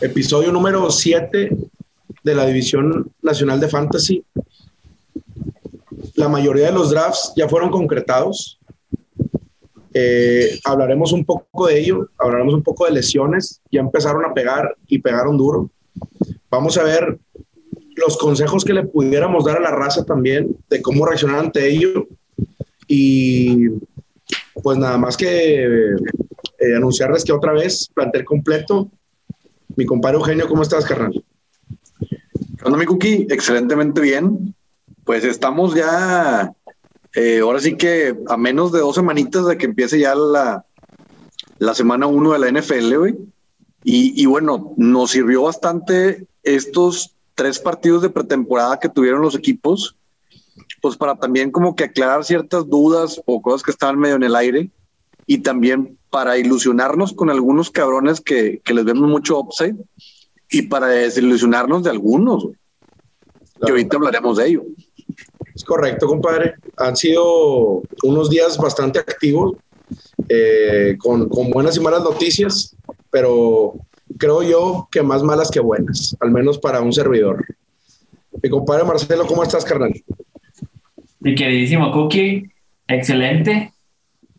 episodio 0.00 0.52
número 0.52 0.90
7 0.90 1.56
de 2.22 2.34
la 2.34 2.46
División 2.46 3.10
Nacional 3.22 3.60
de 3.60 3.68
Fantasy. 3.68 4.24
La 6.14 6.28
mayoría 6.28 6.66
de 6.66 6.72
los 6.72 6.90
drafts 6.90 7.32
ya 7.36 7.48
fueron 7.48 7.70
concretados. 7.70 8.58
Eh, 9.94 10.58
hablaremos 10.64 11.12
un 11.12 11.24
poco 11.24 11.66
de 11.66 11.78
ello, 11.78 12.08
hablaremos 12.18 12.54
un 12.54 12.62
poco 12.62 12.84
de 12.84 12.92
lesiones. 12.92 13.60
Ya 13.70 13.80
empezaron 13.80 14.24
a 14.24 14.34
pegar 14.34 14.76
y 14.86 14.98
pegaron 14.98 15.38
duro. 15.38 15.70
Vamos 16.50 16.76
a 16.78 16.84
ver 16.84 17.18
los 17.96 18.18
consejos 18.18 18.64
que 18.64 18.74
le 18.74 18.84
pudiéramos 18.84 19.44
dar 19.44 19.56
a 19.56 19.60
la 19.60 19.70
raza 19.70 20.04
también 20.04 20.56
de 20.68 20.82
cómo 20.82 21.06
reaccionar 21.06 21.38
ante 21.38 21.68
ello. 21.68 22.06
Y 22.86 23.68
pues 24.62 24.78
nada 24.78 24.98
más 24.98 25.16
que 25.16 25.64
eh, 25.64 26.76
anunciarles 26.76 27.24
que 27.24 27.32
otra 27.32 27.52
vez, 27.52 27.88
plantel 27.94 28.24
completo. 28.24 28.90
Mi 29.76 29.84
compadre 29.84 30.16
Eugenio, 30.16 30.48
¿cómo 30.48 30.62
estás, 30.62 30.86
carnal? 30.86 31.22
Hola, 32.64 32.78
mi 32.78 32.86
Cookie, 32.86 33.26
excelentemente 33.28 34.00
bien. 34.00 34.54
Pues 35.04 35.22
estamos 35.22 35.74
ya, 35.74 36.54
eh, 37.14 37.40
ahora 37.40 37.60
sí 37.60 37.76
que 37.76 38.16
a 38.26 38.38
menos 38.38 38.72
de 38.72 38.80
dos 38.80 38.94
semanitas 38.94 39.46
de 39.46 39.58
que 39.58 39.66
empiece 39.66 40.00
ya 40.00 40.14
la, 40.14 40.64
la 41.58 41.74
semana 41.74 42.06
uno 42.06 42.32
de 42.32 42.38
la 42.38 42.58
NFL, 42.58 42.96
güey. 42.96 43.16
Y, 43.84 44.20
y, 44.20 44.24
bueno, 44.24 44.72
nos 44.78 45.10
sirvió 45.10 45.42
bastante 45.42 46.26
estos 46.42 47.14
tres 47.34 47.58
partidos 47.58 48.00
de 48.00 48.08
pretemporada 48.08 48.80
que 48.80 48.88
tuvieron 48.88 49.20
los 49.20 49.34
equipos, 49.34 49.94
pues 50.80 50.96
para 50.96 51.16
también 51.16 51.50
como 51.50 51.76
que 51.76 51.84
aclarar 51.84 52.24
ciertas 52.24 52.66
dudas 52.66 53.20
o 53.26 53.42
cosas 53.42 53.62
que 53.62 53.72
estaban 53.72 53.98
medio 53.98 54.16
en 54.16 54.22
el 54.22 54.36
aire 54.36 54.70
y 55.26 55.38
también 55.38 55.98
para 56.10 56.38
ilusionarnos 56.38 57.12
con 57.12 57.30
algunos 57.30 57.70
cabrones 57.70 58.20
que, 58.20 58.60
que 58.64 58.74
les 58.74 58.84
vemos 58.84 59.08
mucho 59.08 59.38
upside 59.38 59.76
y 60.50 60.62
para 60.62 60.86
desilusionarnos 60.86 61.82
de 61.82 61.90
algunos, 61.90 62.48
que 63.64 63.70
ahorita 63.70 63.96
hablaremos 63.96 64.36
de 64.36 64.48
ello. 64.48 64.62
Es 65.54 65.64
correcto, 65.64 66.06
compadre. 66.06 66.54
Han 66.76 66.96
sido 66.96 67.82
unos 68.02 68.30
días 68.30 68.56
bastante 68.58 68.98
activos, 68.98 69.56
eh, 70.28 70.96
con, 70.98 71.28
con, 71.28 71.50
buenas 71.50 71.76
y 71.76 71.80
malas 71.80 72.02
noticias, 72.02 72.76
pero 73.10 73.74
creo 74.18 74.42
yo 74.42 74.88
que 74.90 75.02
más 75.02 75.22
malas 75.22 75.50
que 75.50 75.60
buenas, 75.60 76.16
al 76.20 76.30
menos 76.30 76.58
para 76.58 76.80
un 76.80 76.92
servidor. 76.92 77.44
Mi 78.42 78.50
compadre 78.50 78.84
Marcelo, 78.84 79.26
¿cómo 79.26 79.42
estás, 79.42 79.64
carnal? 79.64 79.92
Mi 81.20 81.34
queridísimo 81.34 81.90
Cookie, 81.92 82.52
excelente. 82.86 83.72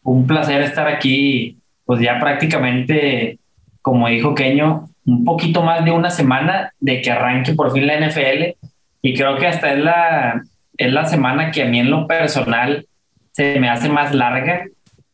Un 0.08 0.26
placer 0.28 0.62
estar 0.62 0.88
aquí, 0.88 1.58
pues 1.86 2.00
ya 2.02 2.20
prácticamente, 2.20 3.40
como 3.82 4.08
dijo 4.08 4.36
Keño, 4.36 4.90
un 5.06 5.26
poquito 5.26 5.64
más 5.64 5.84
de 5.84 5.92
una 5.92 6.10
semana 6.10 6.74
de 6.80 7.02
que 7.02 7.12
arranque 7.12 7.54
por 7.54 7.72
fin 7.72 7.88
la 7.88 8.00
NFL. 8.00 8.56
Y 9.02 9.14
creo 9.16 9.38
que 9.38 9.48
hasta 9.48 9.74
es 9.74 9.80
la, 9.80 10.42
es 10.78 10.92
la 10.92 11.06
semana 11.06 11.52
que 11.52 11.64
a 11.64 11.66
mí 11.66 11.80
en 11.80 11.92
lo 11.92 12.08
personal 12.08 12.86
se 13.32 13.60
me 13.60 13.70
hace 13.70 13.90
más 13.90 14.14
larga 14.14 14.66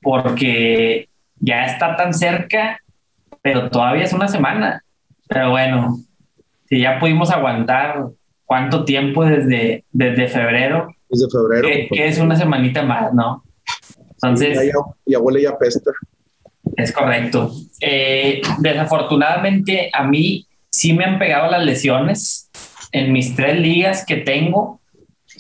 porque 0.02 1.08
ya 1.40 1.66
está 1.66 1.96
tan 1.96 2.14
cerca 2.14 2.80
pero 3.44 3.70
todavía 3.70 4.06
es 4.06 4.14
una 4.14 4.28
semana. 4.28 4.84
Pero 5.28 5.52
bueno, 5.52 5.98
si 6.68 6.80
ya 6.80 7.00
pudimos 7.00 7.30
aguantar 7.30 8.08
cuánto 8.46 8.86
tiempo 8.86 9.24
desde, 9.26 9.84
desde 9.92 10.28
febrero. 10.30 10.96
Desde 11.10 11.30
febrero. 11.30 11.68
Que, 11.92 12.08
es 12.08 12.18
una 12.18 12.36
semanita 12.36 12.82
más, 12.84 13.14
¿no? 13.14 13.44
Entonces. 14.24 14.72
Y 15.06 15.16
abuela 15.16 15.40
ya 15.40 15.58
pesta. 15.58 15.92
Es 16.76 16.92
correcto. 16.92 17.52
Eh, 17.82 18.42
desafortunadamente, 18.60 19.90
a 19.94 20.04
mí 20.06 20.48
sí 20.70 20.94
me 20.94 21.04
han 21.04 21.20
pegado 21.20 21.52
las 21.52 21.64
lesiones 21.64 22.50
en 22.92 23.12
mis 23.12 23.36
tres 23.36 23.60
ligas 23.60 24.06
que 24.06 24.18
tengo. 24.18 24.80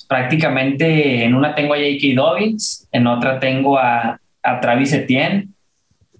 prácticamente 0.07 1.23
en 1.23 1.33
una 1.33 1.55
tengo 1.55 1.73
a 1.73 1.77
J.K. 1.77 2.16
Dobbins, 2.16 2.88
en 2.91 3.07
otra 3.07 3.39
tengo 3.39 3.77
a, 3.77 4.19
a 4.43 4.59
Travis 4.59 4.93
Etienne 4.93 5.53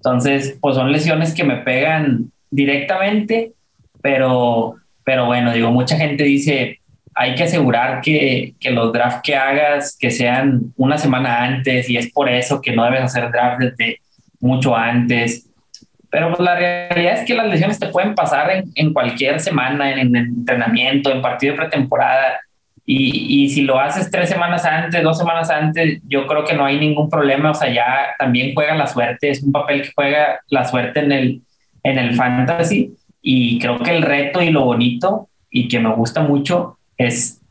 entonces, 0.04 0.58
pues 0.60 0.76
son 0.76 0.92
lesiones 0.92 1.34
que 1.34 1.46
me 1.46 1.58
pegan 1.58 2.30
directamente, 2.52 3.54
pero, 4.02 4.76
pero 5.06 5.28
bueno, 5.28 5.54
digo, 5.54 5.72
mucha 5.72 5.96
gente 5.96 6.26
dice, 6.26 6.82
hay 7.16 7.36
que 7.36 7.44
asegurar 7.44 8.02
que, 8.02 8.56
que 8.60 8.72
los 8.72 8.92
drafts 8.92 9.22
que 9.24 9.36
hagas, 9.36 9.98
que 10.00 10.12
sean 10.12 10.74
una 10.78 10.98
semana 10.98 11.44
antes, 11.44 11.90
y 11.90 11.98
es 11.98 12.12
por 12.12 12.30
eso 12.30 12.62
que 12.62 12.76
no 12.76 12.84
debes 12.86 13.02
hacer 13.02 13.32
drafts 13.32 13.60
desde 13.60 14.00
mucho 14.40 14.76
antes. 14.76 15.50
Pero 16.10 16.30
pues, 16.30 16.40
la 16.40 16.56
realidad 16.56 17.20
es 17.20 17.26
que 17.26 17.34
las 17.34 17.48
lesiones 17.48 17.80
te 17.80 17.88
pueden 17.88 18.14
pasar 18.14 18.52
en, 18.52 18.66
en 18.76 18.94
cualquier 18.94 19.40
semana, 19.40 19.92
en, 19.92 20.00
en 20.00 20.16
entrenamiento, 20.16 21.12
en 21.12 21.22
partido 21.22 21.54
de 21.54 21.60
pretemporada. 21.62 22.40
Y, 22.86 23.44
y, 23.44 23.50
si 23.50 23.62
lo 23.62 23.80
haces 23.80 24.12
tres 24.12 24.30
semanas 24.30 24.66
antes, 24.66 25.02
dos 25.02 25.18
semanas 25.18 25.50
antes, 25.50 26.02
yo 26.06 26.28
creo 26.28 26.44
que 26.44 26.54
no 26.54 26.66
hay 26.66 26.78
ningún 26.78 27.10
problema. 27.10 27.52
O 27.52 27.54
sea, 27.54 27.74
ya 27.74 28.14
también 28.20 28.54
juega 28.54 28.76
la 28.76 28.88
suerte, 28.88 29.30
es 29.30 29.42
un 29.42 29.52
papel 29.52 29.82
que 29.82 29.92
juega 29.96 30.40
la 30.50 30.66
suerte 30.66 31.00
en 31.00 31.12
el, 31.12 31.42
en 31.82 31.98
el 31.98 32.14
fantasy. 32.14 32.94
Y 33.22 33.58
creo 33.60 33.80
que 33.80 33.92
el 33.92 34.04
reto 34.04 34.42
y 34.42 34.52
lo 34.52 34.66
bonito 34.66 35.30
y 35.50 35.68
que 35.68 35.80
me 35.80 35.94
gusta 35.96 36.22
mucho 36.22 36.78
es 36.98 37.42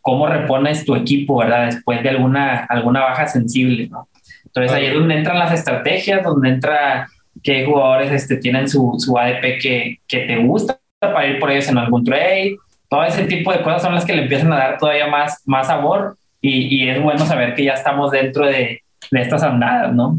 cómo 0.00 0.26
repones 0.26 0.84
tu 0.84 0.94
equipo, 0.94 1.38
¿verdad? 1.38 1.66
Después 1.66 2.02
de 2.02 2.08
alguna, 2.08 2.64
alguna 2.64 3.00
baja 3.00 3.26
sensible, 3.26 3.88
¿no? 3.88 4.08
Entonces 4.46 4.72
ahí 4.72 4.86
es 4.86 4.94
donde 4.94 5.16
entran 5.16 5.38
las 5.38 5.52
estrategias, 5.52 6.24
donde 6.24 6.48
entra 6.48 7.06
qué 7.42 7.64
jugadores 7.64 8.10
este, 8.10 8.36
tienen 8.36 8.68
su, 8.68 8.94
su 8.98 9.16
ADP 9.16 9.60
que, 9.60 10.00
que 10.06 10.20
te 10.20 10.36
gusta 10.38 10.80
para 10.98 11.26
ir 11.26 11.38
por 11.38 11.50
ellos 11.50 11.68
en 11.68 11.78
algún 11.78 12.04
trade 12.04 12.56
todo 12.90 13.04
ese 13.04 13.24
tipo 13.24 13.52
de 13.52 13.62
cosas 13.62 13.82
son 13.82 13.94
las 13.94 14.04
que 14.04 14.14
le 14.14 14.22
empiezan 14.22 14.52
a 14.52 14.58
dar 14.58 14.78
todavía 14.78 15.06
más, 15.06 15.40
más 15.46 15.68
sabor 15.68 16.16
y, 16.40 16.76
y 16.76 16.88
es 16.88 17.00
bueno 17.00 17.24
saber 17.24 17.54
que 17.54 17.64
ya 17.64 17.74
estamos 17.74 18.10
dentro 18.10 18.44
de, 18.44 18.82
de 19.12 19.22
estas 19.22 19.44
andadas, 19.44 19.94
¿no? 19.94 20.18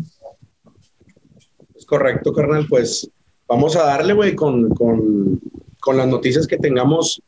Es 1.75 1.85
correcto, 1.85 2.31
carnal. 2.31 2.65
Pues 2.69 3.11
vamos 3.45 3.75
a 3.75 3.83
darle, 3.83 4.13
güey, 4.13 4.35
con, 4.35 4.69
con, 4.69 5.41
con, 5.81 5.97
las 5.97 6.07
noticias 6.07 6.47
que 6.47 6.57
tengamos, 6.57 7.21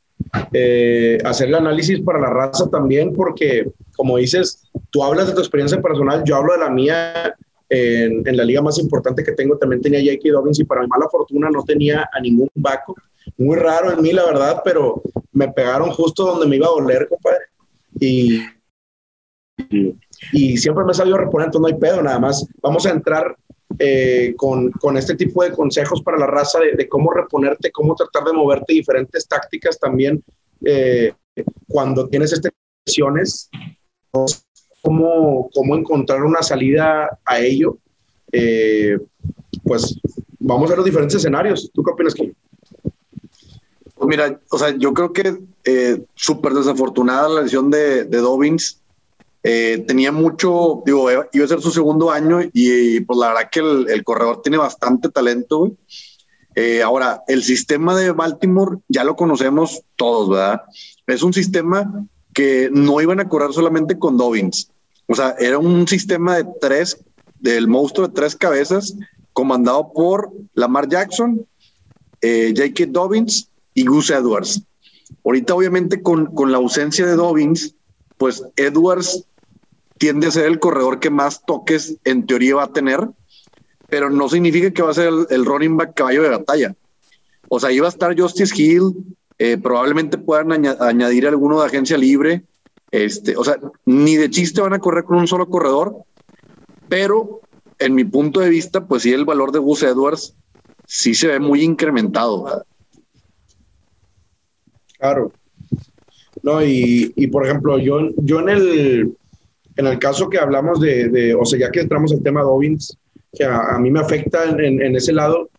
eh, 0.53 1.17
hacer 1.23 1.47
el 1.49 1.55
análisis 1.55 2.01
para 2.01 2.19
la 2.19 2.29
raza 2.29 2.69
también, 2.69 3.13
porque 3.13 3.71
como 3.95 4.17
dices, 4.17 4.63
tú 4.89 5.03
hablas 5.03 5.27
de 5.27 5.33
tu 5.33 5.39
experiencia 5.39 5.81
personal, 5.81 6.23
yo 6.25 6.35
hablo 6.37 6.53
de 6.53 6.59
la 6.59 6.69
mía. 6.69 7.35
En, 7.69 8.23
la 8.37 8.43
liga 8.43 8.61
más 8.61 8.77
importante 8.77 9.23
que 9.23 9.31
tengo 9.31 9.57
también 9.57 9.81
tenía 9.81 9.99
J.K. 9.99 10.31
Dobbins 10.31 10.59
y 10.59 10.63
para 10.63 10.81
mi 10.81 10.87
mala 10.87 11.07
fortuna 11.09 11.49
no 11.49 11.63
tenía 11.63 12.07
a 12.13 12.19
ningún 12.19 12.47
backup 12.53 12.97
muy 13.37 13.57
raro 13.57 13.91
en 13.91 14.01
mí, 14.01 14.11
la 14.11 14.25
verdad, 14.25 14.61
pero 14.63 15.01
me 15.31 15.47
pegaron 15.51 15.91
justo 15.91 16.25
donde 16.25 16.47
me 16.47 16.57
iba 16.57 16.67
a 16.67 16.71
doler, 16.71 17.07
compadre. 17.07 17.45
Y, 17.99 18.41
y, 20.31 20.57
siempre 20.57 20.83
me 20.83 20.91
he 20.91 20.95
sabido 20.95 21.17
reponer, 21.17 21.49
no 21.53 21.67
hay 21.67 21.75
pedo, 21.75 22.01
nada 22.01 22.19
más. 22.19 22.45
Vamos 22.61 22.85
a 22.85 22.91
entrar 22.91 23.35
eh, 23.79 24.33
con, 24.37 24.71
con, 24.71 24.97
este 24.97 25.15
tipo 25.15 25.43
de 25.43 25.51
consejos 25.51 26.01
para 26.03 26.17
la 26.17 26.27
raza 26.27 26.59
de, 26.59 26.87
cómo 26.87 27.11
reponerte, 27.11 27.71
cómo 27.71 27.95
tratar 27.95 28.23
de 28.25 28.33
moverte, 28.33 28.73
diferentes 28.73 29.27
tácticas 29.27 29.79
también 29.79 30.23
eh, 30.63 31.13
cuando 31.67 32.07
tienes 32.07 32.33
estas 32.33 32.51
lesiones, 32.85 33.49
cómo, 34.81 35.49
cómo 35.53 35.75
encontrar 35.75 36.23
una 36.23 36.43
salida 36.43 37.19
a 37.25 37.39
ello. 37.39 37.77
Eh, 38.31 38.97
pues 39.63 39.99
vamos 40.39 40.69
a 40.71 40.75
los 40.75 40.85
diferentes 40.85 41.15
escenarios. 41.15 41.71
¿Tú 41.73 41.83
qué 41.83 41.91
opinas, 41.91 42.13
Kim? 42.13 42.33
Pues 43.95 44.07
mira, 44.07 44.39
o 44.51 44.57
sea, 44.57 44.75
yo 44.77 44.93
creo 44.93 45.13
que 45.13 45.39
súper 46.13 46.53
desafortunada 46.53 47.29
la 47.29 47.41
lesión 47.41 47.71
de, 47.71 48.03
de 48.05 48.17
Dobbins. 48.17 48.82
Eh, 49.43 49.83
tenía 49.85 50.13
mucho, 50.13 50.81
digo, 50.85 51.09
iba 51.11 51.45
a 51.45 51.47
ser 51.47 51.61
su 51.61 51.71
segundo 51.71 52.11
año 52.11 52.39
y, 52.53 53.01
pues 53.01 53.19
la 53.19 53.27
verdad 53.29 53.49
que 53.51 53.59
el, 53.59 53.89
el 53.89 54.03
corredor 54.03 54.41
tiene 54.41 54.57
bastante 54.57 55.09
talento. 55.09 55.73
Eh, 56.55 56.81
ahora, 56.81 57.23
el 57.27 57.43
sistema 57.43 57.95
de 57.95 58.11
Baltimore 58.11 58.77
ya 58.87 59.03
lo 59.03 59.15
conocemos 59.15 59.81
todos, 59.95 60.29
¿verdad? 60.29 60.61
Es 61.07 61.23
un 61.23 61.33
sistema 61.33 62.05
que 62.33 62.69
no 62.71 63.01
iban 63.01 63.19
a 63.19 63.27
correr 63.27 63.51
solamente 63.53 63.99
con 63.99 64.17
Dobbins. 64.17 64.69
O 65.07 65.15
sea, 65.15 65.35
era 65.39 65.57
un 65.57 65.87
sistema 65.87 66.37
de 66.37 66.45
tres, 66.61 67.03
del 67.39 67.67
monstruo 67.67 68.07
de 68.07 68.13
tres 68.13 68.35
cabezas, 68.35 68.95
comandado 69.33 69.91
por 69.93 70.31
Lamar 70.53 70.87
Jackson, 70.87 71.45
eh, 72.21 72.53
J.K. 72.55 72.91
Dobbins 72.91 73.49
y 73.73 73.85
Gus 73.85 74.09
Edwards. 74.09 74.61
Ahorita, 75.25 75.53
obviamente, 75.53 76.01
con, 76.01 76.27
con 76.27 76.51
la 76.51 76.57
ausencia 76.57 77.05
de 77.05 77.15
Dobbins, 77.15 77.75
pues 78.17 78.43
Edwards 78.55 79.25
tiende 79.97 80.27
a 80.27 80.31
ser 80.31 80.45
el 80.45 80.59
corredor 80.59 80.99
que 80.99 81.09
más 81.09 81.45
toques 81.45 81.97
en 82.03 82.25
teoría 82.25 82.55
va 82.55 82.63
a 82.63 82.73
tener, 82.73 83.07
pero 83.89 84.09
no 84.09 84.27
significa 84.29 84.71
que 84.71 84.81
va 84.81 84.91
a 84.91 84.95
ser 84.95 85.11
el, 85.29 85.45
running 85.45 85.77
back 85.77 85.93
caballo 85.93 86.23
de 86.23 86.29
batalla. 86.29 86.75
O 87.47 87.59
sea, 87.59 87.71
iba 87.71 87.85
a 87.85 87.89
estar 87.89 88.19
Justice 88.19 88.53
Hill, 88.59 88.93
eh, 89.37 89.57
probablemente 89.57 90.17
puedan 90.17 90.51
añadir 90.51 91.27
alguno 91.27 91.59
de 91.59 91.67
agencia 91.67 91.97
libre. 91.97 92.43
Este, 92.91 93.35
o 93.37 93.43
sea, 93.43 93.57
ni 93.85 94.15
de 94.15 94.29
chiste 94.29 94.61
van 94.61 94.73
a 94.73 94.79
correr 94.79 95.03
con 95.03 95.17
un 95.17 95.27
solo 95.27 95.49
corredor, 95.49 96.03
pero 96.89 97.41
en 97.79 97.95
mi 97.95 98.03
punto 98.03 98.39
de 98.39 98.49
vista, 98.49 98.85
pues 98.85 99.03
sí, 99.03 99.11
el 99.11 99.25
valor 99.25 99.51
de 99.51 99.59
Gus 99.59 99.83
Edwards 99.83 100.35
sí 100.85 101.13
se 101.13 101.27
ve 101.27 101.39
muy 101.39 101.63
incrementado. 101.63 102.63
Claro. 104.97 105.31
No, 106.41 106.63
y, 106.63 107.13
y 107.15 107.27
por 107.27 107.45
ejemplo, 107.45 107.77
yo, 107.77 108.09
yo 108.17 108.39
en 108.39 108.49
el, 108.49 109.17
en 109.75 109.87
el 109.87 109.99
caso 109.99 110.29
que 110.29 110.37
hablamos 110.37 110.79
de, 110.79 111.09
de 111.09 111.35
o 111.35 111.45
sea, 111.45 111.59
ya 111.59 111.71
que 111.71 111.81
entramos 111.81 112.11
al 112.11 112.23
tema 112.23 112.41
Dobbins, 112.41 112.97
que 113.31 113.43
a, 113.43 113.77
mí 113.79 113.89
me 113.89 113.99
afecta 113.99 114.45
en, 114.45 114.81
en, 114.81 114.95
ese 114.95 115.13
lado, 115.13 115.49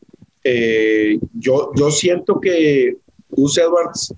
eh, 0.45 1.19
yo, 1.33 1.73
yo 1.75 1.91
siento 1.91 2.41
que 2.41 2.97
Gus 3.31 3.59
Edwards, 3.59 4.15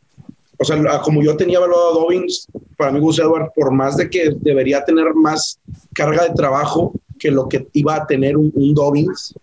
o 0.58 0.64
sea, 0.64 1.00
como 1.02 1.22
yo 1.22 1.36
tenía 1.36 1.58
evaluado 1.58 1.90
a 1.90 1.94
Dobbins, 1.94 2.46
para 2.76 2.92
mí 2.92 3.00
Gus 3.00 3.18
Edwards, 3.18 3.50
por 3.54 3.72
más 3.72 3.96
de 3.96 4.10
que 4.10 4.30
debería 4.40 4.84
tener 4.84 5.14
más 5.14 5.58
carga 5.94 6.24
de 6.24 6.34
trabajo 6.34 6.92
que 7.18 7.30
lo 7.30 7.48
que 7.48 7.66
iba 7.72 7.94
a 7.94 8.06
tener 8.06 8.36
un, 8.36 8.52
un 8.54 8.74
Dobbins, 8.74 9.34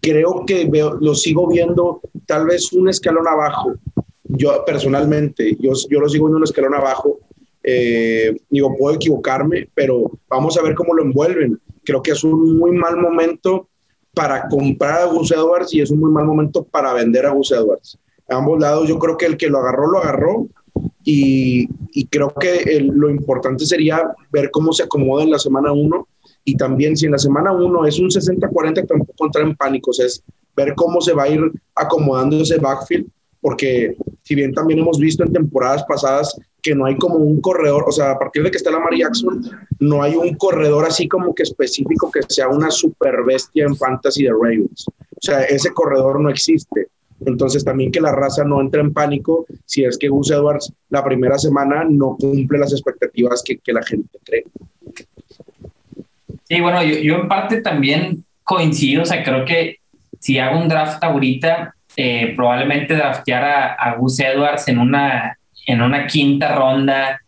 creo 0.00 0.44
que 0.46 0.66
veo, 0.66 0.96
lo 1.00 1.14
sigo 1.14 1.46
viendo 1.48 2.00
tal 2.26 2.46
vez 2.46 2.72
un 2.72 2.88
escalón 2.88 3.28
abajo. 3.28 3.74
Yo 4.24 4.64
personalmente, 4.64 5.56
yo, 5.58 5.72
yo 5.90 6.00
lo 6.00 6.08
sigo 6.08 6.26
viendo 6.26 6.38
un 6.38 6.44
escalón 6.44 6.74
abajo. 6.74 7.18
Eh, 7.70 8.34
digo, 8.48 8.74
puedo 8.78 8.94
equivocarme, 8.94 9.68
pero 9.74 10.10
vamos 10.26 10.56
a 10.56 10.62
ver 10.62 10.74
cómo 10.74 10.94
lo 10.94 11.02
envuelven. 11.02 11.60
Creo 11.84 12.02
que 12.02 12.12
es 12.12 12.24
un 12.24 12.58
muy 12.58 12.72
mal 12.72 12.96
momento 12.96 13.68
para 14.14 14.48
comprar 14.48 15.02
a 15.02 15.04
Gus 15.04 15.32
Edwards 15.32 15.74
y 15.74 15.82
es 15.82 15.90
un 15.90 16.00
muy 16.00 16.10
mal 16.10 16.24
momento 16.24 16.64
para 16.64 16.94
vender 16.94 17.26
a 17.26 17.30
Gus 17.30 17.52
Edwards. 17.52 17.98
A 18.30 18.36
ambos 18.36 18.58
lados, 18.58 18.88
yo 18.88 18.98
creo 18.98 19.18
que 19.18 19.26
el 19.26 19.36
que 19.36 19.50
lo 19.50 19.58
agarró, 19.58 19.86
lo 19.86 19.98
agarró. 19.98 20.48
Y, 21.04 21.68
y 21.92 22.06
creo 22.06 22.32
que 22.32 22.80
lo 22.80 23.10
importante 23.10 23.66
sería 23.66 24.14
ver 24.30 24.50
cómo 24.50 24.72
se 24.72 24.84
acomoda 24.84 25.24
en 25.24 25.30
la 25.30 25.38
semana 25.38 25.72
1 25.72 26.08
y 26.44 26.56
también 26.56 26.96
si 26.96 27.04
en 27.04 27.12
la 27.12 27.18
semana 27.18 27.52
1 27.52 27.84
es 27.84 27.98
un 27.98 28.08
60-40, 28.08 28.86
tampoco 28.86 29.26
entrar 29.26 29.46
en 29.46 29.54
pánicos, 29.54 30.00
es 30.00 30.22
ver 30.56 30.74
cómo 30.74 31.00
se 31.02 31.12
va 31.12 31.24
a 31.24 31.28
ir 31.28 31.40
acomodando 31.74 32.40
ese 32.40 32.56
backfield, 32.56 33.06
porque 33.40 33.96
si 34.22 34.34
bien 34.34 34.52
también 34.52 34.80
hemos 34.80 34.98
visto 34.98 35.24
en 35.24 35.32
temporadas 35.32 35.84
pasadas 35.84 36.38
que 36.62 36.74
no 36.74 36.86
hay 36.86 36.96
como 36.96 37.16
un 37.16 37.40
corredor, 37.40 37.84
o 37.86 37.92
sea, 37.92 38.12
a 38.12 38.18
partir 38.18 38.42
de 38.42 38.50
que 38.50 38.56
está 38.56 38.70
la 38.70 38.80
Mary 38.80 38.98
Jackson, 38.98 39.42
no 39.78 40.02
hay 40.02 40.16
un 40.16 40.34
corredor 40.34 40.84
así 40.84 41.06
como 41.08 41.34
que 41.34 41.44
específico 41.44 42.10
que 42.10 42.20
sea 42.28 42.48
una 42.48 42.70
super 42.70 43.22
bestia 43.24 43.64
en 43.64 43.76
fantasy 43.76 44.24
de 44.24 44.30
Ravens. 44.30 44.86
O 44.88 45.20
sea, 45.20 45.42
ese 45.44 45.72
corredor 45.72 46.20
no 46.20 46.30
existe. 46.30 46.88
Entonces 47.24 47.64
también 47.64 47.90
que 47.90 48.00
la 48.00 48.12
raza 48.12 48.44
no 48.44 48.60
entre 48.60 48.80
en 48.80 48.92
pánico 48.92 49.46
si 49.64 49.84
es 49.84 49.98
que 49.98 50.08
Gus 50.08 50.30
Edwards 50.30 50.72
la 50.88 51.04
primera 51.04 51.38
semana 51.38 51.84
no 51.88 52.16
cumple 52.18 52.58
las 52.58 52.72
expectativas 52.72 53.42
que, 53.44 53.58
que 53.58 53.72
la 53.72 53.82
gente 53.82 54.18
cree. 54.24 54.44
Sí, 56.48 56.60
bueno, 56.60 56.82
yo, 56.82 57.16
en 57.16 57.28
parte 57.28 57.60
también 57.60 58.24
coincido, 58.42 59.02
o 59.02 59.06
sea, 59.06 59.22
creo 59.22 59.44
que 59.44 59.76
si 60.18 60.38
hago 60.38 60.58
un 60.58 60.68
draft 60.68 61.02
ahorita, 61.04 61.74
eh, 62.00 62.32
probablemente 62.36 62.94
draftear 62.94 63.42
a, 63.42 63.72
a, 63.72 63.96
Gus 63.96 64.20
Edwards 64.20 64.68
en 64.68 64.78
una, 64.78 65.36
en 65.66 65.82
una 65.82 66.06
quinta 66.06 66.54
ronda. 66.54 67.20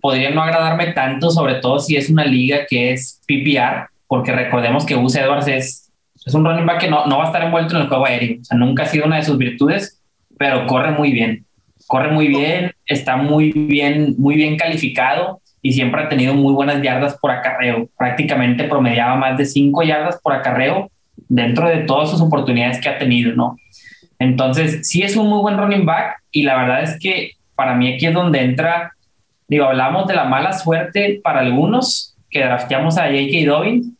Podría 0.00 0.30
no 0.30 0.42
agradarme 0.42 0.92
tanto, 0.92 1.30
sobre 1.30 1.56
todo 1.56 1.78
si 1.78 1.94
es 1.94 2.08
una 2.08 2.24
liga 2.24 2.64
que 2.66 2.92
es 2.94 3.20
PPR, 3.26 3.90
porque 4.06 4.32
recordemos 4.32 4.86
que 4.86 4.94
Gus 4.94 5.16
Edwards 5.16 5.48
es, 5.48 5.92
es 6.24 6.32
un 6.32 6.46
running 6.46 6.64
back 6.64 6.80
que 6.80 6.88
no, 6.88 7.04
no 7.04 7.18
va 7.18 7.24
a 7.24 7.26
estar 7.26 7.44
envuelto 7.44 7.76
en 7.76 7.82
el 7.82 7.88
juego 7.88 8.06
aéreo, 8.06 8.38
nunca 8.52 8.84
ha 8.84 8.86
sido 8.86 9.04
una 9.04 9.16
de 9.16 9.24
sus 9.24 9.36
virtudes, 9.36 10.02
pero 10.38 10.66
corre 10.66 10.92
muy 10.92 11.12
bien, 11.12 11.44
corre 11.86 12.10
muy 12.10 12.28
bien, 12.28 12.72
está 12.86 13.16
muy 13.16 13.52
bien, 13.52 14.14
muy 14.16 14.36
bien 14.36 14.56
calificado 14.56 15.42
y 15.60 15.74
siempre 15.74 16.04
ha 16.04 16.08
tenido 16.08 16.32
muy 16.32 16.54
buenas 16.54 16.80
yardas 16.80 17.18
por 17.20 17.32
acarreo. 17.32 17.90
Prácticamente 17.98 18.64
promediaba 18.64 19.16
más 19.16 19.36
de 19.36 19.44
5 19.44 19.82
yardas 19.82 20.18
por 20.22 20.32
acarreo 20.32 20.90
dentro 21.28 21.68
de 21.68 21.78
todas 21.78 22.10
sus 22.10 22.20
oportunidades 22.20 22.80
que 22.80 22.88
ha 22.88 22.98
tenido, 22.98 23.34
¿no? 23.34 23.56
Entonces, 24.18 24.88
sí 24.88 25.02
es 25.02 25.16
un 25.16 25.28
muy 25.28 25.40
buen 25.40 25.56
running 25.56 25.86
back 25.86 26.22
y 26.32 26.42
la 26.42 26.56
verdad 26.56 26.82
es 26.82 26.98
que 26.98 27.32
para 27.54 27.74
mí 27.74 27.92
aquí 27.92 28.06
es 28.06 28.14
donde 28.14 28.40
entra, 28.40 28.92
digo, 29.46 29.66
hablamos 29.66 30.06
de 30.06 30.14
la 30.14 30.24
mala 30.24 30.52
suerte 30.52 31.20
para 31.22 31.40
algunos 31.40 32.16
que 32.30 32.44
drafteamos 32.44 32.98
a 32.98 33.04
J.K. 33.04 33.46
Dobbins, 33.46 33.92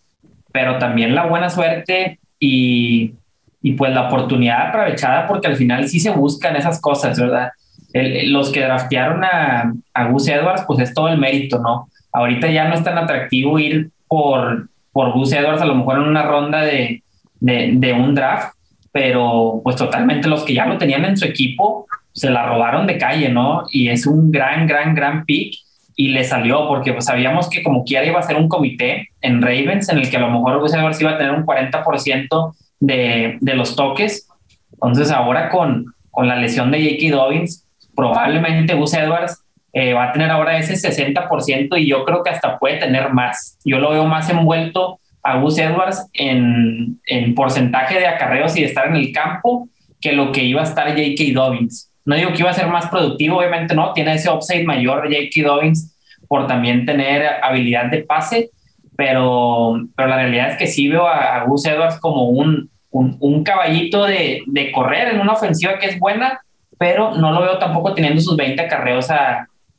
pero 0.53 0.79
también 0.79 1.15
la 1.15 1.27
buena 1.27 1.51
suerte 1.51 2.19
y, 2.39 3.15
y 3.63 3.73
pues 3.73 3.93
la 3.93 4.09
oportunidad 4.09 4.69
aprovechada 4.69 5.27
porque 5.27 5.47
al 5.47 5.57
final 5.57 5.89
sí 5.89 6.01
se 6.01 6.11
buscan 6.11 6.57
esas 6.57 6.81
cosas, 6.81 7.19
¿verdad? 7.19 7.51
los 7.95 8.53
que 8.53 8.63
draftearon 8.63 9.25
a, 9.25 9.73
a 9.95 10.05
Gus 10.09 10.29
Edwards, 10.29 10.65
pues 10.67 10.79
es 10.81 10.93
todo 10.93 11.09
el 11.09 11.19
mérito, 11.19 11.59
¿no? 11.59 11.89
Ahorita 12.13 12.49
ya 12.49 12.69
no 12.69 12.75
es 12.75 12.85
tan 12.85 12.99
atractivo 12.99 13.59
ir 13.59 13.91
por, 14.07 14.69
por 14.93 15.13
Gus 15.13 15.33
Edwards, 15.33 15.63
a 15.63 15.67
lo 15.67 15.75
mejor 15.75 15.97
en 15.97 16.05
una 16.05 16.23
ronda 16.23 16.61
de, 16.61 17.03
de, 17.41 17.93
un 17.93 18.15
draft, 18.15 18.55
pero 18.93 19.61
pues 19.63 19.77
totalmente 19.77 20.29
los 20.29 20.45
que 20.45 20.55
ya 20.55 20.67
lo 20.67 20.79
tenían 20.79 21.05
en 21.05 21.17
su 21.17 21.25
equipo 21.25 21.87
se 22.13 22.31
la 22.31 22.47
robaron 22.47 22.87
de 22.87 22.99
calle, 22.99 23.29
¿no? 23.29 23.65
Y 23.71 23.89
es 23.89 24.07
un 24.07 24.33
gran, 24.33 24.67
gran, 24.67 24.95
gran 24.95 25.25
pick 25.25 25.55
y 25.95 26.09
le 26.09 26.25
salió 26.25 26.67
porque 26.69 26.93
pues 26.93 27.05
sabíamos 27.05 27.49
que 27.49 27.63
como 27.63 27.85
quiera 27.85 28.07
iba 28.07 28.19
a 28.19 28.23
ser 28.23 28.37
un 28.37 28.49
comité 28.49 29.09
en 29.21 29.43
Ravens 29.43 29.89
en 29.89 29.99
el 29.99 30.11
que 30.11 30.17
a 30.17 30.21
lo 30.21 30.31
mejor 30.31 30.61
Gus 30.61 30.75
Edwards 30.75 31.01
iba 31.01 31.13
a 31.13 31.19
tener 31.19 31.33
un 31.33 31.45
40% 31.45 32.55
de, 32.81 33.39
de 33.41 33.55
los 33.55 33.77
toques. 33.77 34.29
Entonces 34.73 35.11
ahora 35.11 35.49
con, 35.49 35.87
con 36.11 36.29
la 36.29 36.37
lesión 36.37 36.71
de 36.71 36.83
J.K. 36.83 37.17
Dobbins, 37.17 37.67
probablemente 37.95 38.75
Gus 38.75 38.95
Edwards 38.95 39.43
eh, 39.73 39.93
va 39.93 40.05
a 40.05 40.13
tener 40.13 40.31
ahora 40.31 40.59
ese 40.59 40.75
60% 40.75 41.79
y 41.79 41.87
yo 41.87 42.05
creo 42.05 42.23
que 42.23 42.31
hasta 42.31 42.59
puede 42.59 42.79
tener 42.79 43.13
más. 43.13 43.59
Yo 43.65 43.79
lo 43.79 43.91
veo 43.91 44.07
más 44.07 44.31
envuelto 44.31 44.99
a 45.31 45.39
Gus 45.41 45.59
Edwards 45.59 46.09
en, 46.13 47.01
en 47.07 47.35
porcentaje 47.35 47.99
de 47.99 48.07
acarreos 48.07 48.57
y 48.57 48.61
de 48.61 48.67
estar 48.67 48.87
en 48.87 48.97
el 48.97 49.13
campo 49.13 49.69
que 50.01 50.13
lo 50.13 50.33
que 50.33 50.45
iba 50.45 50.61
a 50.61 50.65
estar 50.65 50.89
J.K. 50.89 51.33
Dobbins. 51.35 51.93
No 52.05 52.17
digo 52.17 52.33
que 52.33 52.39
iba 52.39 52.51
a 52.51 52.55
ser 52.55 52.69
más 52.69 52.89
productivo, 52.89 53.39
obviamente 53.39 53.75
no, 53.75 53.93
tiene 53.93 54.15
ese 54.15 54.31
upside 54.31 54.65
mayor 54.65 55.05
J.K. 55.05 55.47
Dobbins 55.47 55.95
por 56.27 56.47
también 56.47 56.87
tener 56.87 57.27
habilidad 57.43 57.91
de 57.91 58.03
pase, 58.03 58.51
pero, 58.97 59.75
pero 59.97 60.09
la 60.09 60.17
realidad 60.17 60.51
es 60.51 60.57
que 60.57 60.67
sí 60.67 60.89
veo 60.89 61.07
a, 61.07 61.45
Gus 61.45 61.67
Edwards 61.67 61.99
como 61.99 62.29
un, 62.29 62.71
un, 62.91 63.45
caballito 63.45 64.05
de, 64.05 64.43
de, 64.47 64.73
correr 64.73 65.09
en 65.15 65.21
una 65.21 65.33
ofensiva 65.33 65.79
que 65.79 65.87
es 65.87 65.99
buena, 65.99 66.41
pero 66.79 67.15
no 67.15 67.33
lo 67.33 67.43
veo 67.43 67.59
tampoco 67.59 67.95
teniendo 67.95 68.21
sus 68.21 68.37
20 68.37 68.67
carreos 68.67 69.09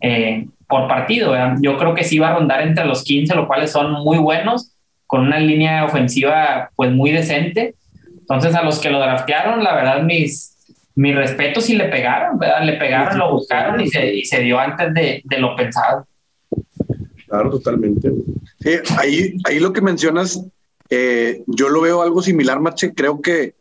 eh, 0.01 0.45
por 0.67 0.87
partido. 0.87 1.35
Yo 1.61 1.77
creo 1.77 1.93
que 1.95 2.03
sí 2.03 2.19
va 2.19 2.29
a 2.29 2.35
rondar 2.35 2.61
entre 2.61 2.85
los 2.85 3.03
15, 3.03 3.35
lo 3.35 3.47
cuales 3.47 3.71
son 3.71 3.91
muy 4.03 4.17
buenos, 4.17 4.75
con 5.09 5.21
una 5.21 5.39
línea 5.39 5.85
ofensiva 5.85 6.69
pues 6.75 6.91
muy 6.91 7.11
decente. 7.11 7.73
Entonces 8.19 8.53
a 8.53 8.61
los 8.61 8.77
que 8.77 8.91
lo 8.91 8.99
draftearon, 8.99 9.63
la 9.63 9.73
verdad, 9.73 10.03
mis, 10.03 10.55
mis 10.93 11.15
respetos 11.15 11.67
y 11.71 11.75
le 11.75 11.85
pegaron, 11.85 12.37
¿verdad? 12.37 12.63
Le 12.63 12.73
pegaron, 12.73 13.17
lo 13.17 13.31
buscaron 13.31 13.81
y 13.81 13.87
se, 13.87 14.13
y 14.13 14.23
se 14.23 14.41
dio 14.41 14.59
antes 14.59 14.93
de, 14.93 15.23
de, 15.25 15.37
lo 15.39 15.55
pensado. 15.55 16.05
Claro, 17.27 17.49
totalmente. 17.49 18.11
Sí, 18.59 18.69
ahí, 18.99 19.35
ahí 19.45 19.59
lo 19.59 19.73
que 19.73 19.81
mencionas, 19.81 20.45
eh, 20.91 21.41
yo 21.47 21.69
lo 21.69 21.81
veo 21.81 22.03
algo 22.03 22.21
similar, 22.21 22.59
Mache. 22.59 22.93
Creo 22.93 23.19
que 23.19 23.55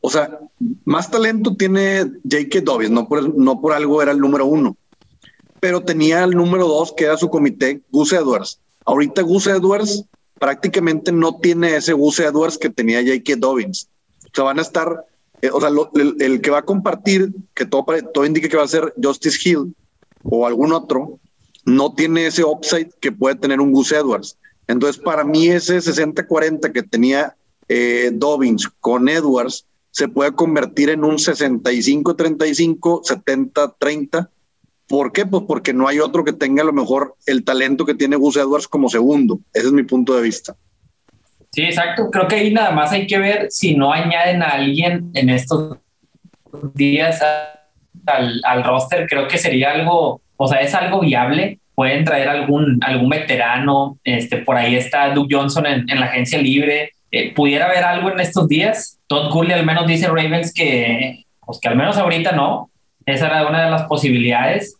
o 0.00 0.10
sea, 0.10 0.40
más 0.84 1.08
talento 1.08 1.54
tiene 1.54 2.00
J.K. 2.28 2.62
Dobbins, 2.64 2.90
no 2.90 3.06
por, 3.06 3.38
no 3.38 3.60
por 3.60 3.74
algo 3.74 4.02
era 4.02 4.10
el 4.10 4.18
número 4.18 4.44
uno, 4.44 4.76
pero 5.60 5.82
tenía 5.82 6.24
el 6.24 6.30
número 6.30 6.66
dos, 6.66 6.92
que 6.96 7.04
era 7.04 7.16
su 7.16 7.30
comité, 7.30 7.80
Gus 7.92 8.12
Edwards. 8.12 8.58
Ahorita 8.86 9.22
Gus 9.22 9.46
Edwards 9.46 10.04
prácticamente 10.40 11.12
no 11.12 11.38
tiene 11.38 11.76
ese 11.76 11.92
Gus 11.92 12.18
Edwards 12.18 12.56
que 12.56 12.70
tenía 12.70 13.02
J.K. 13.02 13.36
Dobbins. 13.36 13.88
O 14.24 14.30
sea, 14.34 14.44
van 14.44 14.58
a 14.58 14.62
estar, 14.62 15.04
eh, 15.42 15.50
o 15.52 15.60
sea, 15.60 15.68
el, 16.18 16.40
que 16.40 16.50
va 16.50 16.58
a 16.58 16.64
compartir, 16.64 17.30
que 17.54 17.66
todo, 17.66 17.84
todo 18.14 18.24
indica 18.24 18.48
que 18.48 18.56
va 18.56 18.64
a 18.64 18.68
ser 18.68 18.94
Justice 19.00 19.38
Hill 19.44 19.76
o 20.24 20.46
algún 20.46 20.72
otro, 20.72 21.20
no 21.66 21.92
tiene 21.94 22.26
ese 22.26 22.42
upside 22.42 22.90
que 23.00 23.12
puede 23.12 23.34
tener 23.34 23.60
un 23.60 23.70
Gus 23.70 23.92
Edwards. 23.92 24.38
Entonces, 24.66 25.02
para 25.02 25.24
mí 25.24 25.48
ese 25.48 25.76
60-40 25.76 26.72
que 26.72 26.82
tenía 26.82 27.36
eh, 27.68 28.10
Dobbins 28.14 28.66
con 28.80 29.10
Edwards 29.10 29.66
se 29.90 30.08
puede 30.08 30.32
convertir 30.32 30.88
en 30.88 31.04
un 31.04 31.16
65-35, 31.16 33.02
70-30. 33.04 34.28
¿Por 34.90 35.12
qué? 35.12 35.24
Pues 35.24 35.44
porque 35.46 35.72
no 35.72 35.86
hay 35.86 36.00
otro 36.00 36.24
que 36.24 36.32
tenga 36.32 36.62
a 36.62 36.66
lo 36.66 36.72
mejor 36.72 37.14
el 37.26 37.44
talento 37.44 37.86
que 37.86 37.94
tiene 37.94 38.16
Gus 38.16 38.36
Edwards 38.36 38.66
como 38.66 38.88
segundo. 38.88 39.38
Ese 39.54 39.68
es 39.68 39.72
mi 39.72 39.84
punto 39.84 40.16
de 40.16 40.22
vista. 40.22 40.56
Sí, 41.52 41.62
exacto. 41.62 42.10
Creo 42.10 42.26
que 42.26 42.34
ahí 42.34 42.52
nada 42.52 42.72
más 42.72 42.90
hay 42.90 43.06
que 43.06 43.18
ver 43.18 43.46
si 43.50 43.76
no 43.76 43.92
añaden 43.92 44.42
a 44.42 44.48
alguien 44.48 45.12
en 45.14 45.30
estos 45.30 45.78
días 46.74 47.22
al, 48.04 48.40
al 48.42 48.64
roster. 48.64 49.06
Creo 49.08 49.28
que 49.28 49.38
sería 49.38 49.70
algo, 49.70 50.20
o 50.36 50.48
sea, 50.48 50.58
es 50.60 50.74
algo 50.74 51.00
viable. 51.00 51.60
Pueden 51.76 52.04
traer 52.04 52.28
algún, 52.28 52.80
algún 52.82 53.10
veterano. 53.10 53.96
Este, 54.02 54.38
por 54.38 54.56
ahí 54.56 54.74
está 54.74 55.14
Doug 55.14 55.28
Johnson 55.30 55.66
en, 55.66 55.88
en 55.88 56.00
la 56.00 56.06
agencia 56.06 56.42
libre 56.42 56.94
eh, 57.12 57.34
pudiera 57.34 57.66
haber 57.66 57.84
algo 57.84 58.10
en 58.10 58.20
estos 58.20 58.48
días. 58.48 58.98
Todd 59.06 59.32
Gurley 59.32 59.52
al 59.52 59.66
menos 59.66 59.86
dice 59.86 60.06
Ravens 60.06 60.52
que, 60.54 61.24
pues 61.44 61.58
que 61.60 61.68
al 61.68 61.76
menos 61.76 61.96
ahorita 61.96 62.32
no. 62.32 62.70
Esa 63.06 63.26
era 63.26 63.48
una 63.48 63.64
de 63.64 63.70
las 63.70 63.82
posibilidades. 63.84 64.76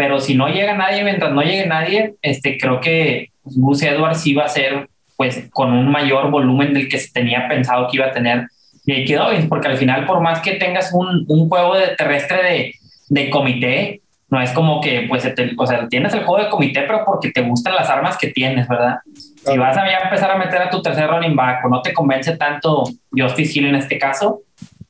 Pero 0.00 0.18
si 0.18 0.34
no 0.34 0.48
llega 0.48 0.72
nadie, 0.74 1.04
mientras 1.04 1.30
no 1.32 1.42
llegue 1.42 1.66
nadie, 1.66 2.14
este, 2.22 2.56
creo 2.56 2.80
que 2.80 3.32
Gus 3.44 3.82
Edwards 3.82 4.26
iba 4.26 4.44
a 4.44 4.48
ser 4.48 4.88
pues 5.18 5.50
con 5.52 5.74
un 5.74 5.90
mayor 5.90 6.30
volumen 6.30 6.72
del 6.72 6.88
que 6.88 6.96
se 6.96 7.12
tenía 7.12 7.46
pensado 7.46 7.86
que 7.86 7.98
iba 7.98 8.06
a 8.06 8.12
tener 8.12 8.46
J.K. 8.86 9.22
Dobbins, 9.22 9.46
porque 9.46 9.68
al 9.68 9.76
final 9.76 10.06
por 10.06 10.22
más 10.22 10.40
que 10.40 10.52
tengas 10.52 10.94
un, 10.94 11.26
un 11.28 11.50
juego 11.50 11.74
de 11.74 11.88
terrestre 11.88 12.42
de 12.42 12.74
de 13.10 13.28
comité, 13.28 14.00
no 14.30 14.40
es 14.40 14.52
como 14.52 14.80
que, 14.80 15.04
pues, 15.08 15.28
o 15.58 15.66
sea, 15.66 15.88
tienes 15.88 16.14
el 16.14 16.24
juego 16.24 16.42
de 16.42 16.48
comité, 16.48 16.82
pero 16.82 17.04
porque 17.04 17.32
te 17.32 17.42
gustan 17.42 17.74
las 17.74 17.90
armas 17.90 18.16
que 18.16 18.28
tienes, 18.28 18.68
¿verdad? 18.68 18.98
Si 19.12 19.58
vas 19.58 19.76
a 19.76 20.02
empezar 20.02 20.30
a 20.30 20.38
meter 20.38 20.62
a 20.62 20.70
tu 20.70 20.80
tercer 20.80 21.10
running 21.10 21.34
back 21.34 21.64
o 21.64 21.68
no 21.68 21.82
te 21.82 21.92
convence 21.92 22.36
tanto 22.36 22.84
Justice 23.10 23.58
Hill 23.58 23.66
en 23.66 23.74
este 23.74 23.98
caso, 23.98 24.42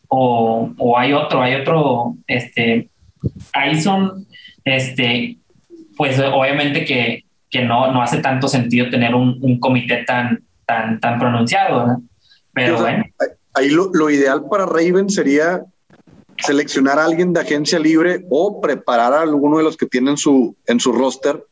o, 0.09 0.71
o 0.77 0.99
hay 0.99 1.15
otro, 1.15 1.41
hay 1.41 1.55
otro, 1.55 2.15
este, 2.27 2.91
Ayson, 3.55 4.27
este, 4.65 5.39
pues 5.97 6.19
obviamente 6.19 6.85
que, 6.85 7.25
que 7.49 7.65
no, 7.65 7.93
no 7.93 8.03
hace 8.03 8.19
tanto 8.19 8.49
sentido 8.49 8.91
tener 8.91 9.15
un, 9.15 9.39
un 9.41 9.59
comité 9.59 10.05
tan, 10.05 10.43
tan, 10.67 11.01
tan 11.01 11.19
pronunciado, 11.19 11.81
¿verdad? 11.81 11.97
Pero 12.53 12.81
bueno. 12.81 13.05
Ahí 13.55 13.71
lo, 13.71 13.91
lo 13.93 14.11
ideal 14.11 14.45
para 14.49 14.67
Raven 14.67 15.11
sería 15.11 15.65
seleccionar 16.39 16.99
a 16.99 17.05
alguien 17.05 17.33
de 17.33 17.41
agencia 17.41 17.79
libre 17.79 18.25
o 18.31 18.61
preparar 18.61 19.13
a 19.13 19.23
alguno 19.23 19.59
de 19.59 19.65
los 19.65 19.77
que 19.77 19.87
tienen 19.87 20.17
su, 20.17 20.57
en 20.67 20.81
su 20.81 20.93
roster 20.93 21.45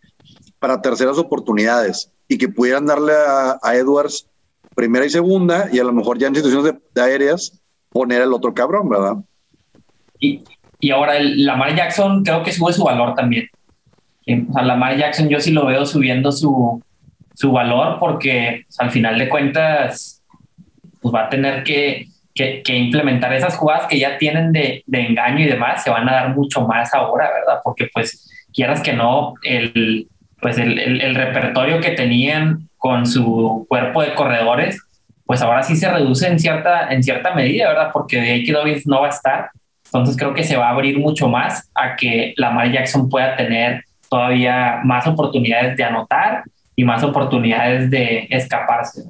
para 0.58 0.80
terceras 0.80 1.18
oportunidades 1.18 2.10
y 2.28 2.38
que 2.38 2.48
pudieran 2.48 2.86
darle 2.86 3.12
a, 3.14 3.74
Edwards 3.74 4.26
primera 4.74 5.06
y 5.06 5.10
segunda 5.10 5.68
y 5.72 5.78
a 5.78 5.84
lo 5.84 5.92
mejor 5.92 6.18
ya 6.18 6.28
en 6.28 6.34
situaciones 6.34 6.74
de, 6.94 7.02
aéreas 7.02 7.60
poner 7.90 8.22
el 8.22 8.32
otro 8.32 8.54
cabrón, 8.54 8.88
¿verdad? 8.88 9.16
Y, 10.20 10.42
y 10.80 10.90
ahora 10.90 11.16
el 11.16 11.44
Lamar 11.44 11.74
Jackson 11.74 12.24
creo 12.24 12.42
que 12.42 12.52
sube 12.52 12.72
su 12.72 12.84
valor 12.84 13.14
también. 13.14 13.48
O 14.50 14.52
sea, 14.52 14.62
Lamar 14.62 14.96
Jackson 14.96 15.28
yo 15.28 15.40
sí 15.40 15.52
lo 15.52 15.66
veo 15.66 15.86
subiendo 15.86 16.32
su, 16.32 16.82
su 17.34 17.52
valor 17.52 17.98
porque 17.98 18.66
al 18.78 18.90
final 18.90 19.18
de 19.18 19.28
cuentas 19.28 20.22
pues 21.00 21.14
va 21.14 21.24
a 21.24 21.28
tener 21.30 21.62
que 21.62 22.08
que, 22.62 22.76
implementar 22.76 23.32
esas 23.32 23.56
jugadas 23.56 23.86
que 23.86 23.98
ya 23.98 24.18
tienen 24.18 24.52
de, 24.52 24.82
de, 24.86 25.00
engaño 25.00 25.40
y 25.40 25.48
demás, 25.48 25.82
se 25.82 25.90
van 25.90 26.08
a 26.08 26.12
dar 26.12 26.34
mucho 26.34 26.66
más 26.66 26.94
ahora, 26.94 27.30
¿verdad? 27.32 27.60
Porque 27.64 27.88
pues 27.92 28.30
quieras 28.52 28.80
que 28.80 28.92
no, 28.92 29.34
el, 29.42 30.08
pues 30.40 30.58
el, 30.58 30.78
el, 30.78 31.14
repertorio 31.14 31.80
que 31.80 31.90
tenían 31.90 32.68
con 32.76 33.06
su 33.06 33.66
cuerpo 33.68 34.02
de 34.02 34.14
corredores, 34.14 34.80
pues 35.24 35.42
ahora 35.42 35.62
sí 35.62 35.76
se 35.76 35.90
reduce 35.90 36.28
en 36.28 36.38
cierta, 36.38 36.92
en 36.92 37.02
cierta 37.02 37.34
medida, 37.34 37.68
¿verdad? 37.68 37.90
Porque 37.92 38.20
de. 38.20 38.52
Dobbins 38.52 38.86
no 38.86 39.00
va 39.00 39.08
a 39.08 39.10
estar. 39.10 39.50
Entonces 39.88 40.16
creo 40.16 40.34
que 40.34 40.44
se 40.44 40.56
va 40.56 40.68
a 40.68 40.72
abrir 40.72 40.98
mucho 40.98 41.28
más 41.28 41.70
a 41.74 41.96
que 41.96 42.34
Lamar 42.36 42.70
Jackson 42.70 43.08
pueda 43.08 43.36
tener 43.36 43.84
todavía 44.08 44.80
más 44.84 45.06
oportunidades 45.06 45.76
de 45.76 45.84
anotar 45.84 46.42
y 46.76 46.84
más 46.84 47.02
oportunidades 47.02 47.90
de 47.90 48.26
escaparse 48.30 49.02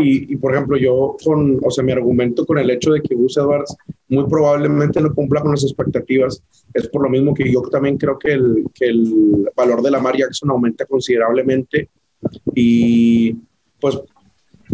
y, 0.00 0.36
por 0.36 0.54
ejemplo, 0.54 0.76
yo 0.76 1.16
con, 1.24 1.58
o 1.64 1.70
sea, 1.70 1.82
mi 1.82 1.92
argumento 1.92 2.44
con 2.44 2.58
el 2.58 2.70
hecho 2.70 2.92
de 2.92 3.02
que 3.02 3.14
Gus 3.14 3.36
Edwards 3.36 3.74
muy 4.08 4.24
probablemente 4.28 5.00
no 5.00 5.14
cumpla 5.14 5.40
con 5.40 5.52
las 5.52 5.64
expectativas 5.64 6.42
es 6.74 6.88
por 6.88 7.02
lo 7.02 7.08
mismo 7.08 7.34
que 7.34 7.50
yo 7.50 7.62
también 7.62 7.96
creo 7.96 8.18
que 8.18 8.32
el, 8.32 8.64
que 8.74 8.86
el 8.86 9.50
valor 9.56 9.82
de 9.82 9.90
la 9.90 10.00
Mar 10.00 10.16
Jackson 10.16 10.50
aumenta 10.50 10.84
considerablemente 10.84 11.88
y 12.54 13.34
pues 13.80 13.98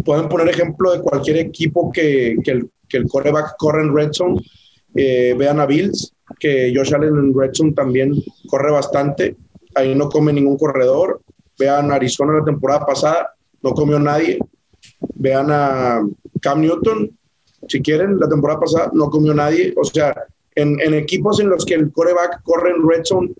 pueden 0.03 0.27
poner 0.27 0.49
ejemplo 0.49 0.91
de 0.91 1.01
cualquier 1.01 1.37
equipo 1.37 1.91
que, 1.91 2.35
que, 2.43 2.51
el, 2.51 2.69
que 2.87 2.97
el 2.97 3.07
corre 3.07 3.81
en 3.81 3.95
red 3.95 4.09
zone. 4.11 4.39
Eh, 4.95 5.35
vean 5.37 5.59
a 5.59 5.65
Bills, 5.65 6.13
que 6.39 6.73
Josh 6.75 6.93
Allen 6.93 7.15
en 7.17 7.33
red 7.37 7.51
zone 7.53 7.73
también 7.73 8.13
corre 8.47 8.71
bastante. 8.71 9.35
Ahí 9.75 9.95
no 9.95 10.09
come 10.09 10.33
ningún 10.33 10.57
corredor. 10.57 11.21
Vean 11.57 11.91
Arizona 11.91 12.39
la 12.39 12.45
temporada 12.45 12.85
pasada, 12.85 13.35
no 13.61 13.71
comió 13.71 13.99
nadie. 13.99 14.39
Vean 15.15 15.47
a 15.51 16.01
Cam 16.41 16.61
Newton, 16.61 17.17
si 17.67 17.81
quieren, 17.81 18.19
la 18.19 18.29
temporada 18.29 18.59
pasada 18.59 18.91
no 18.93 19.09
comió 19.09 19.33
nadie. 19.33 19.73
O 19.75 19.83
sea, 19.83 20.15
en, 20.55 20.93
equipos 20.93 21.39
en 21.39 21.49
los 21.49 21.65
que 21.65 21.75
el 21.75 21.91
coreback 21.91 22.41
corre 22.43 22.71
en 22.71 22.87
red 22.87 23.01
zone, 23.03 23.33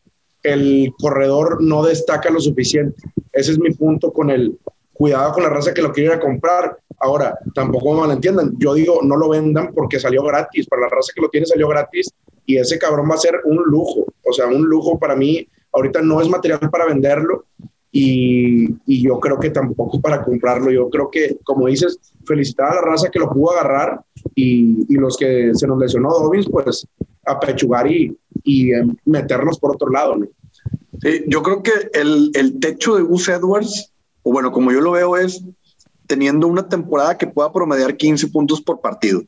el 0.43 0.93
corredor 0.99 1.61
no 1.61 1.83
destaca 1.83 2.29
lo 2.29 2.39
suficiente. 2.39 3.01
Ese 3.33 3.51
es 3.51 3.59
mi 3.59 3.71
punto 3.71 4.11
con 4.13 4.29
el 4.29 4.57
cuidado 4.93 5.33
con 5.33 5.43
la 5.43 5.49
raza 5.49 5.73
que 5.73 5.81
lo 5.81 5.91
quiere 5.91 6.13
a 6.13 6.19
comprar. 6.19 6.77
Ahora, 6.99 7.37
tampoco 7.53 7.93
me 7.93 8.01
malentiendan. 8.01 8.53
Yo 8.57 8.73
digo, 8.73 8.99
no 9.03 9.15
lo 9.15 9.29
vendan 9.29 9.73
porque 9.73 9.99
salió 9.99 10.23
gratis. 10.23 10.67
Para 10.67 10.83
la 10.83 10.89
raza 10.89 11.13
que 11.15 11.21
lo 11.21 11.29
tiene 11.29 11.45
salió 11.45 11.67
gratis 11.67 12.13
y 12.45 12.57
ese 12.57 12.79
cabrón 12.79 13.09
va 13.09 13.15
a 13.15 13.19
ser 13.19 13.39
un 13.45 13.57
lujo. 13.63 14.05
O 14.25 14.33
sea, 14.33 14.47
un 14.47 14.63
lujo 14.65 14.99
para 14.99 15.15
mí. 15.15 15.47
Ahorita 15.71 16.01
no 16.01 16.19
es 16.19 16.27
material 16.27 16.69
para 16.71 16.87
venderlo 16.87 17.45
y, 17.91 18.75
y, 18.85 19.01
yo 19.03 19.19
creo 19.19 19.39
que 19.39 19.49
tampoco 19.49 19.99
para 19.99 20.23
comprarlo. 20.23 20.71
Yo 20.71 20.89
creo 20.89 21.09
que, 21.09 21.37
como 21.43 21.67
dices, 21.67 21.99
felicitar 22.25 22.71
a 22.71 22.75
la 22.75 22.81
raza 22.81 23.09
que 23.09 23.19
lo 23.19 23.29
pudo 23.29 23.51
agarrar 23.51 24.01
y, 24.35 24.85
y 24.89 24.95
los 24.95 25.17
que 25.17 25.51
se 25.53 25.67
nos 25.67 25.79
lesionó 25.79 26.09
Dobbins, 26.09 26.49
pues 26.49 26.87
apechugar 27.25 27.91
y, 27.91 28.15
y 28.43 28.73
eh, 28.73 28.83
meternos 29.05 29.59
por 29.59 29.75
otro 29.75 29.89
lado. 29.89 30.17
¿no? 30.17 30.27
Sí, 31.01 31.23
yo 31.27 31.41
creo 31.41 31.63
que 31.63 31.71
el, 31.93 32.31
el 32.33 32.59
techo 32.59 32.95
de 32.95 33.03
Gus 33.03 33.29
Edwards, 33.29 33.91
o 34.23 34.31
bueno, 34.31 34.51
como 34.51 34.71
yo 34.71 34.81
lo 34.81 34.91
veo, 34.91 35.17
es 35.17 35.43
teniendo 36.09 36.47
una 36.47 36.67
temporada 36.67 37.19
que 37.19 37.27
pueda 37.27 37.53
promediar 37.53 37.95
15 37.95 38.29
puntos 38.29 38.59
por 38.59 38.81
partido, 38.81 39.21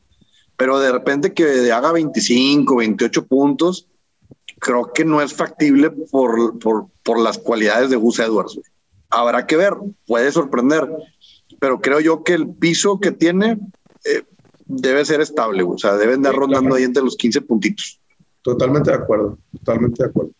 pero 0.56 0.80
de 0.80 0.90
repente 0.90 1.32
que 1.32 1.70
haga 1.70 1.92
25, 1.92 2.74
28 2.74 3.26
puntos, 3.26 3.86
creo 4.58 4.92
que 4.92 5.04
no 5.04 5.22
es 5.22 5.32
factible 5.32 5.90
por, 5.90 6.58
por, 6.58 6.88
por 7.04 7.20
las 7.20 7.38
cualidades 7.38 7.88
de 7.88 7.94
Gus 7.94 8.18
Edwards. 8.18 8.60
Habrá 9.10 9.46
que 9.46 9.56
ver, 9.56 9.74
puede 10.08 10.32
sorprender, 10.32 10.88
pero 11.60 11.80
creo 11.80 12.00
yo 12.00 12.24
que 12.24 12.34
el 12.34 12.48
piso 12.48 12.98
que 12.98 13.12
tiene 13.12 13.60
eh, 14.04 14.24
debe 14.66 15.04
ser 15.04 15.20
estable, 15.20 15.62
o 15.62 15.78
sea, 15.78 15.94
deben 15.94 16.20
de 16.20 16.32
rondando 16.32 16.74
ahí 16.74 16.82
entre 16.82 17.04
los 17.04 17.16
15 17.16 17.42
puntitos. 17.42 18.00
Totalmente 18.42 18.90
de 18.90 18.96
acuerdo, 18.96 19.38
totalmente 19.52 20.02
de 20.02 20.08
acuerdo. 20.08 20.32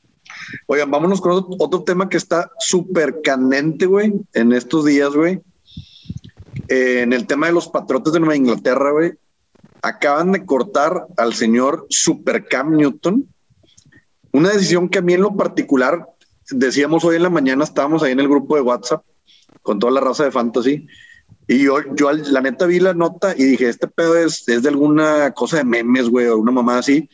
Oigan, 0.67 0.91
vámonos 0.91 1.21
con 1.21 1.31
otro, 1.31 1.55
otro 1.61 1.85
tema 1.85 2.09
que 2.09 2.17
está 2.17 2.51
súper 2.59 3.23
candente, 3.23 3.87
güey, 3.87 4.13
en 4.33 4.53
estos 4.53 4.85
días, 4.85 5.15
güey. 5.15 5.41
Eh, 6.69 7.01
en 7.03 7.13
el 7.13 7.27
tema 7.27 7.47
de 7.47 7.53
los 7.53 7.69
patriotas 7.69 8.13
de 8.13 8.21
Nueva 8.21 8.37
Inglaterra, 8.37 8.93
güey, 8.93 9.13
acaban 9.83 10.33
de 10.33 10.45
cortar 10.45 11.07
al 11.17 11.35
señor 11.35 11.87
Super 11.91 12.47
Cam 12.47 12.77
Newton, 12.77 13.27
una 14.33 14.51
decisión 14.51 14.89
que 14.89 14.99
a 14.99 15.03
mí 15.03 15.13
en 15.13 15.23
lo 15.23 15.37
particular, 15.37 16.07
decíamos 16.51 17.05
hoy 17.05 17.17
en 17.17 17.23
la 17.23 17.31
mañana, 17.31 17.65
estábamos 17.65 18.03
ahí 18.03 18.13
en 18.13 18.21
el 18.21 18.29
grupo 18.29 18.57
de 18.57 18.63
WhatsApp 18.63 19.05
con 19.63 19.79
toda 19.79 19.93
la 19.93 20.01
raza 20.01 20.25
de 20.25 20.31
fantasy. 20.31 20.87
Y 21.49 21.65
yo, 21.65 21.79
yo 21.95 22.13
la 22.13 22.41
neta 22.41 22.67
vi 22.67 22.81
la 22.81 22.95
nota 22.95 23.35
y 23.37 23.45
dije, 23.45 23.69
este 23.69 23.89
pedo 23.89 24.17
es, 24.17 24.49
es 24.49 24.63
de 24.63 24.69
alguna 24.69 25.33
cosa 25.33 25.59
de 25.59 25.65
memes, 25.65 26.09
güey, 26.09 26.27
o 26.27 26.39
una 26.39 26.53
mamá 26.53 26.79
así. 26.79 27.09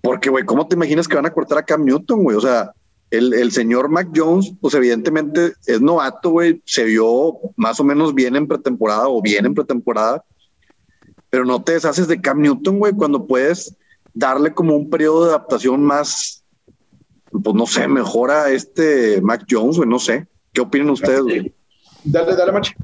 Porque, 0.00 0.30
güey, 0.30 0.44
¿cómo 0.44 0.66
te 0.68 0.76
imaginas 0.76 1.08
que 1.08 1.16
van 1.16 1.26
a 1.26 1.32
cortar 1.32 1.58
a 1.58 1.64
Cam 1.64 1.84
Newton, 1.84 2.22
güey? 2.22 2.36
O 2.36 2.40
sea, 2.40 2.72
el, 3.16 3.34
el, 3.34 3.52
señor 3.52 3.88
Mac 3.88 4.08
Jones, 4.14 4.52
pues 4.60 4.74
evidentemente 4.74 5.52
es 5.66 5.80
novato, 5.80 6.30
güey, 6.30 6.60
se 6.64 6.84
vio 6.84 7.38
más 7.56 7.78
o 7.80 7.84
menos 7.84 8.14
bien 8.14 8.36
en 8.36 8.46
pretemporada 8.46 9.08
o 9.08 9.22
bien 9.22 9.46
en 9.46 9.54
pretemporada, 9.54 10.24
pero 11.30 11.44
no 11.44 11.62
te 11.62 11.72
deshaces 11.72 12.08
de 12.08 12.20
Cam 12.20 12.40
Newton, 12.40 12.78
güey, 12.78 12.92
cuando 12.92 13.26
puedes 13.26 13.76
darle 14.12 14.52
como 14.52 14.76
un 14.76 14.88
periodo 14.88 15.24
de 15.24 15.30
adaptación 15.30 15.82
más, 15.82 16.44
pues 17.30 17.54
no 17.54 17.66
sé, 17.66 17.88
mejora 17.88 18.50
este 18.50 19.20
Mac 19.20 19.44
Jones, 19.50 19.76
güey, 19.76 19.88
no 19.88 19.98
sé. 19.98 20.26
¿Qué 20.52 20.60
opinan 20.60 20.90
ustedes, 20.90 21.22
güey? 21.22 21.52
Dale, 22.04 22.36
dale, 22.36 22.52
Machi. 22.52 22.74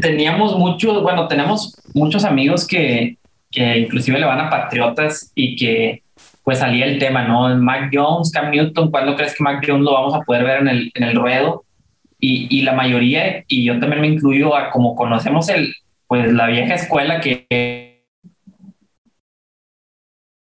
Teníamos 0.00 0.58
muchos, 0.58 1.02
bueno, 1.02 1.28
tenemos 1.28 1.76
muchos 1.94 2.24
amigos 2.24 2.66
que, 2.66 3.18
que 3.50 3.78
inclusive 3.78 4.18
le 4.18 4.26
van 4.26 4.40
a 4.40 4.50
Patriotas 4.50 5.30
y 5.34 5.54
que 5.54 6.02
pues 6.46 6.60
salía 6.60 6.84
el 6.84 7.00
tema, 7.00 7.24
¿no? 7.24 7.56
Mac 7.56 7.90
Jones, 7.92 8.30
Cam 8.30 8.52
Newton, 8.52 8.92
¿cuándo 8.92 9.16
crees 9.16 9.34
que 9.34 9.42
Mac 9.42 9.64
Jones 9.66 9.82
lo 9.82 9.94
vamos 9.94 10.14
a 10.14 10.20
poder 10.20 10.44
ver 10.44 10.60
en 10.60 10.68
el, 10.68 10.92
en 10.94 11.02
el 11.02 11.16
ruedo? 11.16 11.64
Y, 12.20 12.46
y, 12.56 12.62
la 12.62 12.72
mayoría, 12.72 13.44
y 13.48 13.64
yo 13.64 13.80
también 13.80 14.00
me 14.00 14.06
incluyo 14.06 14.54
a 14.54 14.70
como 14.70 14.94
conocemos 14.94 15.48
el, 15.48 15.74
pues 16.06 16.32
la 16.32 16.46
vieja 16.46 16.74
escuela 16.74 17.20
que 17.20 17.48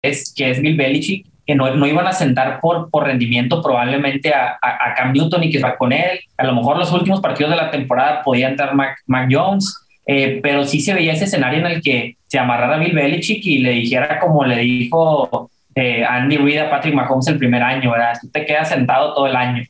es, 0.01 0.33
que 0.35 0.49
es 0.49 0.61
Bill 0.61 0.75
Belichick, 0.75 1.27
que 1.47 1.55
no, 1.55 1.73
no, 1.73 1.87
iban 1.87 2.07
a 2.07 2.11
sentar 2.11 2.59
por, 2.59 2.89
por 2.89 3.05
rendimiento 3.05 3.61
probablemente 3.63 4.33
a, 4.33 4.59
a, 4.61 4.95
Cam 4.97 5.13
Newton 5.13 5.45
y 5.45 5.49
que 5.49 5.59
va 5.59 5.77
con 5.77 5.93
él. 5.93 6.19
A 6.35 6.43
lo 6.43 6.55
mejor 6.55 6.77
los 6.77 6.91
últimos 6.91 7.21
partidos 7.21 7.51
de 7.51 7.57
la 7.57 7.71
temporada 7.71 8.21
podían 8.21 8.57
dar 8.57 8.75
Mac, 8.75 8.97
Mac 9.07 9.29
Jones, 9.31 9.73
eh, 10.05 10.41
pero 10.43 10.65
sí 10.65 10.81
se 10.81 10.93
veía 10.93 11.13
ese 11.13 11.23
escenario 11.23 11.59
en 11.59 11.67
el 11.67 11.81
que 11.81 12.17
se 12.27 12.37
amarrara 12.37 12.75
a 12.75 12.79
Bill 12.79 12.93
Belichick 12.93 13.45
y 13.45 13.59
le 13.59 13.71
dijera 13.71 14.19
como 14.19 14.43
le 14.43 14.57
dijo 14.57 15.49
eh, 15.75 16.03
Andy 16.03 16.37
Reid 16.37 16.59
a 16.59 16.69
Patrick 16.69 16.95
Mahomes 16.95 17.27
el 17.27 17.37
primer 17.37 17.61
año, 17.61 17.91
¿verdad? 17.91 18.17
Tú 18.19 18.29
te 18.29 18.45
quedas 18.45 18.69
sentado 18.69 19.13
todo 19.13 19.27
el 19.27 19.35
año, 19.35 19.63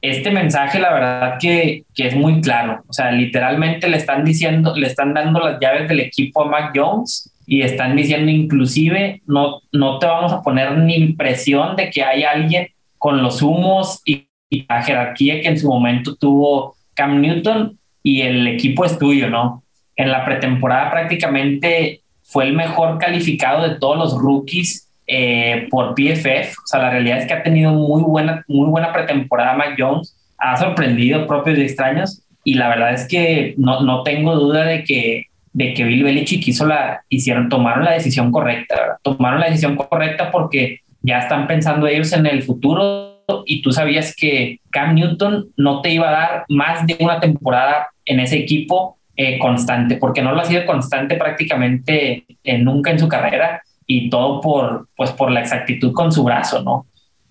Este 0.00 0.30
mensaje, 0.30 0.78
la 0.78 0.92
verdad 0.92 1.36
que, 1.40 1.84
que, 1.94 2.06
es 2.06 2.14
muy 2.14 2.40
claro. 2.40 2.82
O 2.88 2.92
sea, 2.92 3.10
literalmente 3.10 3.88
le 3.88 3.96
están 3.96 4.24
diciendo, 4.24 4.74
le 4.76 4.86
están 4.86 5.14
dando 5.14 5.40
las 5.40 5.58
llaves 5.60 5.88
del 5.88 6.00
equipo 6.00 6.42
a 6.42 6.48
Mac 6.48 6.72
Jones 6.74 7.32
y 7.46 7.62
están 7.62 7.94
diciendo 7.96 8.30
inclusive 8.30 9.22
no, 9.26 9.62
no 9.72 9.98
te 9.98 10.06
vamos 10.06 10.32
a 10.32 10.42
poner 10.42 10.76
ni 10.78 10.96
impresión 10.96 11.76
de 11.76 11.90
que 11.90 12.02
hay 12.02 12.24
alguien 12.24 12.68
con 12.98 13.22
los 13.22 13.42
humos 13.42 14.02
y, 14.04 14.24
la 14.68 14.80
jerarquía 14.80 15.40
que 15.40 15.48
en 15.48 15.58
su 15.58 15.68
momento 15.68 16.14
tuvo 16.14 16.76
Cam 16.94 17.20
Newton 17.20 17.76
y 18.00 18.22
el 18.22 18.46
equipo 18.46 18.84
es 18.84 18.96
tuyo, 18.96 19.28
¿no? 19.28 19.64
En 19.96 20.12
la 20.12 20.24
pretemporada 20.24 20.88
prácticamente 20.88 22.02
fue 22.22 22.44
el 22.44 22.54
mejor 22.54 22.98
calificado 22.98 23.68
de 23.68 23.74
todos 23.74 23.98
los 23.98 24.16
rookies 24.16 24.85
eh, 25.06 25.68
por 25.70 25.94
PFF. 25.94 26.58
O 26.58 26.66
sea, 26.66 26.80
la 26.80 26.90
realidad 26.90 27.18
es 27.18 27.26
que 27.26 27.34
ha 27.34 27.42
tenido 27.42 27.72
muy 27.72 28.02
buena, 28.02 28.44
muy 28.48 28.68
buena 28.68 28.92
pretemporada 28.92 29.54
Mac 29.54 29.76
Jones, 29.78 30.16
ha 30.38 30.56
sorprendido 30.56 31.26
propios 31.26 31.58
y 31.58 31.62
extraños, 31.62 32.22
y 32.44 32.54
la 32.54 32.68
verdad 32.68 32.92
es 32.92 33.06
que 33.08 33.54
no, 33.56 33.80
no 33.82 34.02
tengo 34.02 34.34
duda 34.34 34.64
de 34.64 34.84
que, 34.84 35.26
de 35.52 35.74
que 35.74 35.84
Bill 35.84 36.04
Belichick 36.04 36.46
hizo 36.46 36.66
la, 36.66 37.02
hicieron, 37.08 37.48
tomaron 37.48 37.84
la 37.84 37.92
decisión 37.92 38.30
correcta, 38.30 38.98
tomaron 39.02 39.40
la 39.40 39.46
decisión 39.46 39.76
correcta 39.76 40.30
porque 40.30 40.80
ya 41.02 41.18
están 41.18 41.46
pensando 41.46 41.86
ellos 41.86 42.12
en 42.12 42.26
el 42.26 42.42
futuro. 42.42 43.14
Y 43.44 43.62
tú 43.62 43.72
sabías 43.72 44.14
que 44.14 44.60
Cam 44.70 44.94
Newton 44.94 45.48
no 45.56 45.80
te 45.80 45.90
iba 45.90 46.08
a 46.08 46.12
dar 46.12 46.44
más 46.48 46.86
de 46.86 46.96
una 47.00 47.18
temporada 47.18 47.88
en 48.04 48.20
ese 48.20 48.38
equipo 48.38 48.98
eh, 49.16 49.38
constante, 49.40 49.96
porque 49.96 50.22
no 50.22 50.32
lo 50.32 50.40
ha 50.40 50.44
sido 50.44 50.64
constante 50.66 51.16
prácticamente 51.16 52.24
eh, 52.44 52.58
nunca 52.58 52.92
en 52.92 53.00
su 53.00 53.08
carrera 53.08 53.62
y 53.86 54.10
todo 54.10 54.40
por, 54.40 54.88
pues, 54.96 55.12
por 55.12 55.30
la 55.30 55.40
exactitud 55.40 55.92
con 55.92 56.12
su 56.12 56.24
brazo, 56.24 56.62
¿no? 56.62 56.86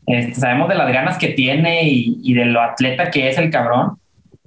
Este, 0.08 0.36
sabemos 0.36 0.70
de 0.70 0.76
las 0.76 0.92
ganas 0.92 1.18
que 1.18 1.30
tiene 1.30 1.84
y, 1.84 2.34
de 2.34 2.46
lo 2.46 2.62
atleta 2.62 3.10
que 3.10 3.30
es 3.30 3.38
el 3.38 3.50
cabrón, 3.50 3.98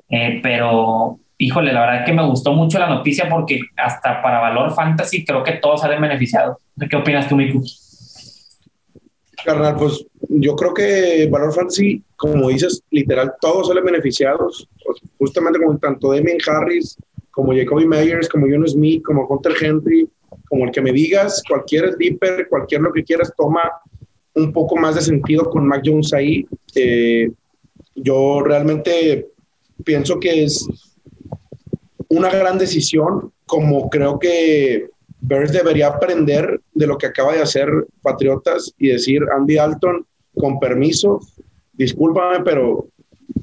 eh, 0.09 0.41
pero 0.43 1.19
híjole, 1.37 1.73
la 1.73 1.81
verdad 1.81 2.01
es 2.01 2.07
que 2.07 2.13
me 2.13 2.25
gustó 2.25 2.53
mucho 2.53 2.79
la 2.79 2.89
noticia 2.89 3.29
porque 3.29 3.61
hasta 3.77 4.23
para 4.23 4.41
valor 4.41 4.75
fantasy 4.75 5.25
creo 5.25 5.43
que 5.43 5.53
todos 5.53 5.81
salen 5.81 6.01
beneficiados. 6.01 6.57
¿Qué 6.89 6.97
opinas 6.97 7.29
tú, 7.29 7.37
Miku? 7.37 7.63
Carnal, 9.45 9.77
pues 9.77 10.05
yo 10.29 10.57
creo 10.57 10.75
que 10.75 11.29
Valor 11.31 11.55
Fantasy, 11.55 12.03
como 12.17 12.49
dices, 12.49 12.83
literal, 12.91 13.33
todos 13.41 13.69
salen 13.69 13.85
beneficiados. 13.85 14.69
Justamente 15.19 15.59
como 15.59 15.79
tanto 15.79 16.13
Damien 16.13 16.39
Harris, 16.47 16.97
como 17.31 17.55
Jacoby 17.55 17.87
Meyers, 17.87 18.29
como 18.29 18.47
John 18.51 18.67
Smith, 18.67 19.03
como 19.05 19.27
Hunter 19.27 19.53
Henry, 19.61 20.09
como 20.49 20.65
el 20.65 20.71
que 20.71 20.81
me 20.81 20.93
digas, 20.93 21.43
cualquier 21.49 21.93
sleeper, 21.95 22.49
cualquier 22.49 22.81
lo 22.83 22.93
que 22.93 23.05
quieras, 23.05 23.33
toma 23.37 23.61
un 24.35 24.53
poco 24.53 24.77
más 24.77 24.95
de 24.95 25.01
sentido 25.03 25.51
con 25.51 25.67
Mac 25.67 25.83
Jones 25.85 26.13
ahí. 26.13 26.47
Eh, 26.75 27.31
yo 27.95 28.41
realmente 28.43 29.29
pienso 29.85 30.19
que 30.19 30.45
es 30.45 30.67
una 32.09 32.31
gran 32.31 32.59
decisión, 32.59 33.33
como 33.47 33.91
creo 33.91 34.19
que 34.19 34.89
Bears 35.21 35.53
debería 35.53 35.89
aprender 35.89 36.61
de 36.75 36.87
lo 36.87 36.97
que 36.97 37.07
acaba 37.07 37.35
de 37.35 37.43
hacer 37.43 37.69
Patriotas 38.03 38.73
y 38.79 38.89
decir, 38.89 39.23
Andy 39.37 39.59
Alton, 39.59 40.07
con 40.35 40.59
permiso, 40.61 41.21
discúlpame, 41.73 42.45
pero 42.45 42.89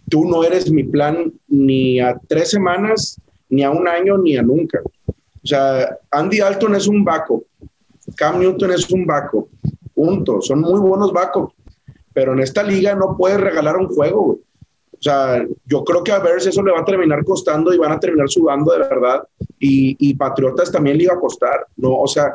tú 0.10 0.26
no 0.26 0.44
eres 0.44 0.72
mi 0.72 0.84
plan 0.84 1.34
ni 1.48 2.00
a 2.00 2.18
tres 2.28 2.50
semanas, 2.52 3.20
ni 3.50 3.64
a 3.64 3.72
un 3.72 3.88
año, 3.88 4.18
ni 4.18 4.38
a 4.38 4.42
nunca. 4.42 4.82
O 5.46 5.48
sea, 5.48 6.00
Andy 6.10 6.40
Alton 6.40 6.74
es 6.74 6.88
un 6.88 7.06
vaco, 7.06 7.44
Cam 8.16 8.40
Newton 8.40 8.72
es 8.72 8.90
un 8.90 9.06
vaco, 9.06 9.50
punto. 9.94 10.42
Son 10.42 10.60
muy 10.60 10.80
buenos 10.80 11.14
vacos, 11.14 11.54
pero 12.14 12.34
en 12.34 12.40
esta 12.40 12.64
liga 12.64 12.96
no 12.96 13.16
puedes 13.16 13.40
regalar 13.40 13.78
un 13.78 13.88
juego, 13.88 14.40
O 14.92 14.98
sea, 15.00 15.46
yo 15.66 15.84
creo 15.84 16.04
que 16.04 16.12
a 16.12 16.20
Bears 16.20 16.48
eso 16.48 16.64
le 16.64 16.72
va 16.72 16.80
a 16.80 16.86
terminar 16.86 17.24
costando 17.24 17.72
y 17.72 17.78
van 17.78 17.92
a 17.92 18.00
terminar 18.00 18.28
sudando 18.28 18.72
de 18.74 18.80
verdad. 18.80 19.28
Y, 19.60 20.16
Patriotas 20.16 20.72
también 20.72 20.98
le 20.98 21.04
iba 21.04 21.14
a 21.14 21.20
costar, 21.20 21.68
¿no? 21.78 21.96
O 21.96 22.08
sea, 22.08 22.34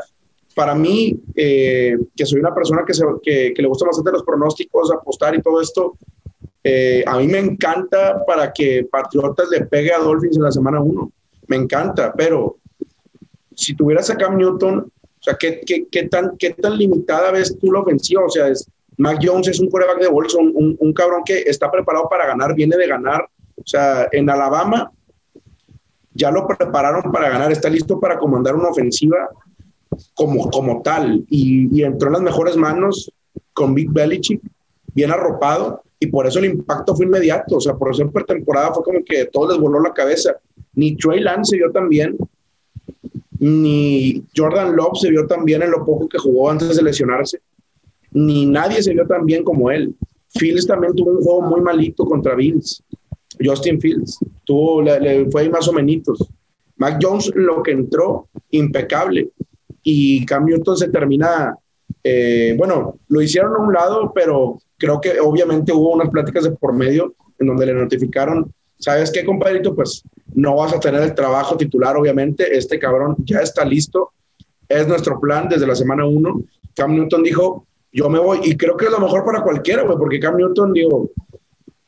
para 0.55 0.77
mí, 0.77 1.21
eh, 1.35 1.99
que 2.15 2.27
soy 2.27 2.39
una 2.39 2.55
persona 2.55 2.85
que, 2.87 2.95
se, 2.95 3.05
que, 3.25 3.55
le 3.57 3.67
gusta 3.67 3.87
bastante 3.87 4.13
los 4.13 4.23
pronósticos, 4.23 4.93
apostar 4.93 5.35
y 5.35 5.43
todo 5.43 5.61
esto, 5.61 5.97
eh, 6.63 7.03
a 7.05 7.19
mí 7.19 7.27
me 7.27 7.39
encanta 7.39 8.25
para 8.25 8.53
que 8.53 8.87
Patriotas 8.89 9.49
le 9.51 9.67
pegue 9.67 9.93
a 9.93 9.99
Dolphins 9.99 10.37
en 10.37 10.45
la 10.45 10.53
semana 10.53 10.81
1. 10.81 11.13
Me 11.49 11.57
encanta, 11.57 12.13
pero 12.17 12.60
si 13.61 13.75
tuvieras 13.75 14.11
a 14.11 14.17
Cam 14.17 14.37
Newton, 14.37 14.79
o 14.79 15.23
sea, 15.23 15.37
¿qué, 15.39 15.61
qué, 15.67 15.87
qué 15.91 16.09
tan, 16.09 16.37
¿qué 16.39 16.51
tan 16.51 16.79
limitada 16.79 17.31
ves 17.31 17.57
tú 17.59 17.71
la 17.71 17.81
ofensiva? 17.81 18.25
O 18.25 18.31
sea, 18.31 18.49
es, 18.49 18.67
Mac 18.97 19.19
Jones 19.23 19.49
es 19.49 19.61
un 19.61 19.69
coreback 19.69 20.01
de 20.01 20.09
bolsa, 20.09 20.39
un, 20.39 20.77
un, 20.79 20.93
cabrón 20.93 21.23
que 21.25 21.41
está 21.41 21.71
preparado 21.71 22.09
para 22.09 22.27
ganar, 22.27 22.55
viene 22.55 22.77
de 22.77 22.87
ganar. 22.87 23.29
O 23.57 23.67
sea, 23.67 24.09
en 24.13 24.31
Alabama 24.31 24.91
ya 26.15 26.31
lo 26.31 26.47
prepararon 26.47 27.13
para 27.13 27.29
ganar, 27.29 27.53
está 27.53 27.69
listo 27.69 28.01
para 28.01 28.19
comandar 28.19 28.57
una 28.57 28.69
ofensiva 28.69 29.29
como, 30.15 30.51
como 30.51 30.81
tal. 30.83 31.25
Y, 31.29 31.69
y 31.79 31.85
entró 31.85 32.09
en 32.09 32.15
las 32.15 32.23
mejores 32.23 32.57
manos 32.57 33.13
con 33.53 33.75
Big 33.75 33.91
Belichick, 33.91 34.41
bien 34.95 35.11
arropado, 35.11 35.83
y 35.99 36.07
por 36.07 36.27
eso 36.27 36.39
el 36.39 36.47
impacto 36.47 36.97
fue 36.97 37.05
inmediato. 37.05 37.57
O 37.57 37.61
sea, 37.61 37.75
por 37.75 37.91
eso 37.91 38.03
en 38.03 38.11
pretemporada 38.11 38.73
fue 38.73 38.83
como 38.83 39.05
que 39.05 39.27
todo 39.27 39.51
les 39.51 39.59
voló 39.59 39.81
la 39.81 39.93
cabeza. 39.93 40.37
Ni 40.75 40.97
Trey 40.97 41.21
Lance 41.21 41.59
tan 41.75 41.89
bien, 41.91 42.17
ni 43.41 44.23
Jordan 44.37 44.77
Love 44.77 44.99
se 45.01 45.11
vio 45.11 45.27
tan 45.27 45.45
bien 45.45 45.63
en 45.63 45.71
lo 45.71 45.85
poco 45.85 46.09
que 46.09 46.19
jugó 46.19 46.51
antes 46.51 46.77
de 46.77 46.83
lesionarse, 46.83 47.41
ni 48.13 48.47
nadie 48.47 48.83
se 48.83 48.93
vio 48.93 49.07
tan 49.07 49.25
bien 49.25 49.43
como 49.43 49.71
él. 49.71 49.95
Fields 50.35 50.67
también 50.67 50.95
tuvo 50.95 51.13
un 51.13 51.23
juego 51.23 51.43
muy 51.43 51.61
malito 51.61 52.05
contra 52.05 52.35
Bills. 52.35 52.83
Justin 53.43 53.81
Fields 53.81 54.19
tuvo, 54.45 54.83
le, 54.83 55.29
fue 55.31 55.49
más 55.49 55.67
o 55.69 55.73
menos. 55.73 56.29
Mac 56.77 56.99
Jones 57.01 57.33
lo 57.35 57.63
que 57.63 57.73
entró, 57.73 58.29
impecable. 58.51 59.31
Y 59.83 60.25
Cam 60.27 60.45
Newton 60.45 60.77
se 60.77 60.89
termina, 60.89 61.57
eh, 62.05 62.55
bueno, 62.59 62.99
lo 63.09 63.23
hicieron 63.23 63.55
a 63.57 63.59
un 63.59 63.73
lado, 63.73 64.13
pero 64.15 64.59
creo 64.77 65.01
que 65.01 65.19
obviamente 65.19 65.73
hubo 65.73 65.93
unas 65.93 66.11
pláticas 66.11 66.45
de 66.45 66.53
por 66.53 66.75
medio 66.75 67.15
en 67.39 67.47
donde 67.47 67.67
le 67.67 67.75
notificaron, 67.75 68.53
¿sabes 68.81 69.13
qué, 69.13 69.25
compadrito? 69.25 69.75
Pues 69.75 70.03
no 70.35 70.57
vas 70.57 70.73
a 70.73 70.81
tener 70.81 71.03
el 71.03 71.15
trabajo 71.15 71.57
titular, 71.57 71.97
obviamente. 71.97 72.57
Este 72.57 72.79
cabrón 72.79 73.17
ya 73.25 73.41
está 73.41 73.65
listo. 73.65 74.11
Es 74.69 74.89
nuestro 74.89 75.21
plan 75.21 75.49
desde 75.49 75.67
la 75.67 75.77
semana 75.77 76.07
uno. 76.07 76.43
Cam 76.75 76.95
Newton 76.95 77.23
dijo, 77.23 77.67
yo 77.93 78.09
me 78.09 78.19
voy. 78.19 78.41
Y 78.43 78.57
creo 78.57 78.77
que 78.77 78.87
es 78.87 78.91
lo 78.91 79.01
mejor 79.01 79.25
para 79.25 79.43
cualquiera, 79.43 79.83
güey, 79.83 79.99
porque 79.99 80.21
Cam 80.21 80.37
Newton, 80.37 80.73
digo, 80.73 81.11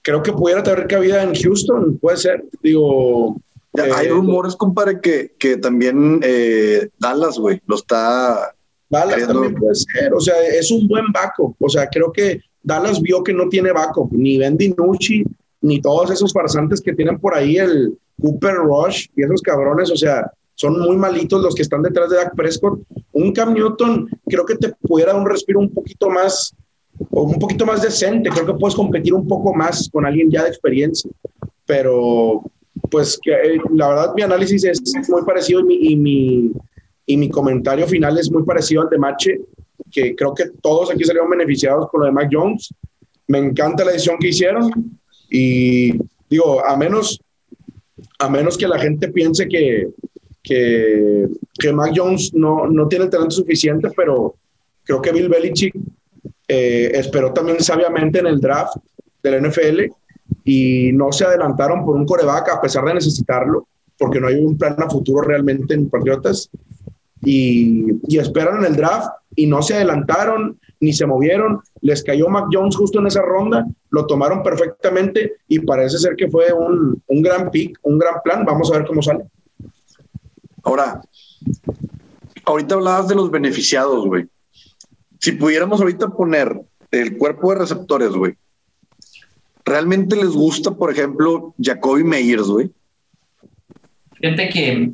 creo 0.03 0.23
que 0.23 0.33
pudiera 0.33 0.63
tener 0.63 0.87
cabida 0.87 1.23
en 1.23 1.35
Houston, 1.35 1.99
puede 1.99 2.17
ser. 2.17 2.45
Digo. 2.63 3.41
hay 3.75 4.07
eh, 4.07 4.11
rumores, 4.11 4.57
compadre, 4.57 5.01
que, 5.01 5.35
que 5.39 5.57
también 5.57 6.21
eh, 6.23 6.89
Dallas, 6.99 7.39
güey, 7.39 7.61
lo 7.67 7.77
está. 7.77 8.55
Dallas 8.91 9.27
también 9.27 9.55
puede 9.55 9.75
ser. 9.75 10.13
O 10.13 10.21
sea, 10.21 10.35
es 10.43 10.71
un 10.71 10.87
buen 10.87 11.07
backup. 11.13 11.57
O 11.59 11.69
sea, 11.69 11.89
creo 11.89 12.13
que 12.13 12.41
Dallas 12.63 13.01
vio 13.01 13.23
que 13.23 13.33
no 13.33 13.49
tiene 13.49 13.73
backup, 13.73 14.13
ni 14.13 14.37
Ben 14.37 14.57
DiNucci, 14.57 15.25
ni 15.63 15.81
todos 15.81 16.11
esos 16.11 16.33
farsantes 16.33 16.81
que 16.81 16.93
tienen 16.93 17.19
por 17.19 17.35
ahí 17.35 17.57
el 17.57 17.97
Cooper 18.21 18.57
Rush 18.57 19.07
y 19.17 19.23
esos 19.23 19.41
cabrones. 19.41 19.91
O 19.91 19.97
sea, 19.97 20.31
son 20.55 20.79
muy 20.81 20.97
malitos 20.97 21.43
los 21.43 21.55
que 21.55 21.63
están 21.63 21.83
detrás 21.83 22.11
de 22.11 22.17
Dak 22.17 22.37
Prescott. 22.37 22.81
Un 23.13 23.33
Cam 23.33 23.55
Newton 23.55 24.09
creo 24.27 24.45
que 24.45 24.57
te 24.57 24.75
pudiera 24.83 25.13
dar 25.13 25.21
un 25.21 25.29
respiro 25.29 25.61
un 25.61 25.73
poquito 25.73 26.11
más 26.11 26.55
o 27.11 27.23
un 27.23 27.39
poquito 27.39 27.65
más 27.65 27.83
decente. 27.83 28.31
Creo 28.31 28.47
que 28.47 28.55
puedes 28.55 28.75
competir 28.75 29.15
un 29.15 29.27
poco 29.27 29.55
más 29.55 29.89
con 29.91 30.05
alguien 30.05 30.31
ya 30.31 30.43
de 30.43 30.49
experiencia. 30.49 31.11
Pero, 31.65 32.43
pues, 32.91 33.19
eh, 33.27 33.59
la 33.73 33.89
verdad, 33.89 34.15
mi 34.15 34.23
análisis 34.23 34.65
es 34.65 34.81
muy 35.09 35.23
parecido 35.23 35.61
y 35.61 35.65
mi, 35.65 35.75
y 35.75 35.97
mi, 35.97 36.53
y 37.07 37.17
mi 37.17 37.31
comentario 37.31 37.87
final 37.87 38.19
es 38.19 38.31
muy 38.31 38.43
parecido 38.43 38.83
al 38.83 38.91
de 38.91 38.99
Mache, 38.99 39.41
que 39.91 40.15
creo 40.15 40.35
que 40.35 40.45
todos 40.61 40.91
aquí 40.91 41.05
salieron 41.05 41.31
beneficiados 41.31 41.89
con 41.91 42.01
lo 42.01 42.07
de 42.07 42.13
Mac 42.13 42.29
Jones. 42.31 42.75
Me 43.29 43.39
encanta 43.39 43.85
la 43.85 43.93
decisión 43.93 44.19
que 44.19 44.29
hicieron 44.29 44.99
y 45.35 45.99
digo, 46.29 46.63
a 46.63 46.77
menos, 46.77 47.19
a 48.19 48.29
menos 48.29 48.59
que 48.59 48.69
la 48.69 48.79
gente 48.79 49.09
piense 49.09 49.49
que, 49.49 49.89
que, 50.43 51.27
que 51.59 51.73
Mac 51.73 51.93
Jones 51.97 52.35
no, 52.35 52.67
no 52.67 52.87
tiene 52.87 53.07
el 53.07 53.11
talento 53.11 53.37
suficiente, 53.37 53.89
pero 53.97 54.35
creo 54.85 55.01
que 55.01 55.11
Bill 55.11 55.31
Belichick 55.31 55.75
eh, 56.47 56.91
esperó 56.95 57.33
también 57.33 57.63
sabiamente 57.63 58.19
en 58.19 58.27
el 58.27 58.43
draft 58.43 58.77
del 59.23 59.49
NFL 59.49 59.81
y 60.45 60.93
no 60.93 61.11
se 61.13 61.25
adelantaron 61.25 61.83
por 61.83 61.97
un 61.97 62.05
coreback 62.05 62.51
a 62.51 62.61
pesar 62.61 62.85
de 62.85 62.95
necesitarlo, 62.95 63.67
porque 63.97 64.21
no 64.21 64.27
hay 64.27 64.35
un 64.35 64.59
plan 64.59 64.77
a 64.83 64.91
futuro 64.91 65.23
realmente 65.23 65.73
en 65.73 65.89
Patriotas. 65.89 66.51
Y, 67.25 67.87
y 68.07 68.19
esperan 68.19 68.59
en 68.59 68.65
el 68.65 68.77
draft 68.77 69.09
y 69.35 69.47
no 69.47 69.63
se 69.63 69.77
adelantaron 69.77 70.59
ni 70.83 70.93
se 70.93 71.07
movieron. 71.07 71.61
Les 71.81 72.03
cayó 72.03 72.29
Mac 72.29 72.47
Jones 72.53 72.77
justo 72.77 72.99
en 72.99 73.07
esa 73.07 73.23
ronda, 73.23 73.65
lo 73.91 74.07
tomaron 74.07 74.43
perfectamente 74.43 75.37
y 75.49 75.61
parece 75.61 75.97
ser 75.99 76.17
que 76.17 76.29
fue 76.29 76.53
un, 76.53 77.01
un 77.07 77.23
gran 77.23 77.51
pick, 77.51 77.79
un 77.83 77.99
gran 77.99 78.17
plan. 78.23 78.45
Vamos 78.45 78.71
a 78.71 78.79
ver 78.79 78.87
cómo 78.87 79.01
sale. 79.01 79.25
Ahora, 80.65 81.01
ahorita 82.45 82.75
hablabas 82.75 83.09
de 83.09 83.15
los 83.15 83.31
beneficiados, 83.31 84.05
güey. 84.07 84.27
Si 85.21 85.33
pudiéramos 85.33 85.81
ahorita 85.81 86.09
poner 86.09 86.61
el 86.91 87.17
cuerpo 87.17 87.53
de 87.53 87.61
receptores, 87.61 88.11
güey, 88.11 88.35
¿realmente 89.65 90.17
les 90.17 90.31
gusta, 90.31 90.73
por 90.73 90.91
ejemplo, 90.91 91.55
Jacoby 91.63 92.03
Meyers, 92.03 92.49
güey? 92.49 92.73
Fíjate 94.15 94.49
que 94.49 94.91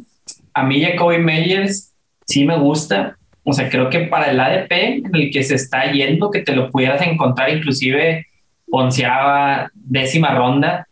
a 0.52 0.66
mí 0.66 0.82
Jacoby 0.82 1.18
Meyers 1.18 1.94
sí 2.26 2.44
me 2.44 2.58
gusta. 2.58 3.17
O 3.50 3.54
sea, 3.54 3.70
creo 3.70 3.88
que 3.88 4.00
para 4.00 4.30
el 4.30 4.38
ADP 4.38 4.72
en 4.72 5.14
el 5.14 5.30
que 5.30 5.42
se 5.42 5.54
está 5.54 5.90
yendo, 5.90 6.30
que 6.30 6.40
te 6.40 6.54
lo 6.54 6.70
pudieras 6.70 7.00
encontrar 7.00 7.48
inclusive 7.48 8.26
onceava, 8.70 9.70
décima 9.72 10.34
ronda, 10.34 10.86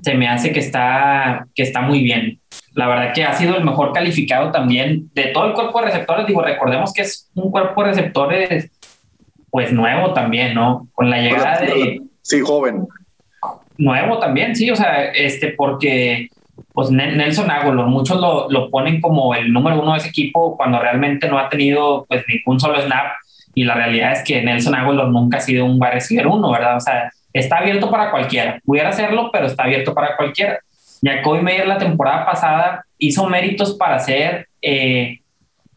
se 0.00 0.14
me 0.14 0.26
hace 0.26 0.50
que 0.50 0.60
está, 0.60 1.46
que 1.54 1.62
está 1.62 1.82
muy 1.82 2.02
bien. 2.02 2.40
La 2.72 2.88
verdad 2.88 3.12
que 3.12 3.24
ha 3.24 3.34
sido 3.34 3.58
el 3.58 3.64
mejor 3.64 3.92
calificado 3.92 4.50
también 4.50 5.10
de 5.12 5.24
todo 5.24 5.48
el 5.48 5.52
cuerpo 5.52 5.80
de 5.80 5.88
receptores. 5.88 6.26
Digo, 6.26 6.40
recordemos 6.40 6.94
que 6.94 7.02
es 7.02 7.30
un 7.34 7.50
cuerpo 7.50 7.82
de 7.82 7.90
receptores 7.90 8.70
pues 9.50 9.70
nuevo 9.70 10.14
también, 10.14 10.54
¿no? 10.54 10.88
Con 10.94 11.10
la 11.10 11.20
llegada 11.20 11.60
de... 11.60 12.00
Sí, 12.22 12.40
joven. 12.40 12.86
Nuevo 13.76 14.18
también, 14.18 14.56
sí, 14.56 14.70
o 14.70 14.76
sea, 14.76 15.10
este, 15.12 15.48
porque 15.48 16.30
pues 16.72 16.90
Nelson 16.90 17.50
Aguilar, 17.50 17.86
muchos 17.86 18.20
lo, 18.20 18.48
lo, 18.50 18.70
ponen 18.70 19.00
como 19.00 19.34
el 19.34 19.52
número 19.52 19.80
uno 19.80 19.92
de 19.92 19.98
ese 19.98 20.08
equipo 20.08 20.56
cuando 20.56 20.78
realmente 20.78 21.28
no 21.28 21.38
ha 21.38 21.48
tenido 21.48 22.06
pues 22.08 22.24
ningún 22.28 22.60
solo 22.60 22.80
snap. 22.80 23.12
Y 23.54 23.64
la 23.64 23.74
realidad 23.74 24.12
es 24.12 24.22
que 24.22 24.42
Nelson 24.42 24.74
Aguilar 24.74 25.08
nunca 25.08 25.38
ha 25.38 25.40
sido 25.40 25.64
un 25.64 25.80
wide 25.80 25.92
receiver 25.92 26.26
uno, 26.26 26.50
¿verdad? 26.50 26.76
O 26.76 26.80
sea, 26.80 27.10
está 27.32 27.58
abierto 27.58 27.90
para 27.90 28.10
cualquiera, 28.10 28.60
pudiera 28.64 28.90
hacerlo, 28.90 29.30
pero 29.32 29.46
está 29.46 29.64
abierto 29.64 29.94
para 29.94 30.16
cualquiera. 30.16 30.60
Jacoby 31.02 31.42
Meyer 31.42 31.66
la 31.66 31.78
temporada 31.78 32.24
pasada 32.24 32.84
hizo 32.98 33.26
méritos 33.28 33.74
para 33.76 33.98
ser 33.98 34.48
eh, 34.62 35.20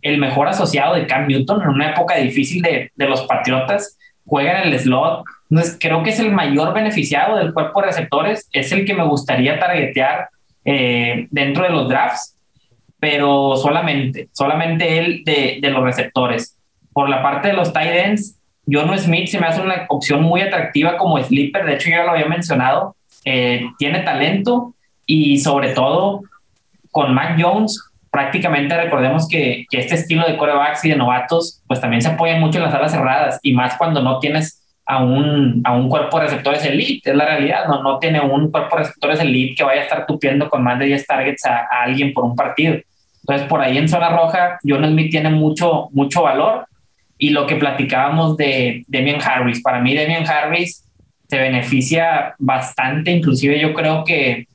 el 0.02 0.17
mejor 0.17 0.48
asociado 0.48 0.96
de 0.96 1.06
Cam 1.06 1.28
Newton 1.28 1.62
en 1.62 1.70
una 1.70 1.91
época 1.91 2.15
difícil 2.15 2.62
de, 2.62 2.91
de 2.96 3.06
los 3.08 3.22
Patriotas, 3.24 3.98
juega 4.26 4.62
en 4.62 4.72
el 4.72 4.80
slot, 4.80 5.24
entonces 5.50 5.78
creo 5.80 6.02
que 6.02 6.12
es 6.12 6.20
el 6.20 6.32
mayor 6.32 6.74
beneficiado 6.74 7.36
del 7.38 7.54
cuerpo 7.54 7.82
de 7.82 7.88
receptores, 7.88 8.48
es 8.54 8.72
el 8.72 8.86
que 8.86 8.94
me 8.94 9.04
gustaría 9.04 9.60
targetear 9.60 10.30
eh, 10.65 11.28
dentro 11.32 11.63
de 11.63 11.69
los 11.69 11.89
drafts, 11.89 12.38
pero 13.00 13.56
solamente, 13.58 14.30
solamente 14.32 15.00
él 15.00 15.24
de, 15.26 15.60
de, 15.62 15.69
los 15.71 15.84
receptores. 15.84 16.58
Por 16.93 17.10
la 17.10 17.24
parte 17.24 17.47
de 17.47 17.56
los 17.56 17.74
tight 17.74 17.91
ends, 17.91 18.39
John 18.69 18.95
Smith 18.97 19.28
se 19.28 19.39
me 19.39 19.47
hace 19.47 19.62
una 19.62 19.86
opción 19.89 20.21
muy 20.21 20.41
atractiva 20.41 20.97
como 20.97 21.21
sleeper, 21.21 21.65
de 21.65 21.74
hecho 21.74 21.89
ya 21.89 22.04
lo 22.04 22.12
había 22.12 22.28
mencionado, 22.28 22.95
eh, 23.26 23.65
tiene 23.78 24.02
talento 24.02 24.76
y 25.06 25.39
sobre 25.39 25.74
todo 25.74 26.21
con 26.91 27.13
Mac 27.13 27.38
Jones, 27.39 27.82
prácticamente 28.12 28.76
recordemos 28.76 29.28
que, 29.28 29.65
que 29.69 29.80
este 29.80 29.95
estilo 29.95 30.28
de 30.28 30.38
corebacks 30.38 30.86
y 30.86 30.89
de 30.89 30.95
novatos, 30.95 31.63
pues 31.67 31.80
también 31.80 32.02
se 32.02 32.10
apoyan 32.10 32.39
mucho 32.39 32.60
en 32.60 32.65
las 32.65 32.74
alas 32.74 32.91
cerradas 32.91 33.39
y 33.41 33.54
más 33.54 33.76
cuando 33.78 34.02
no 34.04 34.19
tienes 34.19 34.61
a 34.86 35.04
un, 35.04 35.62
a 35.63 35.74
un 35.74 35.89
cuerpo 35.89 36.17
de 36.17 36.26
receptores 36.26 36.65
elite, 36.65 37.12
es 37.12 37.15
la 37.15 37.26
realidad, 37.26 37.67
no, 37.67 37.82
no 37.84 38.00
tiene 38.00 38.20
un 38.20 38.52
cuerpo 38.52 38.76
de 38.76 38.84
receptores 38.84 39.20
elite 39.20 39.56
que 39.56 39.63
vaya 39.63 39.82
a 39.82 39.84
estar 39.84 40.06
tupiendo 40.06 40.50
con 40.50 40.63
más 40.63 40.80
de 40.80 40.86
10 40.86 41.06
targets 41.06 41.46
a, 41.46 41.67
alguien 41.84 42.13
por 42.13 42.26
un 42.26 42.36
partido. 42.36 42.78
Entonces, 43.22 43.48
por 43.48 43.62
ahí 43.62 43.78
en 43.78 43.88
zona 43.88 44.10
roja, 44.10 44.60
John 44.63 44.86
Smith 44.86 45.12
tiene 45.12 45.30
mucho, 45.30 45.89
mucho 45.91 46.24
valor. 46.24 46.65
Y 47.17 47.30
lo 47.30 47.46
que 47.46 47.56
platicábamos 47.56 48.36
de 48.36 48.84
Demian 48.88 49.22
Harris, 49.22 49.62
para 49.62 49.80
mí 49.80 49.94
Demian 49.94 50.28
Harris 50.28 50.84
se 51.30 51.38
beneficia 51.38 52.36
bastante, 52.39 53.12
inclusive 53.12 53.60
yo 53.60 53.74
creo 53.74 54.04
que 54.04 54.48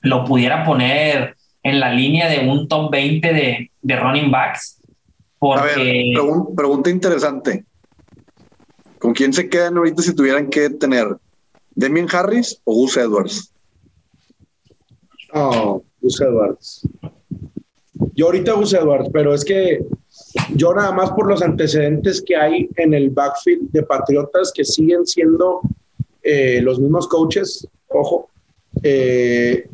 lo 0.00 0.24
pudiera 0.24 0.64
poner 0.64 1.34
en 1.62 1.80
la 1.80 1.90
línea 1.90 2.28
de 2.28 2.48
un 2.48 2.68
top 2.68 2.90
20 2.92 3.32
de, 3.32 3.70
de 3.82 3.96
running 3.96 4.30
backs. 4.30 4.80
Porque... 5.38 6.14
A 6.16 6.22
ver, 6.22 6.54
pregunta 6.56 6.88
interesante. 6.88 7.64
¿Con 9.04 9.12
quién 9.12 9.34
se 9.34 9.50
quedan 9.50 9.76
ahorita 9.76 10.00
si 10.00 10.14
tuvieran 10.14 10.48
que 10.48 10.70
tener 10.70 11.06
Demian 11.74 12.08
Harris 12.10 12.58
o 12.64 12.72
Gus 12.74 12.96
Edwards? 12.96 13.52
Oh, 15.34 15.84
Gus 16.00 16.22
Edwards. 16.22 16.88
Yo 18.14 18.24
ahorita 18.24 18.54
Gus 18.54 18.72
Edwards, 18.72 19.10
pero 19.12 19.34
es 19.34 19.44
que 19.44 19.84
yo 20.54 20.72
nada 20.72 20.90
más 20.92 21.10
por 21.10 21.28
los 21.28 21.42
antecedentes 21.42 22.22
que 22.22 22.34
hay 22.34 22.70
en 22.76 22.94
el 22.94 23.10
backfield 23.10 23.70
de 23.72 23.82
Patriotas 23.82 24.50
que 24.54 24.64
siguen 24.64 25.06
siendo 25.06 25.60
eh, 26.22 26.62
los 26.62 26.80
mismos 26.80 27.06
coaches, 27.06 27.68
ojo, 27.88 28.30
eh, 28.82 29.68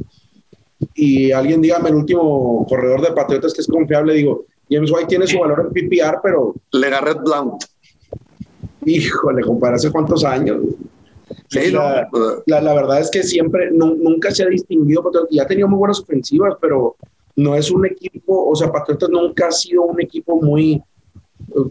y 0.96 1.30
alguien 1.30 1.60
dígame 1.60 1.90
el 1.90 1.94
último 1.94 2.66
corredor 2.68 3.00
de 3.00 3.12
Patriotas 3.12 3.54
que 3.54 3.60
es 3.60 3.68
confiable, 3.68 4.14
digo, 4.14 4.46
James 4.68 4.90
White 4.90 5.06
tiene 5.06 5.28
su 5.28 5.38
valor 5.38 5.70
en 5.72 5.88
PPR, 5.88 6.18
pero... 6.20 6.52
Legarrette 6.72 7.22
Blount. 7.22 7.62
Híjole, 8.84 9.42
compadre, 9.42 9.76
¿hace 9.76 9.90
cuántos 9.90 10.24
años? 10.24 10.58
Sí, 11.48 11.70
la, 11.70 12.08
la, 12.46 12.74
verdad 12.74 13.00
es 13.00 13.10
que 13.10 13.22
siempre, 13.22 13.70
nunca 13.72 14.30
se 14.30 14.42
ha 14.42 14.46
distinguido, 14.46 15.10
ya 15.30 15.44
ha 15.44 15.46
tenido 15.46 15.68
muy 15.68 15.78
buenas 15.78 16.00
ofensivas, 16.00 16.54
pero 16.60 16.96
no 17.36 17.54
es 17.54 17.70
un 17.70 17.86
equipo, 17.86 18.48
o 18.48 18.54
sea, 18.54 18.70
Patriotas 18.70 19.10
nunca 19.10 19.48
ha 19.48 19.52
sido 19.52 19.82
un 19.82 20.00
equipo 20.00 20.40
muy, 20.40 20.82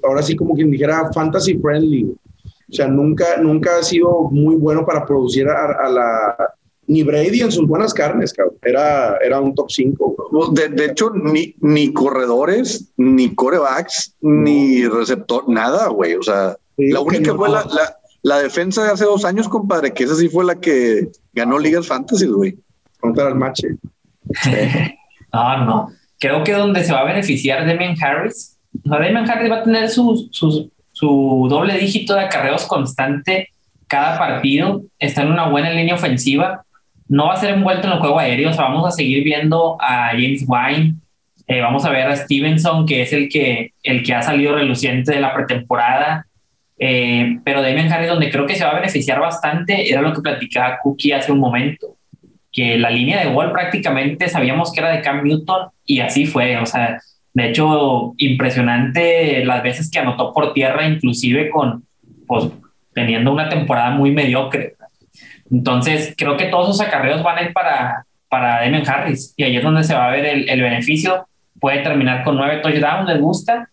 ahora 0.04 0.22
sí 0.22 0.36
como 0.36 0.54
quien 0.54 0.72
dijera, 0.72 1.12
fantasy 1.14 1.58
friendly. 1.58 2.04
O 2.04 2.74
sea, 2.74 2.88
nunca, 2.88 3.38
nunca 3.38 3.78
ha 3.80 3.84
sido 3.84 4.30
muy 4.32 4.56
bueno 4.56 4.86
para 4.86 5.06
producir 5.06 5.48
a, 5.48 5.90
la... 5.90 6.54
Ni 6.86 7.04
Brady 7.04 7.42
en 7.42 7.52
sus 7.52 7.68
buenas 7.68 7.94
carnes, 7.94 8.34
cabrón. 8.34 8.58
Era, 8.64 9.18
era 9.18 9.40
un 9.40 9.54
top 9.54 9.70
5. 9.70 10.52
De, 10.54 10.70
de, 10.70 10.86
hecho, 10.86 11.12
ni, 11.12 11.56
ni 11.62 11.94
corredores, 11.94 12.92
ni 12.98 13.36
corebacks, 13.36 14.16
ni 14.22 14.88
receptor, 14.88 15.48
nada, 15.48 15.88
güey. 15.90 16.16
O 16.16 16.24
sea, 16.24 16.58
la 16.80 17.00
única 17.02 17.34
fue 17.36 17.50
la, 17.50 17.66
la, 18.22 18.40
defensa 18.40 18.84
de 18.84 18.92
hace 18.92 19.06
dos 19.06 19.26
años, 19.26 19.48
compadre, 19.48 19.94
que 19.94 20.04
esa 20.04 20.16
sí 20.16 20.30
fue 20.30 20.46
la 20.46 20.60
que 20.60 21.10
ganó 21.34 21.60
Ligas 21.60 21.88
Fantasy, 21.88 22.28
güey. 22.28 22.58
Contra 23.00 23.30
el 23.30 23.36
match. 23.36 23.62
no, 25.34 25.58
no. 25.66 25.92
Creo 26.20 26.44
que 26.44 26.54
donde 26.54 26.84
se 26.84 26.94
va 26.94 27.02
a 27.02 27.06
beneficiar 27.06 27.66
Demian 27.66 27.96
Harris, 28.02 28.58
no, 28.84 29.00
Demian 29.00 29.30
Harris 29.30 29.52
va 29.52 29.58
a 29.58 29.64
tener 29.64 29.90
su, 29.90 30.28
su, 30.32 30.70
su 30.92 31.48
doble 31.50 31.78
dígito 31.78 32.14
de 32.14 32.22
acarreos 32.22 32.66
constante 32.66 33.50
cada 33.88 34.20
partido, 34.20 34.84
está 35.00 35.24
en 35.24 35.32
una 35.32 35.48
buena 35.48 35.72
línea 35.72 35.96
ofensiva, 35.96 36.64
no 37.08 37.28
va 37.28 37.34
a 37.34 37.38
ser 37.38 37.56
envuelto 37.56 37.88
en 37.88 37.94
el 37.94 38.00
juego 38.00 38.20
aéreo, 38.20 38.52
o 38.52 38.54
sea, 38.54 38.66
vamos 38.66 38.88
a 38.88 38.92
seguir 38.92 39.24
viendo 39.24 39.78
a 39.82 40.12
James 40.12 40.46
Wine, 40.48 40.96
eh, 41.48 41.62
vamos 41.62 41.84
a 41.86 41.90
ver 41.90 42.08
a 42.08 42.16
Stevenson, 42.16 42.86
que 42.86 43.02
es 43.02 43.12
el 43.14 43.28
que, 43.30 43.74
el 43.82 44.04
que 44.04 44.14
ha 44.14 44.22
salido 44.22 44.54
reluciente 44.54 45.14
de 45.14 45.20
la 45.20 45.34
pretemporada, 45.34 46.28
eh, 46.80 47.40
pero 47.44 47.62
Damian 47.62 47.92
Harris, 47.92 48.10
donde 48.10 48.32
creo 48.32 48.46
que 48.46 48.56
se 48.56 48.64
va 48.64 48.72
a 48.72 48.76
beneficiar 48.76 49.20
bastante, 49.20 49.92
era 49.92 50.02
lo 50.02 50.14
que 50.14 50.22
platicaba 50.22 50.80
Cookie 50.82 51.12
hace 51.12 51.32
un 51.32 51.40
momento, 51.40 51.98
que 52.52 52.78
la 52.78 52.90
línea 52.90 53.20
de 53.20 53.32
gol 53.32 53.52
prácticamente 53.52 54.30
sabíamos 54.30 54.72
que 54.72 54.80
era 54.80 54.92
de 54.92 55.02
Cam 55.02 55.24
Newton 55.24 55.68
y 55.86 56.00
así 56.00 56.26
fue. 56.26 56.58
O 56.58 56.66
sea, 56.66 57.00
de 57.34 57.50
hecho, 57.50 58.14
impresionante 58.18 59.44
las 59.46 59.62
veces 59.62 59.92
que 59.92 60.00
anotó 60.00 60.34
por 60.34 60.54
tierra, 60.54 60.88
inclusive 60.88 61.50
con, 61.50 61.84
pues, 62.26 62.46
teniendo 62.94 63.34
una 63.34 63.50
temporada 63.50 63.92
muy 63.92 64.12
mediocre. 64.12 64.76
Entonces, 65.52 66.14
creo 66.18 66.38
que 66.38 66.46
todos 66.46 66.70
esos 66.70 66.82
acarreos 66.82 67.24
van 67.24 67.38
a 67.40 67.42
ir 67.44 67.54
para, 67.54 68.06
para 68.30 68.62
Damian 68.62 68.88
Harris 68.88 69.34
y 69.36 69.44
ahí 69.44 69.58
es 69.58 69.64
donde 69.64 69.84
se 69.84 69.94
va 69.94 70.08
a 70.08 70.12
ver 70.12 70.26
el, 70.26 70.50
el 70.50 70.62
beneficio. 70.62 71.28
Puede 71.60 71.80
terminar 71.80 72.24
con 72.24 72.38
nueve 72.38 72.62
touchdowns, 72.62 73.10
les 73.10 73.20
gusta, 73.20 73.70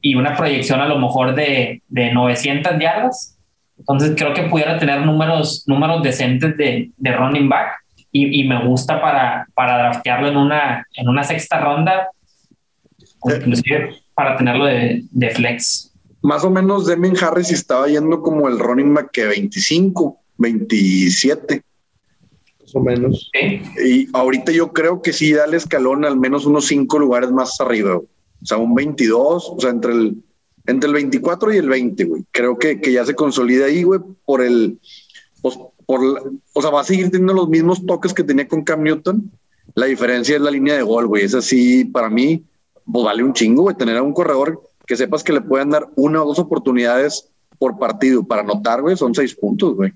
y 0.00 0.14
una 0.14 0.36
proyección 0.36 0.80
a 0.80 0.88
lo 0.88 0.98
mejor 0.98 1.34
de, 1.34 1.82
de 1.88 2.12
900 2.12 2.78
yardas. 2.78 3.38
Entonces 3.78 4.14
creo 4.16 4.34
que 4.34 4.42
pudiera 4.42 4.78
tener 4.78 5.04
números, 5.04 5.64
números 5.66 6.02
decentes 6.02 6.56
de, 6.56 6.90
de 6.96 7.12
running 7.16 7.48
back 7.48 7.72
y, 8.10 8.40
y, 8.40 8.48
me 8.48 8.66
gusta 8.66 9.00
para, 9.00 9.46
para 9.54 9.78
draftearlo 9.78 10.28
en 10.28 10.36
una, 10.36 10.86
en 10.94 11.08
una 11.08 11.22
sexta 11.24 11.60
ronda, 11.60 12.08
inclusive 13.24 13.96
para 14.14 14.36
tenerlo 14.36 14.64
de, 14.64 15.04
de 15.10 15.30
flex. 15.30 15.92
Más 16.22 16.42
o 16.42 16.50
menos 16.50 16.86
Demin 16.86 17.14
Harris 17.20 17.50
estaba 17.50 17.86
yendo 17.86 18.22
como 18.22 18.48
el 18.48 18.58
running 18.58 18.94
back 18.94 19.10
que 19.12 19.26
25, 19.26 20.18
27. 20.38 21.62
Más 22.60 22.74
o 22.74 22.80
menos. 22.80 23.30
Y 23.84 24.08
ahorita 24.12 24.52
yo 24.52 24.72
creo 24.72 25.00
que 25.00 25.12
sí 25.12 25.32
da 25.32 25.44
el 25.44 25.54
escalón 25.54 26.04
al 26.04 26.18
menos 26.18 26.46
unos 26.46 26.66
cinco 26.66 26.98
lugares 26.98 27.30
más 27.30 27.60
arriba. 27.60 28.00
O 28.42 28.46
sea, 28.46 28.56
un 28.58 28.74
22, 28.74 29.52
o 29.56 29.60
sea, 29.60 29.70
entre 29.70 29.92
el, 29.92 30.22
entre 30.66 30.88
el 30.88 30.94
24 30.94 31.52
y 31.52 31.56
el 31.56 31.68
20, 31.68 32.04
güey. 32.04 32.24
Creo 32.30 32.58
que, 32.58 32.80
que 32.80 32.92
ya 32.92 33.04
se 33.04 33.14
consolida 33.14 33.66
ahí, 33.66 33.82
güey, 33.82 34.00
por 34.24 34.42
el, 34.42 34.78
pues, 35.42 35.58
por, 35.86 36.00
o 36.52 36.62
sea, 36.62 36.70
va 36.70 36.82
a 36.82 36.84
seguir 36.84 37.10
teniendo 37.10 37.34
los 37.34 37.48
mismos 37.48 37.84
toques 37.86 38.12
que 38.12 38.24
tenía 38.24 38.46
con 38.46 38.62
Cam 38.62 38.82
Newton. 38.82 39.30
La 39.74 39.86
diferencia 39.86 40.36
es 40.36 40.42
la 40.42 40.50
línea 40.50 40.74
de 40.74 40.82
gol, 40.82 41.06
güey. 41.06 41.24
Es 41.24 41.34
así, 41.34 41.84
para 41.84 42.10
mí, 42.10 42.44
pues 42.90 43.04
vale 43.04 43.22
un 43.22 43.32
chingo, 43.32 43.62
güey, 43.62 43.76
tener 43.76 43.96
a 43.96 44.02
un 44.02 44.12
corredor 44.12 44.62
que 44.86 44.96
sepas 44.96 45.22
que 45.22 45.32
le 45.32 45.40
pueden 45.40 45.70
dar 45.70 45.86
una 45.96 46.22
o 46.22 46.26
dos 46.26 46.38
oportunidades 46.38 47.30
por 47.58 47.78
partido 47.78 48.26
para 48.26 48.42
anotar, 48.42 48.80
güey, 48.80 48.96
son 48.96 49.14
seis 49.14 49.34
puntos, 49.34 49.74
güey. 49.74 49.92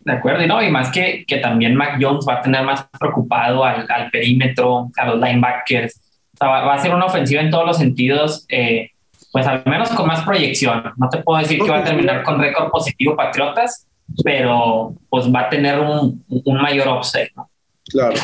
De 0.00 0.12
acuerdo, 0.12 0.44
y 0.44 0.46
no, 0.46 0.62
y 0.62 0.70
más 0.70 0.92
que, 0.92 1.24
que 1.26 1.38
también 1.38 1.74
Mac 1.74 1.98
Jones 2.00 2.26
va 2.28 2.34
a 2.34 2.42
tener 2.42 2.62
más 2.64 2.86
preocupado 2.98 3.64
al, 3.64 3.90
al 3.90 4.10
perímetro, 4.10 4.90
a 4.96 5.06
los 5.06 5.20
linebackers, 5.20 6.00
va, 6.46 6.74
a 6.74 6.78
ser 6.78 6.94
una 6.94 7.06
ofensiva 7.06 7.40
en 7.40 7.50
todos 7.50 7.66
los 7.66 7.76
sentidos, 7.78 8.46
eh, 8.48 8.90
pues 9.32 9.46
al 9.46 9.62
menos 9.66 9.90
con 9.90 10.06
más 10.06 10.24
proyección. 10.24 10.82
No 10.96 11.08
te 11.08 11.22
puedo 11.22 11.40
decir 11.40 11.60
que 11.60 11.70
va 11.70 11.78
a 11.78 11.84
terminar 11.84 12.22
con 12.22 12.38
récord 12.38 12.70
positivo 12.70 13.16
Patriotas, 13.16 13.86
pero 14.22 14.94
pues 15.08 15.26
va 15.32 15.40
a 15.40 15.50
tener 15.50 15.80
un, 15.80 16.24
un 16.28 16.56
mayor 16.56 16.88
offset. 16.88 17.30
¿no? 17.36 17.50
Claro. 17.90 18.16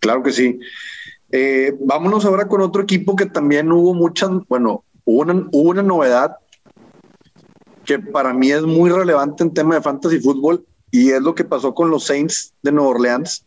Claro 0.00 0.22
que 0.22 0.32
sí. 0.32 0.58
Eh, 1.30 1.74
vámonos 1.80 2.24
ahora 2.24 2.48
con 2.48 2.60
otro 2.60 2.82
equipo 2.82 3.14
que 3.14 3.26
también 3.26 3.70
hubo 3.70 3.94
muchas, 3.94 4.30
bueno, 4.48 4.84
hubo 5.04 5.22
una, 5.22 5.34
hubo 5.52 5.70
una 5.70 5.82
novedad 5.82 6.36
que 7.84 7.98
para 7.98 8.32
mí 8.32 8.50
es 8.50 8.62
muy 8.62 8.90
relevante 8.90 9.42
en 9.42 9.52
tema 9.52 9.74
de 9.74 9.82
fantasy 9.82 10.20
fútbol 10.20 10.64
y 10.90 11.10
es 11.10 11.20
lo 11.20 11.34
que 11.34 11.44
pasó 11.44 11.74
con 11.74 11.90
los 11.90 12.04
Saints 12.04 12.54
de 12.62 12.72
Nueva 12.72 12.90
Orleans, 12.90 13.46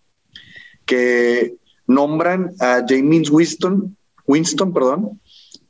que 0.86 1.56
nombran 1.93 2.54
a 2.60 2.84
James 2.88 3.30
Winston, 3.30 3.95
Winston 4.27 4.73
perdón, 4.73 5.19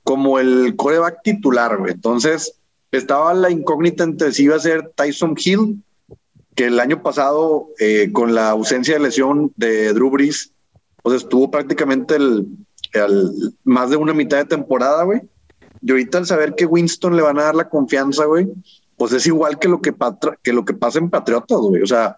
como 0.04 0.40
el 0.40 0.76
coreback 0.76 1.22
titular, 1.24 1.78
güey. 1.78 1.94
Entonces, 1.94 2.60
estaba 2.92 3.34
la 3.34 3.50
incógnita 3.50 4.04
entre 4.04 4.32
si 4.32 4.44
iba 4.44 4.56
a 4.56 4.60
ser 4.60 4.92
Tyson 4.96 5.36
Hill, 5.38 5.84
que 6.56 6.66
el 6.66 6.80
año 6.80 7.02
pasado, 7.02 7.70
eh, 7.80 8.12
con 8.12 8.36
la 8.36 8.50
ausencia 8.50 8.96
de 8.96 9.00
lesión 9.00 9.52
de 9.56 9.94
Drew 9.94 10.10
Brees, 10.10 10.52
pues 11.02 11.24
estuvo 11.24 11.50
prácticamente 11.50 12.16
el, 12.16 12.48
más 13.64 13.90
de 13.90 13.96
una 13.96 14.14
mitad 14.14 14.38
de 14.38 14.46
temporada, 14.46 15.04
güey. 15.04 15.22
Y 15.82 15.92
ahorita 15.92 16.20
al 16.20 16.28
saber 16.28 16.54
que 16.56 16.66
Winston 16.66 17.16
le 17.16 17.22
van 17.22 17.40
a 17.40 17.44
dar 17.44 17.56
la 17.56 17.70
confianza, 17.70 18.26
güey, 18.26 18.48
pues 18.98 19.14
es 19.14 19.26
igual 19.26 19.58
que 19.58 19.68
lo 19.68 19.82
que, 19.82 19.96
que 20.44 20.54
lo 20.54 20.66
que 20.66 20.74
pasa 20.74 21.00
en 21.00 21.10
Patriotas, 21.10 21.58
güey. 21.58 21.82
O 21.82 21.88
sea, 21.88 22.18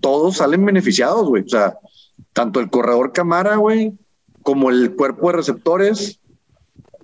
todos 0.00 0.38
salen 0.38 0.64
beneficiados, 0.64 1.28
güey. 1.28 1.44
O 1.44 1.48
sea, 1.48 1.78
tanto 2.32 2.60
el 2.60 2.70
corredor 2.70 3.12
Camara, 3.12 3.56
güey, 3.56 3.92
como 4.42 4.70
el 4.70 4.94
cuerpo 4.94 5.28
de 5.28 5.36
receptores, 5.36 6.20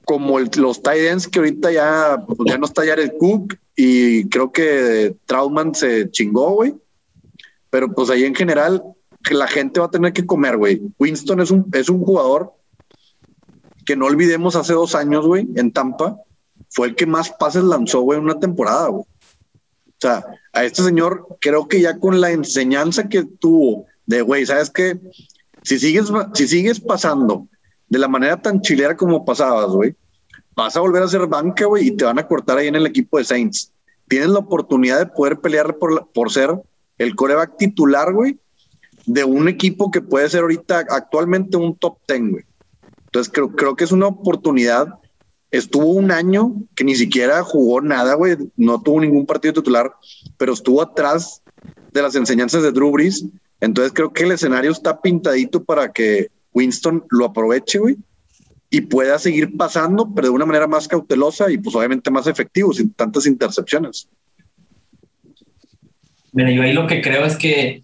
como 0.04 0.38
los 0.38 0.82
tight 0.82 1.02
ends 1.02 1.28
que 1.28 1.38
ahorita 1.38 1.72
ya, 1.72 2.24
pues 2.26 2.38
ya 2.46 2.58
no 2.58 2.66
está 2.66 2.84
Jared 2.86 3.12
Cook 3.18 3.56
y 3.74 4.28
creo 4.28 4.52
que 4.52 5.16
Trautman 5.26 5.74
se 5.74 6.10
chingó, 6.10 6.50
güey. 6.52 6.74
Pero 7.70 7.92
pues 7.92 8.10
ahí 8.10 8.24
en 8.24 8.34
general 8.34 8.82
la 9.30 9.46
gente 9.46 9.80
va 9.80 9.86
a 9.86 9.90
tener 9.90 10.12
que 10.12 10.26
comer, 10.26 10.56
güey. 10.56 10.82
Winston 10.98 11.40
es 11.40 11.50
un, 11.50 11.66
es 11.72 11.88
un 11.88 12.00
jugador 12.04 12.52
que 13.84 13.96
no 13.96 14.06
olvidemos 14.06 14.56
hace 14.56 14.72
dos 14.72 14.94
años, 14.94 15.26
güey, 15.26 15.46
en 15.56 15.72
Tampa, 15.72 16.16
fue 16.70 16.88
el 16.88 16.94
que 16.94 17.06
más 17.06 17.30
pases 17.30 17.64
lanzó, 17.64 18.00
güey, 18.00 18.18
en 18.18 18.24
una 18.24 18.38
temporada, 18.38 18.88
güey. 18.88 19.02
O 19.02 20.00
sea, 20.00 20.24
a 20.52 20.64
este 20.64 20.82
señor 20.82 21.26
creo 21.40 21.68
que 21.68 21.80
ya 21.80 21.98
con 21.98 22.20
la 22.20 22.30
enseñanza 22.30 23.08
que 23.08 23.24
tuvo 23.24 23.86
de, 24.06 24.22
güey, 24.22 24.46
¿sabes 24.46 24.70
qué? 24.70 24.98
Si 25.62 25.78
sigues, 25.78 26.06
si 26.34 26.48
sigues 26.48 26.80
pasando 26.80 27.48
de 27.88 27.98
la 27.98 28.08
manera 28.08 28.40
tan 28.40 28.60
chilera 28.60 28.96
como 28.96 29.24
pasabas, 29.24 29.70
güey, 29.70 29.94
vas 30.54 30.76
a 30.76 30.80
volver 30.80 31.02
a 31.02 31.08
ser 31.08 31.26
banca, 31.26 31.66
güey, 31.66 31.88
y 31.88 31.90
te 31.96 32.04
van 32.04 32.18
a 32.18 32.26
cortar 32.26 32.58
ahí 32.58 32.68
en 32.68 32.76
el 32.76 32.86
equipo 32.86 33.18
de 33.18 33.24
Saints. 33.24 33.72
Tienes 34.08 34.28
la 34.28 34.40
oportunidad 34.40 34.98
de 34.98 35.06
poder 35.06 35.40
pelear 35.40 35.78
por, 35.78 36.10
por 36.12 36.30
ser 36.30 36.50
el 36.98 37.16
coreback 37.16 37.56
titular, 37.56 38.12
güey, 38.12 38.38
de 39.06 39.24
un 39.24 39.48
equipo 39.48 39.90
que 39.90 40.00
puede 40.00 40.28
ser 40.28 40.42
ahorita 40.42 40.84
actualmente 40.90 41.56
un 41.56 41.76
top 41.76 41.98
ten, 42.06 42.30
güey. 42.30 42.44
Entonces 43.06 43.32
creo, 43.32 43.54
creo 43.54 43.76
que 43.76 43.84
es 43.84 43.92
una 43.92 44.06
oportunidad. 44.06 44.88
Estuvo 45.50 45.86
un 45.86 46.10
año 46.10 46.54
que 46.74 46.84
ni 46.84 46.96
siquiera 46.96 47.42
jugó 47.42 47.80
nada, 47.80 48.14
güey, 48.14 48.36
no 48.56 48.82
tuvo 48.82 49.00
ningún 49.00 49.24
partido 49.24 49.54
titular, 49.54 49.92
pero 50.36 50.52
estuvo 50.52 50.82
atrás 50.82 51.42
de 51.92 52.02
las 52.02 52.16
enseñanzas 52.16 52.62
de 52.62 52.72
Drew 52.72 52.90
Brees. 52.90 53.24
Entonces 53.64 53.94
creo 53.94 54.12
que 54.12 54.24
el 54.24 54.32
escenario 54.32 54.70
está 54.70 55.00
pintadito 55.00 55.64
para 55.64 55.90
que 55.90 56.28
Winston 56.52 57.04
lo 57.08 57.24
aproveche, 57.24 57.78
güey, 57.78 57.96
y 58.68 58.82
pueda 58.82 59.18
seguir 59.18 59.56
pasando, 59.56 60.12
pero 60.14 60.28
de 60.28 60.34
una 60.34 60.44
manera 60.44 60.66
más 60.66 60.86
cautelosa 60.86 61.50
y 61.50 61.56
pues 61.56 61.74
obviamente 61.74 62.10
más 62.10 62.26
efectivo, 62.26 62.74
sin 62.74 62.92
tantas 62.92 63.26
intercepciones. 63.26 64.06
Mira, 66.32 66.50
yo 66.50 66.62
ahí 66.62 66.74
lo 66.74 66.86
que 66.86 67.00
creo 67.00 67.24
es 67.24 67.36
que 67.36 67.82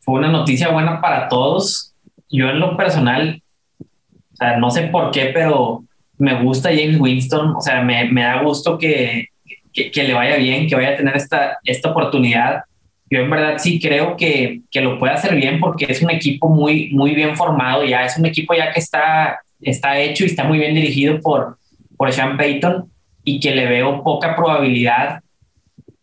fue 0.00 0.14
una 0.14 0.30
noticia 0.30 0.70
buena 0.70 0.98
para 1.00 1.28
todos. 1.28 1.94
Yo 2.30 2.48
en 2.48 2.58
lo 2.58 2.74
personal, 2.74 3.42
o 3.80 4.36
sea, 4.36 4.56
no 4.58 4.70
sé 4.70 4.84
por 4.84 5.10
qué, 5.10 5.30
pero 5.34 5.84
me 6.16 6.42
gusta 6.42 6.70
James 6.70 6.98
Winston, 6.98 7.54
o 7.54 7.60
sea, 7.60 7.82
me, 7.82 8.10
me 8.10 8.22
da 8.22 8.42
gusto 8.42 8.78
que, 8.78 9.28
que, 9.74 9.90
que, 9.90 10.04
le 10.04 10.14
vaya 10.14 10.36
bien, 10.36 10.66
que 10.66 10.74
vaya 10.74 10.90
a 10.90 10.96
tener 10.96 11.16
esta, 11.16 11.58
esta 11.64 11.90
oportunidad 11.90 12.62
yo 13.10 13.20
en 13.20 13.30
verdad 13.30 13.58
sí 13.58 13.80
creo 13.80 14.16
que, 14.16 14.62
que, 14.70 14.80
lo 14.80 14.98
puede 14.98 15.12
hacer 15.12 15.34
bien 15.34 15.60
porque 15.60 15.86
es 15.88 16.02
un 16.02 16.10
equipo 16.10 16.48
muy, 16.48 16.90
muy 16.92 17.14
bien 17.14 17.36
formado, 17.36 17.84
ya 17.84 18.04
es 18.04 18.16
un 18.18 18.26
equipo 18.26 18.54
ya 18.54 18.72
que 18.72 18.80
está, 18.80 19.40
está 19.60 19.98
hecho 19.98 20.24
y 20.24 20.28
está 20.28 20.44
muy 20.44 20.58
bien 20.58 20.74
dirigido 20.74 21.20
por, 21.20 21.58
por 21.96 22.12
Sean 22.12 22.36
Payton 22.36 22.90
y 23.22 23.40
que 23.40 23.54
le 23.54 23.66
veo 23.66 24.02
poca 24.02 24.34
probabilidad 24.34 25.20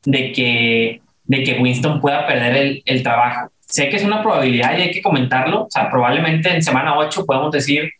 de 0.05 0.31
que, 0.31 1.01
de 1.25 1.43
que 1.43 1.59
Winston 1.59 2.01
pueda 2.01 2.27
perder 2.27 2.55
el, 2.55 2.83
el 2.85 3.03
trabajo. 3.03 3.49
Sé 3.59 3.89
que 3.89 3.97
es 3.97 4.03
una 4.03 4.21
probabilidad 4.21 4.77
y 4.77 4.81
hay 4.81 4.91
que 4.91 5.01
comentarlo, 5.01 5.63
o 5.63 5.69
sea, 5.69 5.89
probablemente 5.89 6.53
en 6.53 6.61
semana 6.61 6.97
8 6.97 7.25
podemos 7.25 7.51
decir 7.51 7.91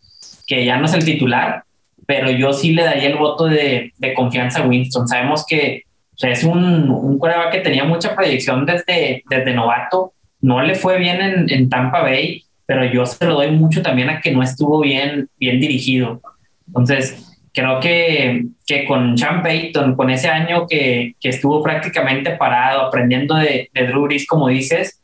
que 0.46 0.64
ya 0.64 0.76
no 0.76 0.86
es 0.86 0.94
el 0.94 1.04
titular, 1.04 1.64
pero 2.06 2.30
yo 2.30 2.52
sí 2.52 2.72
le 2.72 2.84
daría 2.84 3.08
el 3.08 3.16
voto 3.16 3.46
de, 3.46 3.92
de 3.96 4.14
confianza 4.14 4.60
a 4.60 4.66
Winston. 4.66 5.08
Sabemos 5.08 5.46
que 5.46 5.84
es 6.20 6.44
un, 6.44 6.90
un 6.90 7.20
que 7.50 7.60
tenía 7.60 7.84
mucha 7.84 8.14
proyección 8.14 8.66
desde, 8.66 9.24
desde 9.28 9.54
novato. 9.54 10.12
No 10.40 10.62
le 10.62 10.74
fue 10.74 10.98
bien 10.98 11.20
en, 11.20 11.50
en, 11.50 11.68
Tampa 11.68 12.02
Bay, 12.02 12.44
pero 12.66 12.84
yo 12.84 13.06
se 13.06 13.24
lo 13.26 13.34
doy 13.34 13.50
mucho 13.50 13.82
también 13.82 14.10
a 14.10 14.20
que 14.20 14.32
no 14.32 14.42
estuvo 14.42 14.80
bien, 14.80 15.28
bien 15.38 15.60
dirigido. 15.60 16.20
Entonces, 16.66 17.38
creo 17.52 17.80
que, 17.80 18.46
que 18.66 18.84
con 18.84 19.16
Sean 19.16 19.42
Payton, 19.42 19.94
con 19.94 20.10
ese 20.10 20.28
año 20.28 20.66
que, 20.66 21.14
que 21.20 21.28
estuvo 21.28 21.62
prácticamente 21.62 22.32
parado, 22.32 22.82
aprendiendo 22.82 23.36
de, 23.36 23.70
de 23.72 23.86
Drew 23.86 24.02
Brees, 24.06 24.26
como 24.26 24.48
dices, 24.48 25.00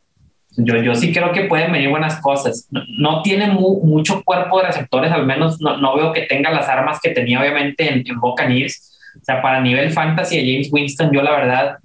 yo, 0.56 0.76
yo 0.82 0.94
sí 0.96 1.12
creo 1.12 1.30
que 1.30 1.44
pueden 1.44 1.70
venir 1.70 1.88
buenas 1.88 2.20
cosas. 2.20 2.68
No, 2.70 3.22
tiene 3.22 3.46
mucho 3.48 4.22
cuerpo 4.24 4.58
de 4.58 4.66
receptores, 4.66 5.12
al 5.12 5.24
menos 5.24 5.60
no, 5.60 5.76
no, 5.76 5.94
veo 5.94 6.12
que 6.12 6.22
tenga 6.22 6.50
las 6.50 6.68
armas 6.68 6.98
que 7.00 7.10
tenía 7.10 7.40
obviamente 7.40 7.92
en, 7.92 8.02
en 8.04 8.20
Buccaneers 8.20 8.97
o 8.97 8.97
sea, 9.28 9.42
para 9.42 9.60
nivel 9.60 9.90
fantasy 9.90 10.36
de 10.38 10.52
James 10.52 10.68
Winston, 10.72 11.10
yo 11.12 11.22
la 11.22 11.32
verdad 11.32 11.78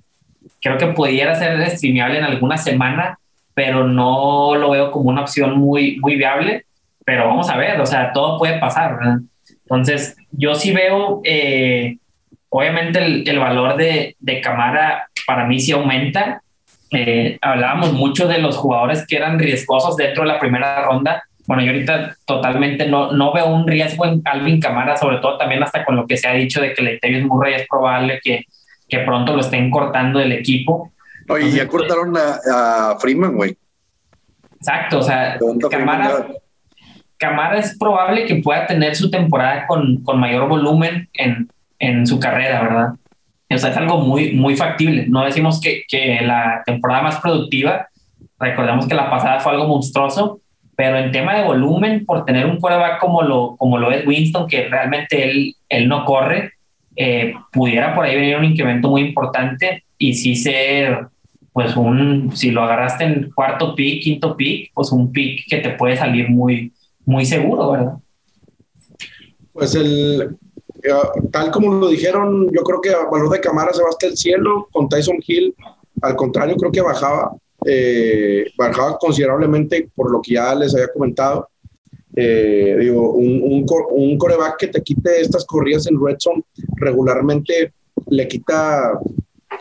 creo 0.62 0.78
que 0.78 0.88
pudiera 0.88 1.36
ser 1.36 1.70
streameable 1.72 2.20
en 2.20 2.24
alguna 2.24 2.58
semana, 2.58 3.20
pero 3.54 3.86
no 3.86 4.56
lo 4.56 4.72
veo 4.72 4.92
como 4.92 5.10
una 5.10 5.22
opción 5.22 5.58
muy, 5.58 5.98
muy 6.00 6.16
viable. 6.16 6.66
Pero 7.06 7.28
vamos 7.28 7.50
a 7.50 7.58
ver, 7.58 7.80
o 7.82 7.86
sea, 7.86 8.14
todo 8.14 8.38
puede 8.38 8.60
pasar, 8.60 8.98
¿verdad? 8.98 9.18
Entonces, 9.64 10.16
yo 10.32 10.56
sí 10.56 10.72
veo, 10.72 11.22
eh, 11.26 11.98
obviamente, 12.48 13.04
el, 13.04 13.28
el, 13.28 13.40
valor 13.40 13.76
de, 13.76 14.16
de 14.20 14.40
Camara 14.40 15.10
para 15.28 15.46
mí 15.46 15.60
sí 15.60 15.74
aumenta. 15.74 16.42
Eh, 16.92 17.38
hablábamos 17.42 17.92
mucho 17.92 18.28
de 18.28 18.38
los 18.38 18.56
jugadores 18.56 19.06
que 19.06 19.18
eran 19.18 19.38
riesgosos 19.38 19.98
dentro 19.98 20.24
de 20.24 20.30
la 20.30 20.40
primera 20.40 20.82
ronda 20.86 21.24
bueno, 21.46 21.64
yo 21.64 21.72
ahorita 21.72 22.16
totalmente 22.26 22.88
no, 22.88 23.12
no 23.12 23.34
veo 23.34 23.48
un 23.48 23.68
riesgo 23.68 24.06
en 24.06 24.22
Alvin 24.24 24.62
Camara, 24.62 24.96
sobre 24.96 25.18
todo 25.18 25.38
también 25.38 25.62
hasta 25.62 25.84
con 25.84 25.96
lo 25.96 26.08
que 26.08 26.18
se 26.18 26.28
ha 26.28 26.34
dicho 26.34 26.62
de 26.62 26.74
que 26.74 26.82
Leitevius 26.82 27.26
Murray 27.26 27.56
es 27.56 27.68
probable 27.68 28.20
que, 28.24 28.46
que 28.88 29.00
pronto 29.00 29.34
lo 29.34 29.42
estén 29.42 29.70
cortando 29.70 30.20
del 30.20 30.32
equipo. 30.32 30.92
Oye, 31.28 31.52
ya 31.52 31.68
cortaron 31.68 32.14
a, 32.18 32.96
Freeman, 33.00 33.36
güey. 33.36 33.58
Exacto, 34.56 35.00
o 35.00 35.04
sea, 35.04 35.38
Camara, 35.70 36.28
Camara 37.18 37.58
es 37.58 37.78
probable 37.78 38.26
que 38.26 38.36
pueda 38.36 38.66
tener 38.66 38.96
su 38.96 39.12
temporada 39.12 39.68
con, 39.68 40.02
con 40.04 40.20
mayor 40.20 40.48
volumen 40.48 41.10
en, 41.14 41.50
en, 41.80 42.08
su 42.08 42.20
carrera, 42.20 42.62
¿verdad? 42.62 42.88
O 43.50 43.58
sea, 43.58 43.72
es 43.72 43.78
algo 43.78 44.00
muy, 44.00 44.32
muy 44.32 44.56
factible. 44.56 45.06
No 45.08 45.26
decimos 45.26 45.60
que, 45.60 45.84
que 45.88 46.22
la 46.22 46.64
temporada 46.66 47.02
más 47.02 47.20
productiva, 47.20 47.88
recordemos 48.40 48.88
que 48.88 48.96
la 48.96 49.10
pasada 49.10 49.42
fue 49.42 49.52
algo 49.52 49.68
monstruoso, 49.68 50.40
pero 50.84 50.98
en 50.98 51.14
tema 51.14 51.38
de 51.38 51.46
volumen, 51.46 52.06
por 52.06 52.26
tener 52.26 52.46
un 52.46 52.60
quarterback 52.60 53.00
como 53.00 53.22
lo, 53.22 53.56
como 53.56 53.78
lo 53.78 53.90
es 53.90 54.06
Winston, 54.06 54.50
que 54.50 54.68
realmente 54.68 55.24
él, 55.24 55.56
él 55.70 55.88
no 55.88 56.04
corre, 56.04 56.52
eh, 56.98 57.34
pudiera 57.54 57.96
por 57.96 58.04
ahí 58.04 58.18
venir 58.18 58.36
un 58.36 58.44
incremento 58.44 58.90
muy 58.90 59.00
importante 59.04 59.86
y 59.98 60.14
sí 60.14 60.36
ser, 60.36 61.08
pues 61.54 61.78
un, 61.78 62.36
si 62.36 62.52
lo 62.52 62.64
agarraste 62.64 63.06
en 63.06 63.32
cuarto 63.32 63.76
pick, 63.76 64.04
quinto 64.04 64.36
pick, 64.36 64.72
pues 64.74 64.92
un 64.92 65.10
pick 65.14 65.48
que 65.48 65.60
te 65.60 65.70
puede 65.70 65.96
salir 65.96 66.30
muy, 66.30 66.74
muy 67.06 67.26
seguro, 67.26 67.72
¿verdad? 67.72 67.94
Pues 69.54 69.76
el, 69.76 70.36
eh, 70.84 70.92
tal 71.32 71.50
como 71.52 71.76
lo 71.76 71.88
dijeron, 71.88 72.52
yo 72.54 72.62
creo 72.62 72.82
que 72.82 72.90
a 72.90 73.10
valor 73.10 73.30
de 73.30 73.40
cámara 73.40 73.72
se 73.72 73.82
va 73.82 73.88
hasta 73.88 74.08
el 74.08 74.18
cielo, 74.18 74.68
con 74.74 74.90
Tyson 74.90 75.20
Hill, 75.26 75.56
al 76.02 76.18
contrario, 76.18 76.58
creo 76.58 76.74
que 76.74 76.82
bajaba 76.82 77.32
eh, 77.66 78.52
bajaba 78.58 78.98
considerablemente 78.98 79.90
por 79.96 80.12
lo 80.12 80.22
que 80.22 80.34
ya 80.34 80.56
les 80.56 80.74
había 80.74 80.90
comentado. 80.90 81.50
Eh, 82.16 82.78
digo, 82.80 83.14
un, 83.14 83.42
un, 83.42 83.66
un, 83.90 84.18
coreback 84.18 84.58
que 84.58 84.68
te 84.68 84.82
quite 84.82 85.20
estas 85.20 85.46
corridas 85.46 85.88
en 85.88 86.00
red 86.00 86.18
zone 86.20 86.44
regularmente 86.76 87.74
le 88.08 88.28
quita 88.28 89.00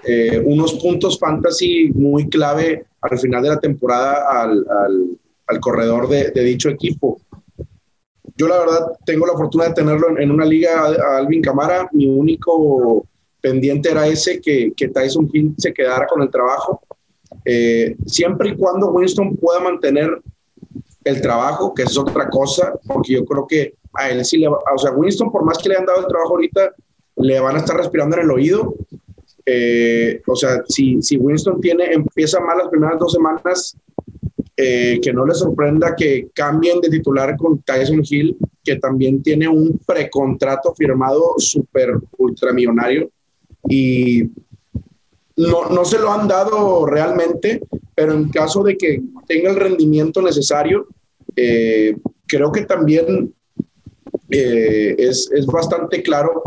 eh, 0.04 0.42
unos 0.44 0.74
puntos 0.74 1.18
fantasy 1.18 1.90
muy 1.94 2.28
clave 2.28 2.84
al 3.00 3.18
final 3.18 3.42
de 3.42 3.48
la 3.48 3.58
temporada 3.58 4.42
al, 4.42 4.66
al, 4.68 5.18
al 5.46 5.60
corredor 5.60 6.08
de, 6.08 6.30
de, 6.30 6.42
dicho 6.42 6.68
equipo. 6.68 7.20
Yo 8.36 8.48
la 8.48 8.58
verdad 8.58 8.98
tengo 9.06 9.26
la 9.26 9.32
fortuna 9.32 9.68
de 9.68 9.74
tenerlo 9.74 10.10
en, 10.10 10.20
en 10.20 10.30
una 10.30 10.44
liga 10.44 10.84
a 10.84 11.18
Alvin 11.18 11.40
Camara. 11.40 11.88
Mi 11.92 12.06
único 12.06 13.06
pendiente 13.40 13.90
era 13.90 14.06
ese, 14.06 14.40
que, 14.40 14.72
que 14.76 14.88
Tyson 14.88 15.28
Hill 15.32 15.54
se 15.56 15.72
quedara 15.72 16.06
con 16.06 16.22
el 16.22 16.30
trabajo 16.30 16.82
eh, 17.44 17.96
siempre 18.06 18.50
y 18.50 18.56
cuando 18.56 18.90
Winston 18.90 19.36
pueda 19.36 19.60
mantener 19.60 20.20
el 21.04 21.20
trabajo, 21.20 21.74
que 21.74 21.82
es 21.82 21.96
otra 21.98 22.28
cosa, 22.28 22.74
porque 22.86 23.14
yo 23.14 23.24
creo 23.24 23.46
que 23.46 23.74
a 23.94 24.10
él 24.10 24.24
sí 24.24 24.38
le 24.38 24.48
va, 24.48 24.58
o 24.74 24.78
sea, 24.78 24.92
Winston, 24.92 25.30
por 25.30 25.44
más 25.44 25.58
que 25.58 25.68
le 25.68 25.76
han 25.76 25.86
dado 25.86 26.00
el 26.00 26.06
trabajo 26.06 26.30
ahorita, 26.30 26.72
le 27.16 27.40
van 27.40 27.56
a 27.56 27.58
estar 27.58 27.76
respirando 27.76 28.16
en 28.16 28.22
el 28.22 28.30
oído. 28.30 28.74
Eh, 29.44 30.22
o 30.26 30.36
sea, 30.36 30.62
si, 30.68 31.02
si 31.02 31.16
Winston 31.16 31.60
tiene, 31.60 31.92
empieza 31.92 32.38
mal 32.40 32.58
las 32.58 32.68
primeras 32.68 32.98
dos 32.98 33.12
semanas, 33.12 33.76
eh, 34.56 35.00
que 35.02 35.12
no 35.12 35.26
le 35.26 35.34
sorprenda 35.34 35.96
que 35.96 36.28
cambien 36.34 36.80
de 36.80 36.90
titular 36.90 37.36
con 37.36 37.62
Tyson 37.62 38.02
Hill 38.08 38.36
que 38.62 38.76
también 38.76 39.22
tiene 39.22 39.48
un 39.48 39.80
precontrato 39.86 40.74
firmado 40.74 41.34
súper 41.38 41.98
ultramillonario 42.18 43.10
y 43.68 44.24
no, 45.36 45.68
no 45.70 45.84
se 45.84 45.98
lo 45.98 46.12
han 46.12 46.28
dado 46.28 46.86
realmente, 46.86 47.62
pero 47.94 48.12
en 48.12 48.28
caso 48.30 48.62
de 48.62 48.76
que 48.76 49.02
tenga 49.26 49.50
el 49.50 49.56
rendimiento 49.56 50.20
necesario, 50.22 50.86
eh, 51.36 51.96
creo 52.26 52.52
que 52.52 52.62
también 52.62 53.34
eh, 54.30 54.94
es, 54.98 55.30
es, 55.32 55.46
bastante 55.46 56.02
claro 56.02 56.42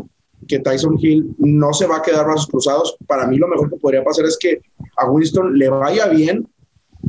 que 0.48 0.60
Tyson 0.60 0.98
Hill 1.00 1.36
no 1.38 1.74
se 1.74 1.88
va 1.88 1.98
a 1.98 2.02
quedar 2.02 2.26
brazos 2.26 2.48
cruzados. 2.48 2.98
Para 3.08 3.28
mí 3.28 3.38
lo 3.38 3.48
mejor 3.48 3.70
que 3.70 3.78
podría 3.78 4.04
pasar 4.04 4.26
es 4.26 4.38
que 4.38 4.62
a 4.98 5.10
Winston 5.10 5.58
le 5.58 5.70
vaya 5.70 6.08
bien, 6.08 6.48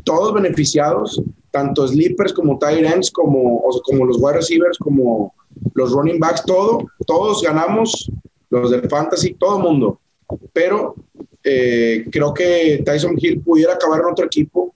todos 0.05 0.33
beneficiados, 0.33 1.23
tanto 1.51 1.87
sleepers 1.89 2.33
como 2.33 2.59
tight 2.59 2.85
ends, 2.85 3.11
como, 3.11 3.63
como 3.85 4.05
los 4.05 4.19
wide 4.21 4.35
receivers, 4.35 4.79
como 4.79 5.35
los 5.75 5.93
running 5.93 6.19
backs, 6.19 6.45
todo, 6.45 6.79
todos 7.07 7.43
ganamos, 7.43 8.11
los 8.51 8.71
del 8.71 8.89
fantasy, 8.89 9.35
todo 9.35 9.59
mundo. 9.59 10.01
Pero 10.53 10.95
eh, 11.49 12.05
creo 12.11 12.35
que 12.35 12.83
Tyson 12.85 13.15
Hill 13.17 13.41
pudiera 13.41 13.75
acabar 13.75 14.01
en 14.01 14.07
otro 14.07 14.27
equipo 14.27 14.75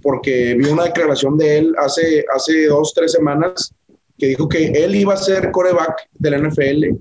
porque 0.00 0.54
vi 0.54 0.66
una 0.66 0.84
declaración 0.84 1.36
de 1.36 1.58
él 1.58 1.74
hace, 1.76 2.24
hace 2.32 2.66
dos, 2.66 2.94
tres 2.94 3.10
semanas 3.10 3.74
que 4.16 4.26
dijo 4.26 4.48
que 4.48 4.66
él 4.66 4.94
iba 4.94 5.14
a 5.14 5.16
ser 5.16 5.50
coreback 5.50 6.08
del 6.12 6.46
NFL 6.46 6.96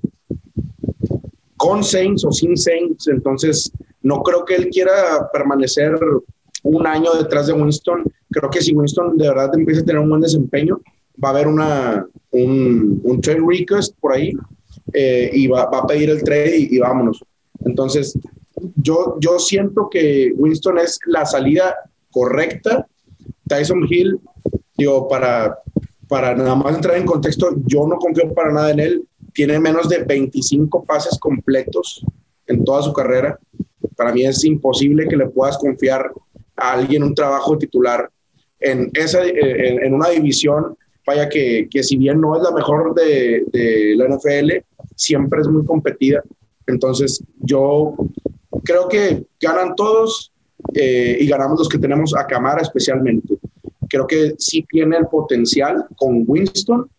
con 1.55 1.83
Saints 1.83 2.25
o 2.25 2.31
sin 2.31 2.57
Saints. 2.57 3.07
Entonces, 3.09 3.71
no 4.01 4.23
creo 4.23 4.43
que 4.43 4.55
él 4.55 4.69
quiera 4.69 5.29
permanecer 5.31 5.93
un 6.63 6.87
año 6.87 7.13
detrás 7.13 7.45
de 7.45 7.53
Winston. 7.53 8.03
Creo 8.31 8.49
que 8.49 8.61
si 8.61 8.73
Winston 8.73 9.17
de 9.17 9.27
verdad 9.27 9.51
empieza 9.53 9.81
a 9.81 9.85
tener 9.85 10.01
un 10.01 10.09
buen 10.09 10.21
desempeño, 10.21 10.81
va 11.23 11.29
a 11.29 11.31
haber 11.33 11.47
una, 11.47 12.07
un, 12.31 13.01
un 13.03 13.21
trade 13.21 13.43
request 13.47 13.95
por 13.99 14.13
ahí 14.13 14.33
eh, 14.93 15.29
y 15.31 15.45
va, 15.45 15.69
va, 15.69 15.79
a 15.79 15.85
pedir 15.85 16.09
el 16.09 16.23
trade 16.23 16.57
y, 16.57 16.75
y, 16.75 16.79
vámonos. 16.79 17.23
Entonces, 17.65 18.17
yo, 18.75 19.17
yo 19.19 19.39
siento 19.39 19.89
que 19.89 20.33
Winston 20.35 20.77
es 20.79 20.99
la 21.05 21.25
salida 21.25 21.75
correcta. 22.11 22.87
Tyson 23.47 23.85
Hill, 23.89 24.19
digo, 24.77 25.07
para, 25.07 25.57
para 26.07 26.35
nada 26.35 26.55
más 26.55 26.75
entrar 26.75 26.97
en 26.97 27.05
contexto, 27.05 27.55
yo 27.65 27.87
no 27.87 27.97
confío 27.97 28.33
para 28.33 28.51
nada 28.51 28.71
en 28.71 28.79
él. 28.79 29.03
Tiene 29.33 29.59
menos 29.59 29.87
de 29.89 30.03
25 30.03 30.83
pases 30.83 31.17
completos 31.19 32.05
en 32.47 32.63
toda 32.63 32.81
su 32.81 32.93
carrera. 32.93 33.39
Para 33.95 34.13
mí 34.13 34.25
es 34.25 34.43
imposible 34.43 35.07
que 35.07 35.17
le 35.17 35.29
puedas 35.29 35.57
confiar 35.57 36.11
a 36.55 36.73
alguien 36.73 37.03
un 37.03 37.15
trabajo 37.15 37.57
titular 37.57 38.09
en, 38.59 38.91
esa, 38.93 39.25
en, 39.25 39.83
en 39.83 39.93
una 39.93 40.09
división, 40.09 40.77
vaya 41.05 41.27
que, 41.27 41.67
que, 41.69 41.83
si 41.83 41.97
bien 41.97 42.21
no 42.21 42.35
es 42.35 42.43
la 42.43 42.51
mejor 42.51 42.93
de, 42.93 43.43
de 43.51 43.95
la 43.95 44.15
NFL, 44.15 44.63
siempre 44.95 45.41
es 45.41 45.47
muy 45.47 45.65
competida. 45.65 46.21
Entonces, 46.67 47.23
yo 47.39 47.95
creo 48.63 48.87
que 48.87 49.23
ganan 49.39 49.75
todos 49.75 50.31
eh, 50.73 51.17
y 51.19 51.27
ganamos 51.27 51.59
los 51.59 51.69
que 51.69 51.77
tenemos 51.77 52.15
a 52.15 52.25
Camara 52.25 52.61
especialmente. 52.61 53.35
Creo 53.89 54.07
que 54.07 54.35
sí 54.37 54.65
tiene 54.69 54.97
el 54.97 55.07
potencial 55.07 55.85
con 55.95 56.23
Winston 56.27 56.89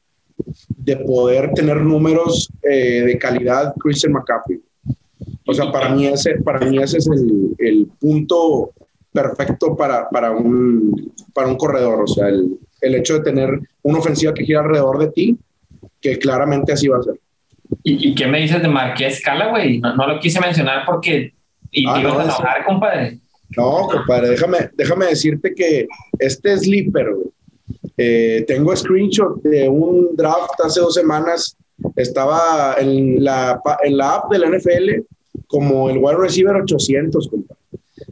de 0.68 0.96
poder 0.96 1.52
tener 1.54 1.80
números 1.80 2.50
eh, 2.62 3.02
de 3.02 3.18
calidad 3.18 3.74
Christian 3.78 4.12
McCaffrey. 4.12 4.60
O 5.46 5.54
sea, 5.54 5.70
para 5.70 5.94
mí 5.94 6.06
ese, 6.06 6.36
para 6.42 6.66
mí 6.66 6.78
ese 6.78 6.98
es 6.98 7.08
el, 7.08 7.54
el 7.58 7.88
punto 8.00 8.72
perfecto 9.12 9.76
para, 9.76 10.08
para, 10.08 10.30
un, 10.30 11.12
para 11.32 11.48
un 11.48 11.56
corredor. 11.56 12.02
O 12.02 12.06
sea, 12.06 12.28
el, 12.28 12.58
el 12.80 12.94
hecho 12.94 13.14
de 13.14 13.20
tener 13.20 13.60
una 13.82 13.98
ofensiva 13.98 14.34
que 14.34 14.44
gira 14.44 14.60
alrededor 14.60 14.98
de 14.98 15.08
ti, 15.08 15.38
que 16.00 16.18
claramente 16.18 16.72
así 16.72 16.88
va 16.88 16.98
a 16.98 17.02
ser. 17.02 17.20
¿Y, 17.82 18.10
y 18.10 18.14
qué 18.14 18.26
me 18.26 18.40
dices 18.40 18.60
de 18.60 18.68
Marqués 18.68 19.20
Cala, 19.22 19.48
güey? 19.48 19.80
No, 19.80 19.94
no, 19.96 20.06
lo 20.06 20.20
quise 20.20 20.40
mencionar 20.40 20.84
porque 20.84 21.32
y 21.72 21.87
ah, 21.88 21.94
te 21.94 22.00
ibas 22.00 22.14
no, 22.14 22.20
a 22.20 22.24
enojar, 22.24 22.64
compadre. 22.64 23.18
No, 23.56 23.88
compadre, 23.90 24.28
déjame, 24.30 24.70
déjame 24.74 25.06
decirte 25.06 25.54
que 25.54 25.88
este 26.18 26.56
sleeper, 26.58 27.14
güey. 27.14 27.28
Eh, 27.98 28.44
tengo 28.46 28.74
screenshot 28.74 29.42
de 29.42 29.68
un 29.68 30.16
draft 30.16 30.61
hace 30.64 30.80
dos 30.80 30.94
semanas. 30.94 31.56
Estaba 31.96 32.76
en 32.78 33.22
la, 33.22 33.61
en 33.82 33.96
la 33.96 34.14
app 34.16 34.32
de 34.32 34.38
la 34.38 34.48
NFL 34.48 35.04
como 35.46 35.90
el 35.90 35.98
wide 35.98 36.16
receiver 36.16 36.56
800, 36.56 37.28
compadre. 37.28 37.61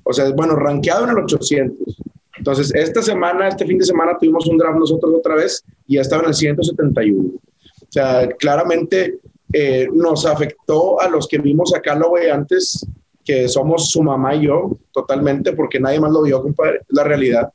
O 0.04 0.12
sea, 0.12 0.30
bueno, 0.32 0.56
rankeado 0.56 1.04
en 1.04 1.10
el 1.10 1.18
800. 1.18 1.96
Entonces, 2.38 2.74
esta 2.74 3.02
semana, 3.02 3.48
este 3.48 3.66
fin 3.66 3.78
de 3.78 3.84
semana, 3.84 4.16
tuvimos 4.18 4.46
un 4.46 4.56
draft 4.56 4.78
nosotros 4.78 5.12
otra 5.14 5.34
vez 5.34 5.62
y 5.86 5.96
ya 5.96 6.00
estaba 6.00 6.22
en 6.22 6.28
el 6.28 6.34
171. 6.34 7.28
O 7.34 7.92
sea, 7.92 8.28
claramente 8.38 9.18
eh, 9.52 9.88
nos 9.92 10.24
afectó 10.24 11.00
a 11.00 11.08
los 11.08 11.26
que 11.26 11.38
vimos 11.38 11.74
a 11.74 11.80
Callaway 11.80 12.30
antes, 12.30 12.86
que 13.24 13.48
somos 13.48 13.90
su 13.90 14.02
mamá 14.02 14.34
y 14.34 14.46
yo, 14.46 14.78
totalmente, 14.92 15.52
porque 15.52 15.80
nadie 15.80 16.00
más 16.00 16.10
lo 16.10 16.22
vio, 16.22 16.42
compadre. 16.42 16.80
La 16.88 17.04
realidad. 17.04 17.52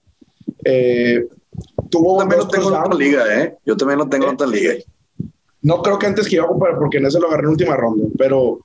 Eh, 0.64 1.28
tuvo 1.90 2.14
yo 2.14 2.20
también 2.20 2.40
lo 2.40 2.48
tengo 2.48 2.70
en 2.70 2.76
otra 2.76 2.96
liga, 2.96 3.42
¿eh? 3.42 3.58
Yo 3.66 3.78
también 3.78 4.00
lo 4.00 4.08
tengo 4.10 4.26
en 4.28 4.34
otra 4.34 4.48
liga. 4.48 4.74
No 5.62 5.82
creo 5.82 5.98
que 5.98 6.06
antes 6.06 6.28
que 6.28 6.36
yo, 6.36 6.48
compadre, 6.48 6.76
porque 6.78 6.98
en 6.98 7.06
ese 7.06 7.20
lo 7.20 7.28
agarré 7.28 7.44
en 7.44 7.50
última 7.50 7.76
ronda, 7.76 8.06
pero 8.18 8.60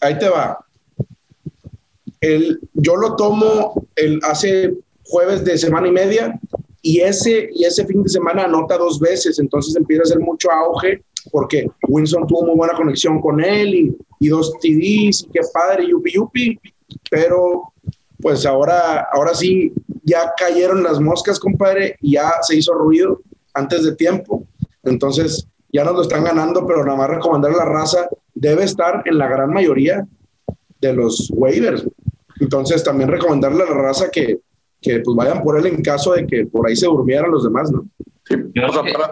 ahí 0.00 0.18
te 0.18 0.28
va. 0.28 0.58
El, 2.20 2.60
yo 2.74 2.96
lo 2.96 3.16
tomo 3.16 3.86
el, 3.94 4.20
hace 4.22 4.74
jueves 5.04 5.44
de 5.44 5.56
semana 5.56 5.88
y 5.88 5.92
media 5.92 6.38
y 6.82 7.00
ese, 7.00 7.48
y 7.52 7.64
ese 7.64 7.86
fin 7.86 8.02
de 8.02 8.08
semana 8.08 8.44
anota 8.44 8.78
dos 8.78 9.00
veces, 9.00 9.38
entonces 9.38 9.76
empieza 9.76 10.02
a 10.02 10.04
hacer 10.04 10.20
mucho 10.20 10.50
auge 10.50 11.02
porque 11.30 11.68
Winston 11.88 12.26
tuvo 12.26 12.46
muy 12.46 12.56
buena 12.56 12.74
conexión 12.74 13.20
con 13.20 13.42
él 13.42 13.74
y, 13.74 13.96
y 14.20 14.28
dos 14.28 14.52
TDs, 14.60 15.24
y 15.24 15.30
qué 15.32 15.40
padre, 15.52 15.88
yupi 15.88 16.12
yupi, 16.12 16.60
pero 17.10 17.72
pues 18.20 18.46
ahora, 18.46 19.06
ahora 19.12 19.34
sí, 19.34 19.72
ya 20.02 20.32
cayeron 20.36 20.82
las 20.82 21.00
moscas, 21.00 21.38
compadre, 21.38 21.96
y 22.00 22.12
ya 22.12 22.34
se 22.40 22.56
hizo 22.56 22.72
ruido 22.72 23.20
antes 23.54 23.84
de 23.84 23.94
tiempo, 23.94 24.46
entonces 24.84 25.46
ya 25.72 25.84
nos 25.84 25.94
lo 25.94 26.02
están 26.02 26.24
ganando, 26.24 26.66
pero 26.66 26.84
nada 26.84 26.96
más 26.96 27.10
recomendar 27.10 27.52
a 27.52 27.56
la 27.56 27.64
raza, 27.64 28.08
debe 28.34 28.64
estar 28.64 29.02
en 29.04 29.18
la 29.18 29.28
gran 29.28 29.52
mayoría 29.52 30.06
de 30.80 30.92
los 30.92 31.30
waivers. 31.34 31.86
Entonces 32.40 32.84
también 32.84 33.10
recomendarle 33.10 33.62
a 33.62 33.70
la 33.70 33.76
raza 33.76 34.10
que, 34.10 34.40
que 34.80 35.00
pues 35.00 35.16
vayan 35.16 35.42
por 35.42 35.58
él 35.58 35.66
en 35.66 35.82
caso 35.82 36.12
de 36.12 36.26
que 36.26 36.46
por 36.46 36.68
ahí 36.68 36.76
se 36.76 36.86
durmieran 36.86 37.30
los 37.30 37.44
demás, 37.44 37.70
¿no? 37.70 37.86
Sí, 38.24 38.34
o 38.36 38.72
sea, 38.72 38.82
para, 38.82 39.10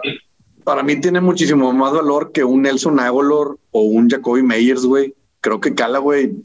para 0.65 0.81
mí 0.81 0.99
tiene 0.99 1.21
muchísimo 1.21 1.71
más 1.71 1.93
valor 1.93 2.31
que 2.31 2.43
un 2.43 2.63
Nelson 2.63 2.99
Aguilar 2.99 3.55
o 3.71 3.81
un 3.81 4.09
Jacoby 4.09 4.41
Meyers, 4.41 4.83
güey. 4.83 5.13
Creo 5.39 5.61
que 5.61 5.75
Cala, 5.75 5.99
güey, 5.99 6.35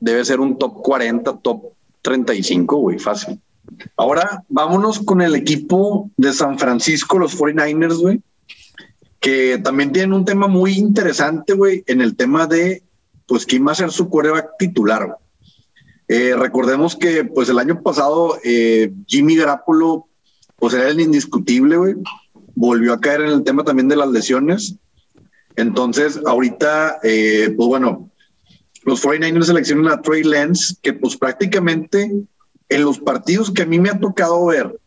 debe 0.00 0.24
ser 0.24 0.40
un 0.40 0.58
top 0.58 0.82
40, 0.82 1.38
top 1.38 1.62
35, 2.02 2.76
güey, 2.76 2.98
fácil. 2.98 3.40
Ahora 3.96 4.44
vámonos 4.48 4.98
con 4.98 5.22
el 5.22 5.36
equipo 5.36 6.10
de 6.16 6.32
San 6.32 6.58
Francisco, 6.58 7.20
los 7.20 7.38
49ers, 7.38 7.98
güey, 8.00 8.20
que 9.20 9.58
también 9.58 9.92
tienen 9.92 10.12
un 10.12 10.24
tema 10.24 10.48
muy 10.48 10.72
interesante, 10.72 11.52
güey, 11.52 11.84
en 11.86 12.00
el 12.00 12.16
tema 12.16 12.48
de, 12.48 12.82
pues, 13.28 13.46
quién 13.46 13.64
va 13.64 13.72
a 13.72 13.76
ser 13.76 13.92
su 13.92 14.10
coreback 14.10 14.58
titular. 14.58 15.18
Eh, 16.08 16.34
recordemos 16.36 16.96
que, 16.96 17.24
pues, 17.24 17.48
el 17.48 17.60
año 17.60 17.80
pasado 17.80 18.38
eh, 18.42 18.92
Jimmy 19.06 19.36
Garoppolo, 19.36 20.08
pues, 20.56 20.74
era 20.74 20.88
el 20.88 21.00
indiscutible, 21.00 21.76
güey 21.76 21.94
volvió 22.56 22.94
a 22.94 23.00
caer 23.00 23.20
en 23.20 23.28
el 23.28 23.44
tema 23.44 23.62
también 23.62 23.86
de 23.86 23.96
las 23.96 24.10
lesiones. 24.10 24.74
Entonces, 25.54 26.20
ahorita, 26.26 26.98
eh, 27.04 27.54
pues 27.56 27.68
bueno, 27.68 28.10
los 28.84 29.04
49ers 29.04 29.44
seleccionan 29.44 29.92
a 29.92 30.02
Trey 30.02 30.24
Lance, 30.24 30.74
que 30.82 30.92
pues 30.92 31.16
prácticamente 31.16 32.12
en 32.68 32.82
los 32.82 32.98
partidos 32.98 33.52
que 33.52 33.62
a 33.62 33.66
mí 33.66 33.78
me 33.78 33.90
ha 33.90 34.00
tocado 34.00 34.46
ver 34.46 34.78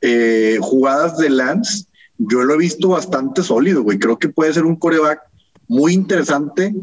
eh, 0.00 0.58
jugadas 0.60 1.18
de 1.18 1.28
Lance, 1.28 1.84
yo 2.18 2.42
lo 2.42 2.54
he 2.54 2.58
visto 2.58 2.88
bastante 2.88 3.42
sólido, 3.42 3.82
güey. 3.82 3.98
Creo 3.98 4.18
que 4.18 4.28
puede 4.28 4.52
ser 4.52 4.64
un 4.64 4.76
coreback 4.76 5.20
muy 5.66 5.92
interesante, 5.92 6.74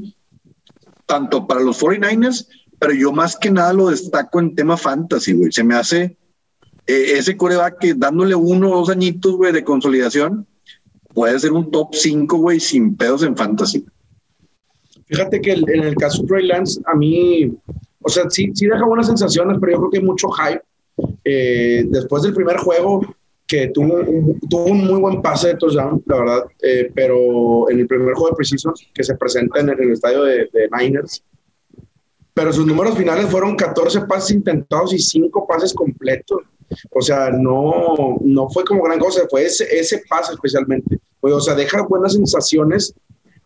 tanto 1.06 1.48
para 1.48 1.62
los 1.62 1.82
49ers, 1.82 2.48
pero 2.80 2.94
yo 2.94 3.12
más 3.12 3.36
que 3.36 3.52
nada 3.52 3.74
lo 3.74 3.90
destaco 3.90 4.40
en 4.40 4.56
tema 4.56 4.78
fantasy, 4.78 5.34
güey. 5.34 5.52
Se 5.52 5.64
me 5.64 5.76
hace 5.76 6.18
eh, 6.88 7.18
ese 7.18 7.36
coreback 7.36 7.80
que 7.80 7.94
dándole 7.94 8.36
uno 8.36 8.72
o 8.72 8.78
dos 8.78 8.90
añitos, 8.90 9.36
güey, 9.36 9.52
de 9.52 9.64
consolidación, 9.64 10.46
puede 11.14 11.40
ser 11.40 11.52
un 11.52 11.72
top 11.72 11.96
5, 11.96 12.38
güey, 12.38 12.60
sin 12.60 12.96
pedos 12.96 13.24
en 13.24 13.36
fantasy. 13.36 13.86
Fíjate 15.08 15.40
que 15.42 15.54
en 15.54 15.84
el 15.84 15.96
caso 15.96 16.22
de 16.22 16.28
Trey 16.28 16.48
Lance, 16.48 16.82
a 16.86 16.96
mí, 16.96 17.54
o 18.02 18.10
sea, 18.10 18.30
sí, 18.30 18.52
sí 18.54 18.68
deja 18.68 18.86
buenas 18.86 19.08
sensaciones, 19.08 19.58
pero 19.60 19.74
yo 19.74 19.78
creo 19.80 19.90
que 19.92 19.98
hay 20.00 20.04
mucho 20.04 20.28
hype. 20.30 20.62
Eh, 21.24 21.86
después 21.90 22.24
del 22.24 22.34
primer 22.34 22.58
juego, 22.58 23.02
que 23.48 23.68
tuvo, 23.68 24.00
tuvo 24.50 24.66
un 24.66 24.86
muy 24.86 25.00
buen 25.00 25.22
pase 25.22 25.50
de 25.50 25.56
touchdown, 25.56 26.04
la 26.08 26.18
verdad, 26.18 26.44
eh, 26.62 26.92
pero 26.94 27.70
en 27.70 27.80
el 27.80 27.88
primer 27.88 28.14
juego 28.14 28.30
de 28.30 28.36
Precision, 28.36 28.74
que 28.94 29.04
se 29.04 29.16
presenta 29.16 29.60
en 29.60 29.70
el, 29.70 29.80
en 29.80 29.84
el 29.84 29.94
estadio 29.94 30.24
de, 30.24 30.50
de 30.52 30.70
Niners, 30.76 31.24
pero 32.34 32.52
sus 32.52 32.66
números 32.66 32.98
finales 32.98 33.28
fueron 33.28 33.56
14 33.56 34.02
pases 34.02 34.32
intentados 34.32 34.94
y 34.94 35.00
5 35.00 35.48
pases 35.48 35.74
completos. 35.74 36.42
O 36.92 37.02
sea, 37.02 37.30
no, 37.32 38.18
no 38.22 38.50
fue 38.50 38.64
como 38.64 38.84
gran 38.84 39.00
cosa, 39.00 39.22
fue 39.30 39.46
ese, 39.46 39.66
ese 39.78 40.04
pase 40.10 40.34
especialmente. 40.34 41.00
O 41.22 41.40
sea, 41.40 41.56
deja 41.56 41.86
buenas 41.88 42.14
sensaciones, 42.14 42.94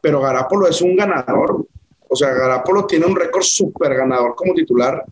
pero 0.01 0.21
Garapolo 0.21 0.67
es 0.67 0.81
un 0.81 0.95
ganador. 0.95 1.65
O 2.07 2.15
sea, 2.15 2.33
Garapolo 2.33 2.85
tiene 2.85 3.05
un 3.05 3.15
récord 3.15 3.43
súper 3.43 3.95
ganador 3.95 4.35
como 4.35 4.53
titular. 4.53 5.03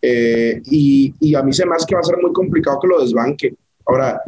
Eh, 0.00 0.60
y, 0.64 1.14
y, 1.20 1.34
a 1.34 1.42
mí 1.42 1.52
se 1.52 1.64
me 1.64 1.76
hace 1.76 1.86
que 1.86 1.94
va 1.94 2.00
a 2.00 2.04
ser 2.04 2.18
muy 2.20 2.32
complicado 2.32 2.80
que 2.80 2.88
lo 2.88 3.00
desbanque. 3.00 3.54
Ahora, 3.86 4.20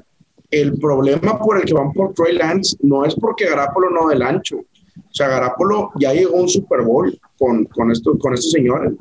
el 0.51 0.79
problema 0.79 1.39
por 1.39 1.59
el 1.59 1.65
que 1.65 1.75
van 1.75 1.93
por 1.93 2.15
Trey 2.15 2.37
Lance 2.37 2.77
no 2.83 3.05
es 3.05 3.15
porque 3.17 3.47
Garapolo 3.47 3.91
no 3.91 4.09
del 4.09 4.23
ancho. 4.23 4.59
O 4.59 5.17
sea, 5.17 5.29
Garapolo 5.29 5.91
ya 5.97 6.13
llegó 6.13 6.37
a 6.37 6.43
un 6.43 6.49
Super 6.49 6.83
Bowl 6.83 7.19
con, 7.39 7.65
con, 7.67 7.91
esto, 7.91 8.17
con 8.19 8.35
estos 8.35 8.53
señores. 8.53 8.93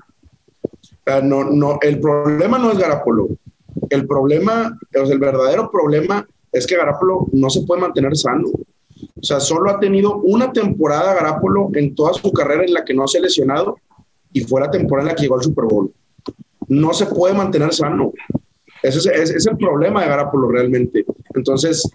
no, 1.23 1.43
no, 1.43 1.77
el 1.81 1.99
problema 1.99 2.57
no 2.57 2.71
es 2.71 2.79
Garapolo. 2.79 3.29
El 3.89 4.07
problema, 4.07 4.77
o 4.95 5.11
el 5.11 5.19
verdadero 5.19 5.69
problema 5.71 6.27
es 6.51 6.67
que 6.67 6.77
Garapolo 6.77 7.27
no 7.31 7.49
se 7.49 7.61
puede 7.61 7.81
mantener 7.81 8.15
sano. 8.15 8.47
O 8.49 9.23
sea, 9.23 9.39
solo 9.39 9.69
ha 9.69 9.79
tenido 9.79 10.17
una 10.17 10.51
temporada 10.51 11.13
Garapolo 11.13 11.69
en 11.73 11.95
toda 11.95 12.13
su 12.13 12.31
carrera 12.31 12.63
en 12.63 12.73
la 12.73 12.85
que 12.85 12.93
no 12.93 13.07
se 13.07 13.17
ha 13.17 13.21
lesionado 13.21 13.77
y 14.31 14.41
fue 14.41 14.61
la 14.61 14.71
temporada 14.71 15.09
en 15.09 15.13
la 15.13 15.15
que 15.15 15.23
llegó 15.23 15.35
al 15.35 15.43
Super 15.43 15.65
Bowl. 15.65 15.93
No 16.67 16.93
se 16.93 17.05
puede 17.07 17.33
mantener 17.33 17.73
sano. 17.73 18.13
Ese 18.81 19.09
es, 19.13 19.45
el 19.47 19.57
problema 19.57 20.01
de 20.01 20.09
Garapolo 20.09 20.49
realmente. 20.49 21.05
Entonces, 21.33 21.89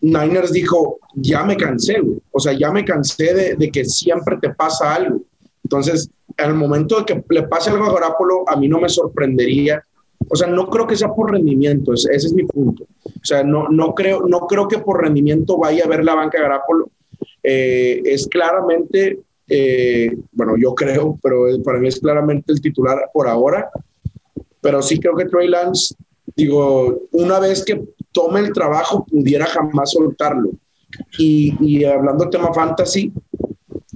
Niners 0.00 0.52
dijo, 0.52 0.98
ya 1.14 1.44
me 1.44 1.56
cansé, 1.56 1.96
o 2.30 2.40
sea, 2.40 2.52
ya 2.52 2.70
me 2.70 2.84
cansé 2.84 3.34
de, 3.34 3.54
de, 3.56 3.70
que 3.70 3.84
siempre 3.84 4.36
te 4.40 4.50
pasa 4.50 4.94
algo. 4.94 5.22
Entonces, 5.64 6.10
en 6.36 6.50
el 6.50 6.54
momento 6.54 6.98
de 6.98 7.04
que 7.06 7.24
le 7.28 7.42
pase 7.44 7.70
algo 7.70 7.86
a 7.86 7.94
Garapolo, 7.94 8.48
a 8.48 8.56
mí 8.56 8.68
no 8.68 8.80
me 8.80 8.88
sorprendería. 8.88 9.82
O 10.30 10.36
sea, 10.36 10.46
no 10.46 10.68
creo 10.68 10.86
que 10.86 10.96
sea 10.96 11.12
por 11.12 11.32
rendimiento, 11.32 11.92
ese, 11.92 12.14
es 12.14 12.32
mi 12.32 12.44
punto. 12.44 12.84
O 13.04 13.24
sea, 13.24 13.42
no, 13.42 13.68
no, 13.68 13.94
creo, 13.94 14.22
no 14.26 14.46
creo 14.46 14.68
que 14.68 14.78
por 14.78 15.02
rendimiento 15.02 15.58
vaya 15.58 15.84
a 15.84 15.88
ver 15.88 16.04
la 16.04 16.14
banca 16.14 16.38
de 16.38 16.44
Garapolo. 16.44 16.90
Eh, 17.42 18.00
es 18.04 18.28
claramente, 18.28 19.18
eh, 19.48 20.16
bueno, 20.32 20.54
yo 20.56 20.74
creo, 20.74 21.18
pero 21.20 21.46
para 21.64 21.80
mí 21.80 21.88
es 21.88 21.98
claramente 21.98 22.52
el 22.52 22.60
titular 22.60 23.10
por 23.12 23.26
ahora. 23.26 23.70
Pero 24.60 24.80
sí 24.82 25.00
creo 25.00 25.16
que 25.16 25.24
Trey 25.24 25.48
Lance, 25.48 25.94
digo, 26.36 27.08
una 27.10 27.40
vez 27.40 27.64
que 27.64 27.82
tome 28.12 28.40
el 28.40 28.52
trabajo, 28.52 29.04
pudiera 29.04 29.46
jamás 29.46 29.92
soltarlo. 29.92 30.50
Y, 31.18 31.56
y 31.60 31.84
hablando 31.84 32.24
del 32.24 32.30
tema 32.30 32.54
fantasy, 32.54 33.12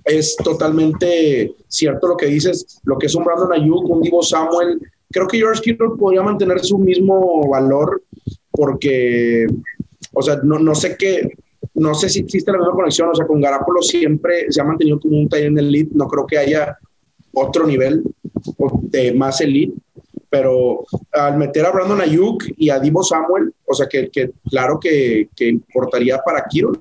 es 0.04 0.36
totalmente 0.36 1.54
cierto 1.68 2.08
lo 2.08 2.16
que 2.16 2.26
dices, 2.26 2.80
lo 2.84 2.98
que 2.98 3.06
es 3.06 3.14
un 3.14 3.24
Brandon 3.24 3.52
Ayuk, 3.52 3.88
un 3.88 4.02
Divo 4.02 4.22
Samuel. 4.22 4.80
Creo 5.14 5.28
que 5.28 5.38
George 5.38 5.62
Kittle 5.62 5.90
podría 5.96 6.22
mantener 6.22 6.58
su 6.58 6.76
mismo 6.76 7.48
valor 7.48 8.02
porque, 8.50 9.46
o 10.12 10.20
sea, 10.20 10.40
no, 10.42 10.58
no 10.58 10.74
sé 10.74 10.96
qué, 10.98 11.30
no 11.74 11.94
sé 11.94 12.08
si 12.08 12.18
existe 12.18 12.50
la 12.50 12.58
misma 12.58 12.72
conexión, 12.72 13.10
o 13.10 13.14
sea, 13.14 13.24
con 13.24 13.40
Garapolo 13.40 13.80
siempre 13.80 14.50
se 14.50 14.60
ha 14.60 14.64
mantenido 14.64 14.98
como 14.98 15.16
un 15.16 15.28
en 15.30 15.56
el 15.56 15.68
elite, 15.68 15.92
no 15.94 16.08
creo 16.08 16.26
que 16.26 16.38
haya 16.38 16.76
otro 17.32 17.64
nivel 17.64 18.02
de 18.82 19.14
más 19.14 19.40
elite, 19.40 19.74
pero 20.28 20.84
al 21.12 21.38
meter 21.38 21.64
a 21.64 21.70
Brandon 21.70 22.00
Ayuk 22.00 22.46
y 22.56 22.70
a 22.70 22.80
Divo 22.80 23.04
Samuel, 23.04 23.54
o 23.66 23.72
sea, 23.72 23.86
que, 23.86 24.10
que 24.10 24.32
claro 24.50 24.80
que, 24.80 25.28
que, 25.36 25.46
importaría 25.46 26.18
para 26.26 26.44
Kiro, 26.50 26.72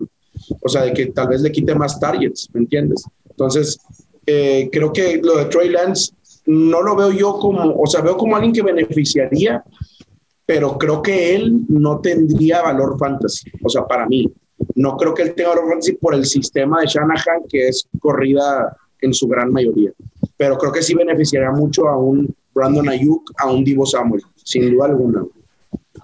o 0.60 0.70
sea, 0.70 0.82
de 0.82 0.94
que 0.94 1.06
tal 1.08 1.28
vez 1.28 1.42
le 1.42 1.52
quite 1.52 1.76
más 1.76 2.00
targets, 2.00 2.50
¿me 2.52 2.62
entiendes? 2.62 3.04
Entonces, 3.30 3.80
eh, 4.26 4.70
creo 4.72 4.92
que 4.92 5.22
lo 5.22 5.38
de 5.38 5.46
Trey 5.46 5.70
Lance 5.70 6.14
no 6.46 6.82
lo 6.82 6.96
veo 6.96 7.12
yo 7.12 7.38
como, 7.38 7.76
o 7.76 7.88
sea, 7.88 8.02
veo 8.02 8.18
como 8.18 8.36
alguien 8.36 8.54
que 8.54 8.62
beneficiaría, 8.62 9.64
pero 10.46 10.78
creo 10.78 11.02
que 11.02 11.36
él 11.36 11.66
no 11.70 12.00
tendría 12.00 12.62
valor 12.62 12.98
fantasy, 12.98 13.50
o 13.64 13.70
sea, 13.70 13.86
para 13.86 14.06
mí. 14.06 14.32
No 14.76 14.98
creo 14.98 15.14
que 15.14 15.24
él 15.24 15.34
tenga 15.36 15.50
valor 15.50 15.70
fantasy 15.70 15.94
por 15.94 16.16
el 16.16 16.26
sistema 16.26 16.82
de 16.82 16.88
Shanahan, 16.88 17.44
que 17.50 17.68
es 17.68 17.88
corrida 18.00 18.76
en 19.02 19.14
su 19.14 19.28
gran 19.28 19.52
mayoría. 19.52 19.92
Pero 20.38 20.58
creo 20.58 20.72
que 20.72 20.82
sí 20.82 20.94
beneficiaría 20.94 21.52
mucho 21.52 21.88
a 21.88 21.98
un 21.98 22.34
Brandon 22.54 22.90
Ayuk 22.90 23.32
a 23.38 23.52
un 23.52 23.64
Divo 23.64 23.86
Samuel, 23.86 24.22
sin 24.36 24.72
duda 24.72 24.86
alguna. 24.86 25.26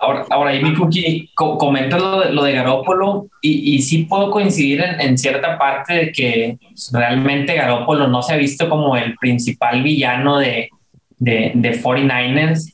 Ahora, 0.02 0.26
ahora 0.30 0.54
mi 0.54 0.74
Cookie, 0.76 1.30
comenta 1.36 1.98
lo 1.98 2.22
de, 2.22 2.32
lo 2.32 2.44
de 2.44 2.54
Garópolo 2.54 3.28
y, 3.42 3.76
y 3.76 3.82
sí 3.82 4.06
puedo 4.06 4.32
coincidir 4.32 4.82
en, 4.82 5.02
en, 5.02 5.18
cierta 5.18 5.58
parte 5.58 5.94
de 5.94 6.12
que 6.12 6.58
realmente 6.94 7.56
Garópolo 7.56 8.08
no 8.08 8.22
se 8.22 8.34
ha 8.34 8.38
visto 8.38 8.70
como 8.70 8.96
el 8.96 9.16
principal 9.18 9.84
villano 9.84 10.38
de, 10.38 10.70
de, 11.18 11.52
de 11.54 11.82
49ers, 11.82 12.74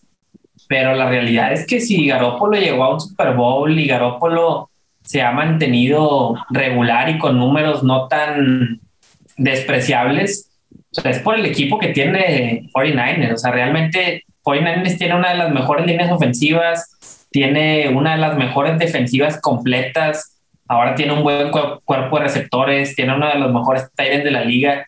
pero 0.67 0.95
la 0.95 1.09
realidad 1.09 1.51
es 1.51 1.65
que 1.65 1.79
si 1.79 2.07
Garópolo 2.07 2.57
llegó 2.57 2.83
a 2.83 2.93
un 2.93 3.01
Super 3.01 3.33
Bowl 3.33 3.77
y 3.77 3.87
Garópolo 3.87 4.69
se 5.03 5.21
ha 5.21 5.31
mantenido 5.31 6.35
regular 6.49 7.09
y 7.09 7.17
con 7.17 7.37
números 7.37 7.83
no 7.83 8.07
tan 8.07 8.81
despreciables, 9.37 10.51
o 10.97 11.01
sea, 11.01 11.11
es 11.11 11.19
por 11.19 11.35
el 11.35 11.45
equipo 11.45 11.77
que 11.77 11.89
tiene 11.89 12.67
49ers. 12.73 13.33
O 13.33 13.37
sea, 13.37 13.51
realmente 13.51 14.23
49ers 14.43 14.97
tiene 14.97 15.15
una 15.15 15.31
de 15.31 15.37
las 15.37 15.51
mejores 15.51 15.85
líneas 15.85 16.11
ofensivas, 16.11 17.14
tiene 17.35 17.89
una 17.89 18.13
de 18.13 18.21
las 18.21 18.37
mejores 18.37 18.79
defensivas 18.79 19.41
completas, 19.41 20.39
ahora 20.69 20.95
tiene 20.95 21.11
un 21.11 21.21
buen 21.21 21.51
cuerpo 21.51 22.17
de 22.17 22.23
receptores, 22.23 22.95
tiene 22.95 23.13
uno 23.13 23.27
de 23.27 23.37
los 23.37 23.51
mejores 23.51 23.91
tight 23.93 24.23
de 24.23 24.31
la 24.31 24.45
liga. 24.45 24.87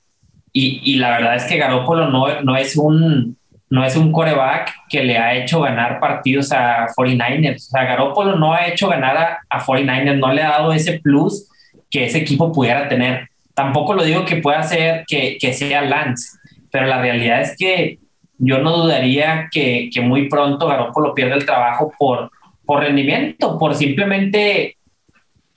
Y, 0.53 0.79
y, 0.85 0.95
la 0.95 1.09
verdad 1.09 1.35
es 1.35 1.43
que 1.43 1.57
Garoppolo 1.57 2.07
no, 2.09 2.41
no, 2.43 2.55
es 2.55 2.77
un, 2.77 3.35
no 3.69 3.83
es 3.83 3.97
un 3.97 4.13
coreback 4.13 4.73
que 4.87 5.03
le 5.03 5.17
ha 5.17 5.35
hecho 5.35 5.59
ganar 5.59 5.99
partidos 5.99 6.53
a 6.53 6.87
49ers. 6.97 7.57
O 7.57 7.71
sea, 7.71 7.83
Garoppolo 7.83 8.37
no 8.37 8.53
ha 8.53 8.65
hecho 8.67 8.87
ganar 8.87 9.17
a, 9.17 9.39
a 9.49 9.59
49ers, 9.59 10.17
no 10.17 10.31
le 10.31 10.41
ha 10.41 10.51
dado 10.51 10.71
ese 10.71 11.01
plus 11.01 11.49
que 11.91 12.05
ese 12.05 12.19
equipo 12.19 12.53
pudiera 12.53 12.87
tener. 12.87 13.27
Tampoco 13.53 13.93
lo 13.93 14.05
digo 14.05 14.23
que 14.23 14.37
pueda 14.37 14.63
ser 14.63 15.03
que, 15.05 15.37
que 15.37 15.51
sea 15.51 15.81
Lance, 15.81 16.37
pero 16.71 16.85
la 16.85 17.01
realidad 17.01 17.41
es 17.41 17.57
que 17.57 17.99
yo 18.37 18.59
no 18.59 18.77
dudaría 18.77 19.49
que, 19.51 19.89
que 19.93 19.99
muy 19.99 20.29
pronto 20.29 20.67
Garoppolo 20.67 21.13
pierda 21.13 21.35
el 21.35 21.45
trabajo 21.45 21.91
por, 21.99 22.31
por 22.67 22.81
rendimiento, 22.81 23.57
por 23.57 23.73
simplemente 23.73 24.77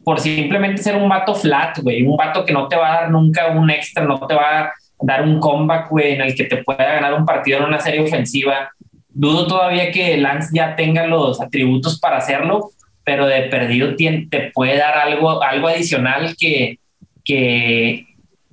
por 0.02 0.18
simplemente 0.18 0.82
ser 0.82 0.96
un 0.96 1.08
vato 1.08 1.34
flat, 1.34 1.78
güey, 1.80 2.02
un 2.02 2.16
vato 2.16 2.44
que 2.44 2.54
no 2.54 2.68
te 2.68 2.76
va 2.76 2.88
a 2.88 3.00
dar 3.02 3.11
nunca 3.11 3.48
un 3.48 3.70
extra, 3.70 4.02
no 4.02 4.18
te 4.26 4.34
va 4.34 4.61
a 4.61 4.72
dar 5.02 5.22
un 5.22 5.38
comeback, 5.38 5.90
güey, 5.90 6.12
en 6.12 6.22
el 6.22 6.34
que 6.34 6.44
te 6.44 6.64
pueda 6.64 6.94
ganar 6.94 7.12
un 7.12 7.26
partido 7.26 7.58
en 7.58 7.64
una 7.64 7.80
serie 7.80 8.00
ofensiva. 8.00 8.70
Dudo 9.11 9.46
todavía 9.46 9.90
que 9.90 10.16
Lance 10.16 10.50
ya 10.54 10.74
tenga 10.74 11.06
los 11.06 11.40
atributos 11.42 12.00
para 12.00 12.16
hacerlo, 12.16 12.70
pero 13.04 13.26
de 13.26 13.42
perdido 13.42 13.94
te 13.94 14.50
puede 14.54 14.78
dar 14.78 14.96
algo, 14.96 15.42
algo 15.42 15.68
adicional 15.68 16.34
que, 16.38 16.78
que, 17.22 18.06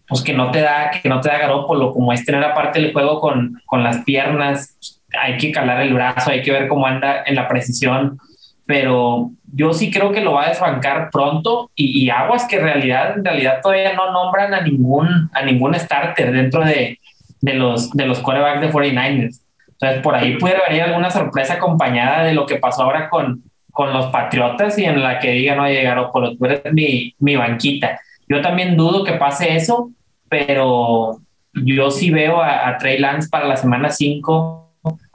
pues 0.08 0.22
que 0.22 0.34
no 0.34 0.52
te 0.52 0.62
da, 0.62 0.92
que 0.92 1.08
no 1.08 1.22
te 1.22 1.30
da 1.30 1.38
garópolo, 1.38 1.94
como 1.94 2.12
es 2.12 2.26
tener 2.26 2.44
aparte 2.44 2.80
el 2.80 2.92
juego 2.92 3.22
con, 3.22 3.62
con 3.66 3.84
las 3.84 4.04
piernas, 4.04 5.02
hay 5.18 5.38
que 5.38 5.52
calar 5.52 5.82
el 5.82 5.94
brazo, 5.94 6.32
hay 6.32 6.42
que 6.42 6.52
ver 6.52 6.68
cómo 6.68 6.86
anda 6.88 7.24
en 7.26 7.36
la 7.36 7.48
precisión, 7.48 8.20
pero 8.68 9.32
yo 9.52 9.74
sí 9.74 9.90
creo 9.90 10.12
que 10.12 10.22
lo 10.22 10.34
va 10.34 10.46
a 10.46 10.50
desbancar 10.50 11.10
pronto 11.10 11.72
y, 11.74 12.04
y, 12.04 12.10
aguas 12.10 12.46
que 12.48 12.58
en 12.58 12.64
realidad, 12.64 13.18
en 13.18 13.24
realidad 13.24 13.62
todavía 13.64 13.94
no 13.94 14.12
nombran 14.12 14.54
a 14.54 14.62
ningún, 14.62 15.30
a 15.34 15.42
ningún 15.42 15.74
starter 15.74 16.34
dentro 16.34 16.64
de, 16.64 17.00
de 17.40 17.54
los, 17.54 17.92
de 17.92 18.06
los 18.06 18.20
quarterbacks 18.20 18.62
de 18.62 18.72
49ers. 18.72 19.40
Entonces, 19.70 20.02
por 20.02 20.16
ahí 20.16 20.38
puede 20.38 20.58
venir 20.68 20.84
alguna 20.84 21.10
sorpresa 21.10 21.54
acompañada 21.54 22.24
de 22.24 22.34
lo 22.34 22.46
que 22.46 22.58
pasó 22.58 22.84
ahora 22.84 23.10
con, 23.10 23.42
con 23.72 23.94
los 23.94 24.08
Patriotas 24.08 24.78
y 24.78 24.84
en 24.84 25.02
la 25.02 25.20
que 25.20 25.32
digan, 25.32 25.60
oye, 25.60 25.82
Garoppolo, 25.84 26.36
tú 26.36 26.46
eres 26.46 26.62
mi, 26.74 27.16
mi 27.20 27.38
banquita. 27.38 28.02
Yo 28.28 28.42
también 28.42 28.76
dudo 28.76 29.06
que 29.06 29.14
pase 29.14 29.56
eso, 29.56 29.92
pero 30.28 31.20
yo 31.54 31.90
sí 31.90 32.12
veo 32.12 32.42
a, 32.42 32.68
a 32.68 32.78
Trey 32.78 32.98
Lance 32.98 33.30
para 33.30 33.48
la 33.48 33.56
semana 33.56 33.92
5, 33.92 34.67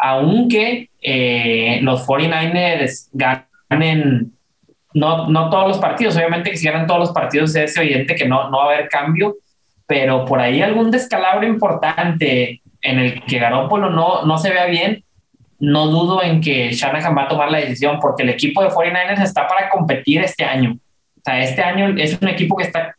aunque 0.04 0.90
eh, 1.00 1.78
los 1.82 2.04
49ers 2.04 3.08
ganen, 3.12 4.32
no, 4.94 5.28
no 5.28 5.48
todos 5.48 5.68
los 5.68 5.78
partidos, 5.78 6.16
obviamente 6.16 6.50
que 6.50 6.56
si 6.56 6.66
ganan 6.66 6.88
todos 6.88 6.98
los 6.98 7.12
partidos 7.12 7.54
es 7.54 7.76
evidente 7.76 8.16
que 8.16 8.26
no, 8.26 8.50
no 8.50 8.58
va 8.58 8.64
a 8.64 8.74
haber 8.74 8.88
cambio, 8.88 9.36
pero 9.86 10.24
por 10.24 10.40
ahí 10.40 10.60
algún 10.60 10.90
descalabro 10.90 11.46
importante 11.46 12.62
en 12.80 12.98
el 12.98 13.22
que 13.22 13.38
Garoppolo 13.38 13.90
no, 13.90 14.24
no 14.24 14.38
se 14.38 14.50
vea 14.50 14.66
bien, 14.66 15.04
no 15.60 15.86
dudo 15.86 16.20
en 16.20 16.40
que 16.40 16.72
Shanahan 16.72 17.16
va 17.16 17.22
a 17.22 17.28
tomar 17.28 17.52
la 17.52 17.58
decisión 17.58 18.00
porque 18.00 18.24
el 18.24 18.30
equipo 18.30 18.60
de 18.60 18.70
49ers 18.70 19.22
está 19.22 19.46
para 19.46 19.70
competir 19.70 20.20
este 20.22 20.44
año. 20.44 20.72
O 20.72 21.20
sea, 21.24 21.40
este 21.44 21.62
año 21.62 21.94
es 21.96 22.20
un 22.20 22.26
equipo 22.26 22.56
que 22.56 22.64
está 22.64 22.96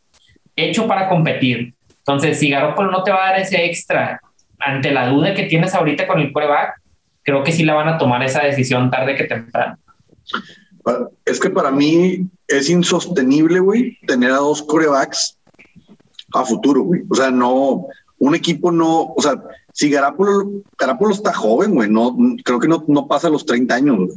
hecho 0.56 0.88
para 0.88 1.10
competir. 1.10 1.74
Entonces, 1.98 2.38
si 2.38 2.48
Garoppolo 2.48 2.90
no 2.90 3.02
te 3.02 3.10
va 3.10 3.26
a 3.26 3.30
dar 3.32 3.40
ese 3.40 3.62
extra 3.66 4.22
ante 4.58 4.90
la 4.90 5.08
duda 5.08 5.34
que 5.34 5.42
tienes 5.42 5.74
ahorita 5.74 6.06
con 6.06 6.20
el 6.20 6.32
quarterback, 6.32 6.80
creo 7.24 7.42
que 7.42 7.52
sí 7.52 7.64
la 7.64 7.74
van 7.74 7.88
a 7.88 7.98
tomar 7.98 8.22
esa 8.22 8.42
decisión 8.44 8.90
tarde 8.90 9.16
que 9.16 9.24
temprano. 9.24 9.78
Es 11.24 11.40
que 11.40 11.50
para 11.50 11.70
mí 11.70 12.28
es 12.46 12.68
insostenible, 12.68 13.58
güey, 13.60 13.98
tener 14.06 14.30
a 14.30 14.36
dos 14.36 14.62
corebacks 14.62 15.38
a 16.34 16.44
futuro, 16.44 16.82
güey. 16.82 17.02
O 17.08 17.14
sea, 17.14 17.30
no, 17.30 17.86
un 18.18 18.34
equipo 18.34 18.70
no, 18.70 19.14
o 19.16 19.22
sea, 19.22 19.42
si 19.72 19.90
Garapolo, 19.90 20.62
Garapolo 20.78 21.14
está 21.14 21.32
joven, 21.32 21.74
güey, 21.74 21.90
no, 21.90 22.16
creo 22.44 22.60
que 22.60 22.68
no, 22.68 22.84
no 22.86 23.08
pasa 23.08 23.30
los 23.30 23.46
30 23.46 23.74
años, 23.74 23.96
güey. 23.96 24.10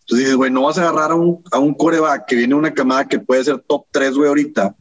Entonces 0.00 0.18
dices, 0.18 0.36
güey, 0.36 0.50
no 0.50 0.62
vas 0.62 0.78
a 0.78 0.82
agarrar 0.82 1.12
a 1.12 1.14
un, 1.14 1.42
a 1.52 1.58
un 1.58 1.74
coreback 1.74 2.26
que 2.26 2.36
viene 2.36 2.54
una 2.54 2.72
camada 2.72 3.06
que 3.06 3.18
puede 3.18 3.44
ser 3.44 3.58
top 3.58 3.86
3, 3.90 4.14
güey, 4.14 4.28
ahorita, 4.28 4.74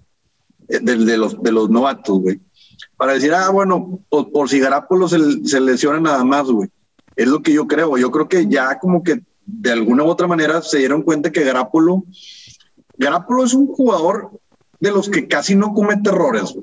eh, 0.67 0.79
de, 0.81 0.97
de, 0.97 1.17
los, 1.17 1.41
de 1.41 1.51
los 1.51 1.69
novatos, 1.69 2.19
güey. 2.19 2.39
Para 2.97 3.13
decir, 3.13 3.33
ah, 3.33 3.49
bueno, 3.49 3.99
por, 4.09 4.31
por 4.31 4.49
si 4.49 4.59
Garapolo 4.59 5.07
se, 5.07 5.45
se 5.45 5.59
lesiona 5.59 5.99
nada 5.99 6.23
más, 6.23 6.47
güey. 6.47 6.69
Es 7.19 7.27
lo 7.27 7.41
que 7.41 7.51
yo 7.51 7.67
creo. 7.67 7.97
Yo 7.97 8.11
creo 8.11 8.29
que 8.29 8.47
ya 8.47 8.79
como 8.79 9.03
que 9.03 9.21
de 9.45 9.73
alguna 9.73 10.05
u 10.05 10.07
otra 10.07 10.25
manera 10.25 10.61
se 10.61 10.77
dieron 10.77 11.01
cuenta 11.01 11.33
que 11.33 11.43
Garapolo 11.43 12.05
es 13.43 13.53
un 13.53 13.67
jugador 13.67 14.31
de 14.79 14.91
los 14.91 15.09
que 15.09 15.27
casi 15.27 15.53
no 15.53 15.73
comete 15.73 16.11
errores, 16.11 16.55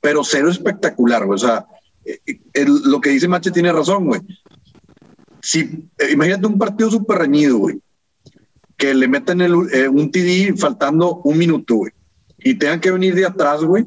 pero 0.00 0.24
cero 0.24 0.48
espectacular, 0.48 1.26
güey. 1.26 1.34
O 1.34 1.38
sea, 1.38 1.66
eh, 2.06 2.18
eh, 2.26 2.66
lo 2.66 2.98
que 3.02 3.10
dice 3.10 3.28
Mache 3.28 3.50
tiene 3.50 3.74
razón, 3.74 4.06
güey. 4.06 4.22
Si, 5.42 5.90
eh, 5.98 6.12
imagínate 6.12 6.46
un 6.46 6.58
partido 6.58 6.90
súper 6.90 7.18
reñido, 7.18 7.58
güey, 7.58 7.78
que 8.78 8.94
le 8.94 9.06
meten 9.06 9.42
el, 9.42 9.54
un 9.54 10.10
TD 10.10 10.56
faltando 10.56 11.16
un 11.24 11.36
minuto, 11.36 11.74
güey, 11.74 11.92
y 12.38 12.54
tengan 12.54 12.80
que 12.80 12.90
venir 12.90 13.14
de 13.14 13.26
atrás, 13.26 13.62
güey. 13.62 13.84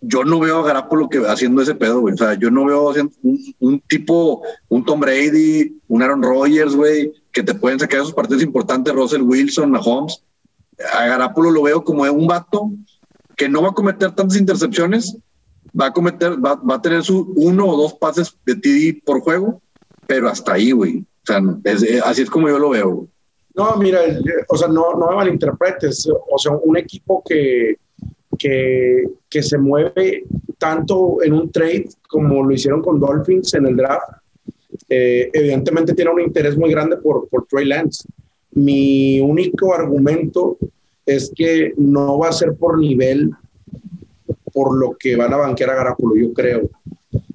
Yo 0.00 0.24
no 0.24 0.40
veo 0.40 0.58
a 0.58 0.66
Garapolo 0.66 1.08
que 1.08 1.18
haciendo 1.18 1.62
ese 1.62 1.74
pedo, 1.74 2.00
güey. 2.00 2.14
O 2.14 2.16
sea, 2.16 2.34
yo 2.34 2.50
no 2.50 2.64
veo 2.64 2.92
un, 3.60 3.80
tipo, 3.80 4.42
un 4.68 4.84
Tom 4.84 5.00
Brady, 5.00 5.78
un 5.88 6.02
Aaron 6.02 6.22
Rodgers, 6.22 6.74
güey, 6.74 7.12
que 7.32 7.42
te 7.42 7.54
pueden 7.54 7.78
sacar 7.78 8.00
esos 8.00 8.14
partidos 8.14 8.42
importantes, 8.42 8.94
Russell 8.94 9.22
Wilson, 9.22 9.70
Mahomes. 9.70 10.22
A 10.94 11.06
Garapolo 11.06 11.50
lo 11.50 11.62
veo 11.62 11.84
como 11.84 12.04
un 12.04 12.26
vato 12.26 12.70
que 13.36 13.48
no 13.48 13.62
va 13.62 13.68
a 13.68 13.74
cometer 13.74 14.12
tantas 14.12 14.38
intercepciones, 14.38 15.16
va 15.78 15.86
a 15.86 15.92
cometer, 15.92 16.32
va, 16.44 16.54
va 16.56 16.76
a 16.76 16.82
tener 16.82 17.02
su 17.02 17.32
uno 17.36 17.66
o 17.66 17.76
dos 17.76 17.94
pases 17.94 18.36
de 18.46 18.54
TD 18.54 19.04
por 19.04 19.20
juego, 19.20 19.60
pero 20.06 20.28
hasta 20.28 20.54
ahí, 20.54 20.72
güey. 20.72 21.04
O 21.22 21.26
sea, 21.26 21.42
así 22.04 22.22
es 22.22 22.30
como 22.30 22.48
yo 22.48 22.58
lo 22.58 22.70
veo. 22.70 23.08
No, 23.54 23.76
mira, 23.76 24.00
o 24.48 24.56
sea, 24.56 24.68
no, 24.68 24.94
no 24.94 25.08
me 25.10 25.16
malinterpretes. 25.16 26.08
O 26.30 26.38
sea, 26.38 26.52
un 26.52 26.76
equipo 26.76 27.22
que, 27.26 27.76
que, 28.40 29.04
que 29.28 29.42
se 29.42 29.58
mueve 29.58 30.24
tanto 30.58 31.22
en 31.22 31.34
un 31.34 31.52
trade 31.52 31.88
como 32.08 32.42
lo 32.42 32.52
hicieron 32.52 32.82
con 32.82 32.98
Dolphins 32.98 33.52
en 33.54 33.66
el 33.66 33.76
draft, 33.76 34.08
eh, 34.88 35.30
evidentemente 35.32 35.94
tiene 35.94 36.10
un 36.10 36.20
interés 36.20 36.56
muy 36.56 36.70
grande 36.70 36.96
por, 36.96 37.28
por 37.28 37.46
Trey 37.46 37.66
Lance. 37.66 38.08
Mi 38.52 39.20
único 39.20 39.74
argumento 39.74 40.56
es 41.06 41.30
que 41.34 41.74
no 41.76 42.18
va 42.18 42.28
a 42.28 42.32
ser 42.32 42.54
por 42.54 42.78
nivel 42.78 43.30
por 44.52 44.76
lo 44.76 44.96
que 44.98 45.16
van 45.16 45.32
a 45.32 45.36
banquear 45.36 45.70
a 45.70 45.74
Garapolo, 45.74 46.16
yo 46.16 46.32
creo. 46.32 46.68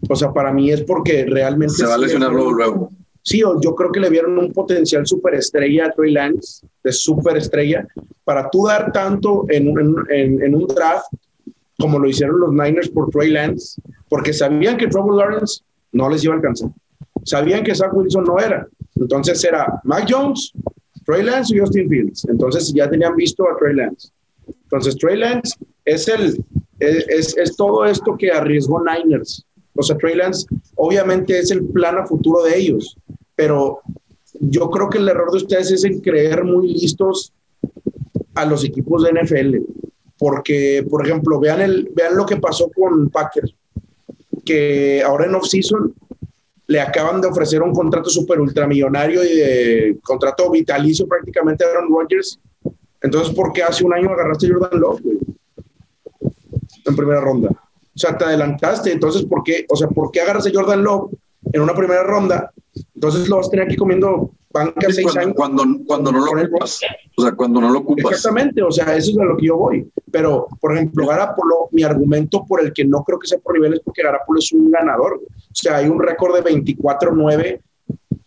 O 0.10 0.16
sea, 0.16 0.34
para 0.34 0.52
mí 0.52 0.72
es 0.72 0.82
porque 0.82 1.26
realmente... 1.26 1.76
Se 1.76 1.86
va 1.86 1.96
a 1.96 1.98
lesionar 1.98 2.32
luego, 2.32 2.52
luego. 2.52 2.90
Sí, 3.26 3.40
yo 3.40 3.74
creo 3.74 3.92
que 3.92 4.00
le 4.00 4.12
vieron 4.12 4.38
un 4.38 4.54
potencial 4.54 5.08
superestrella 5.08 5.88
a 5.88 5.92
Trey 5.92 6.12
Lance, 6.14 6.64
de 6.84 6.92
superestrella, 6.92 7.88
para 8.24 8.52
tú 8.52 8.68
dar 8.68 8.92
tanto 8.92 9.48
en, 9.50 9.74
en, 10.12 10.44
en, 10.44 10.54
un 10.54 10.68
draft 10.68 11.08
como 11.80 11.98
lo 11.98 12.08
hicieron 12.08 12.40
los 12.40 12.52
Niners 12.52 12.88
por 12.88 13.10
Trey 13.10 13.32
Lance, 13.32 13.82
porque 14.10 14.32
sabían 14.32 14.78
que 14.78 14.88
Trevor 14.88 15.16
Lawrence 15.16 15.64
no 15.92 16.08
les 16.08 16.24
iba 16.24 16.36
a 16.36 16.38
alcanzar. 16.38 16.70
Sabían 17.24 17.64
que 17.64 17.74
Zach 17.74 17.92
Wilson 17.96 18.26
no 18.26 18.38
era. 18.38 18.68
Entonces 18.94 19.44
era 19.44 19.82
Mac 19.86 20.06
Jones, 20.08 20.52
Trey 21.04 21.24
Lance 21.24 21.56
y 21.56 21.60
Justin 21.60 21.90
Fields. 21.90 22.26
Entonces 22.30 22.72
ya 22.76 22.88
tenían 22.88 23.16
visto 23.16 23.44
a 23.50 23.58
Trey 23.58 23.76
Lance. 23.76 24.10
Entonces 24.66 24.96
Trey 24.98 25.18
Lance 25.18 25.56
es, 25.84 26.08
el, 26.08 26.46
es, 26.80 27.36
es 27.36 27.56
todo 27.56 27.86
esto 27.86 28.16
que 28.16 28.30
arriesgó 28.30 28.84
Niners. 28.84 29.44
O 29.76 29.82
sea, 29.82 29.98
Trey 29.98 30.16
Lance 30.16 30.46
obviamente 30.76 31.40
es 31.40 31.50
el 31.50 31.66
plan 31.66 31.98
a 31.98 32.06
futuro 32.06 32.44
de 32.44 32.56
ellos, 32.58 32.96
pero 33.36 33.82
yo 34.40 34.70
creo 34.70 34.90
que 34.90 34.98
el 34.98 35.10
error 35.10 35.32
de 35.32 35.38
ustedes 35.38 35.72
es 35.72 35.84
en 35.84 36.00
creer 36.02 36.44
muy 36.44 36.74
listos 36.74 37.34
a 38.34 38.46
los 38.46 38.64
equipos 38.64 39.04
de 39.04 39.14
NFL. 39.14 39.58
Porque, 40.18 40.86
por 40.90 41.06
ejemplo, 41.06 41.40
vean, 41.40 41.62
el, 41.62 41.90
vean 41.94 42.16
lo 42.16 42.26
que 42.26 42.38
pasó 42.38 42.70
con 42.74 43.10
Packers, 43.10 43.54
que 44.46 45.04
ahora 45.04 45.26
en 45.26 45.36
off-season 45.36 45.94
le 46.68 46.80
acaban 46.80 47.22
de 47.22 47.28
ofrecer 47.28 47.62
un 47.62 47.74
contrato 47.74 48.10
súper 48.10 48.40
ultramillonario 48.40 49.24
y 49.24 49.36
de 49.36 49.98
contrato 50.04 50.50
vitalicio 50.50 51.08
prácticamente 51.08 51.64
a 51.64 51.68
Aaron 51.70 51.90
Rodgers. 51.90 52.40
Entonces, 53.02 53.36
¿por 53.36 53.54
qué 53.54 53.64
hace 53.64 53.84
un 53.84 53.94
año 53.94 54.10
agarraste 54.10 54.48
a 54.48 54.54
Jordan 54.54 54.80
Love, 54.80 55.02
En 56.86 56.96
primera 56.96 57.22
ronda. 57.22 57.50
O 57.50 57.98
sea, 57.98 58.18
te 58.18 58.26
adelantaste. 58.26 58.92
Entonces, 58.92 59.26
¿por 59.26 59.44
qué? 59.44 59.66
O 59.70 59.76
sea, 59.76 59.88
¿por 59.88 60.12
qué 60.12 60.22
agarras 60.22 60.48
a 60.48 60.52
Jordan 60.54 60.84
Love 60.84 61.12
en 61.54 61.62
una 61.62 61.76
primera 61.76 62.04
ronda? 62.04 62.52
Entonces 62.96 63.28
lo 63.28 63.38
vas 63.38 63.48
a 63.48 63.52
tener 63.52 63.66
aquí 63.66 63.76
comiendo 63.76 64.32
banca 64.52 64.88
seis 64.90 65.04
cuando, 65.04 65.22
años. 65.22 65.36
Cuando, 65.36 65.64
cuando 65.86 66.12
no 66.14 66.26
lo 66.26 66.32
ocupas. 66.32 66.82
O 67.18 67.22
sea, 67.22 67.32
cuando 67.34 67.62
no 67.62 67.70
lo 67.70 67.80
ocupas. 67.80 68.14
Exactamente, 68.14 68.64
o 68.64 68.72
sea, 68.72 68.96
eso 68.96 69.12
es 69.12 69.18
a 69.18 69.24
lo 69.24 69.38
que 69.38 69.48
yo 69.48 69.58
voy. 69.58 69.90
Pero, 70.12 70.48
por 70.62 70.74
ejemplo, 70.74 71.06
Garapolo, 71.06 71.68
mi 71.72 71.84
argumento 71.84 72.46
por 72.46 72.62
el 72.62 72.72
que 72.72 72.86
no 72.86 73.04
creo 73.04 73.20
que 73.20 73.28
sea 73.28 73.38
por 73.40 73.54
nivel 73.54 73.74
es 73.74 73.82
porque 73.82 74.02
Garapolo 74.02 74.40
es 74.40 74.52
un 74.54 74.72
ganador. 74.72 75.22
O 75.26 75.56
sea, 75.56 75.78
hay 75.78 75.88
un 75.88 76.02
récord 76.02 76.36
de 76.36 76.44
24-9 76.44 77.62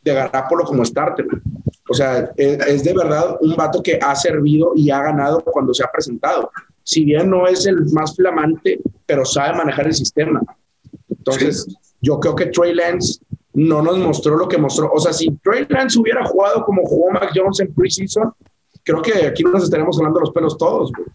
de 0.03 0.15
Garapolo 0.15 0.65
como 0.65 0.85
starter. 0.85 1.27
O 1.89 1.95
sea, 1.95 2.31
es, 2.37 2.67
es, 2.67 2.85
de 2.85 2.93
verdad 2.93 3.39
un 3.41 3.57
vato 3.57 3.83
que 3.83 3.99
ha 4.01 4.15
servido 4.15 4.73
y 4.77 4.91
ha 4.91 5.03
ganado 5.03 5.43
cuando 5.43 5.73
se 5.73 5.83
ha 5.83 5.91
presentado. 5.91 6.51
Si 6.83 7.05
bien 7.05 7.31
no 7.31 7.47
es 7.47 7.65
el 7.67 7.87
más 7.93 8.15
flamante, 8.15 8.81
pero 9.07 9.25
sabe 9.25 9.57
manejar 9.57 9.87
el 9.87 9.95
sistema. 9.95 10.43
Entonces, 11.09 11.65
sí. 11.65 11.77
yo 12.03 12.21
creo 12.21 12.35
que 12.35 12.47
Trey 12.47 12.75
Lance 12.75 13.21
no 13.55 13.83
nos 13.83 13.99
mostró 13.99 14.37
lo 14.37 14.49
que 14.49 14.59
mostró. 14.59 14.91
O 14.93 15.01
sea, 15.01 15.13
si 15.13 15.31
Trey 15.43 15.67
Lance 15.69 15.99
hubiera 15.99 16.25
jugado 16.27 16.65
como 16.65 16.85
jugó 16.85 17.11
Mac 17.11 17.31
Jones 17.35 17.61
en 17.61 17.73
preseason, 17.75 18.33
creo 18.83 19.03
que 19.03 19.27
aquí 19.27 19.43
nos 19.43 19.65
estaremos 19.65 19.99
hablando 19.99 20.21
los 20.21 20.31
pelos 20.31 20.57
todos. 20.57 20.93
Güey. 20.93 21.09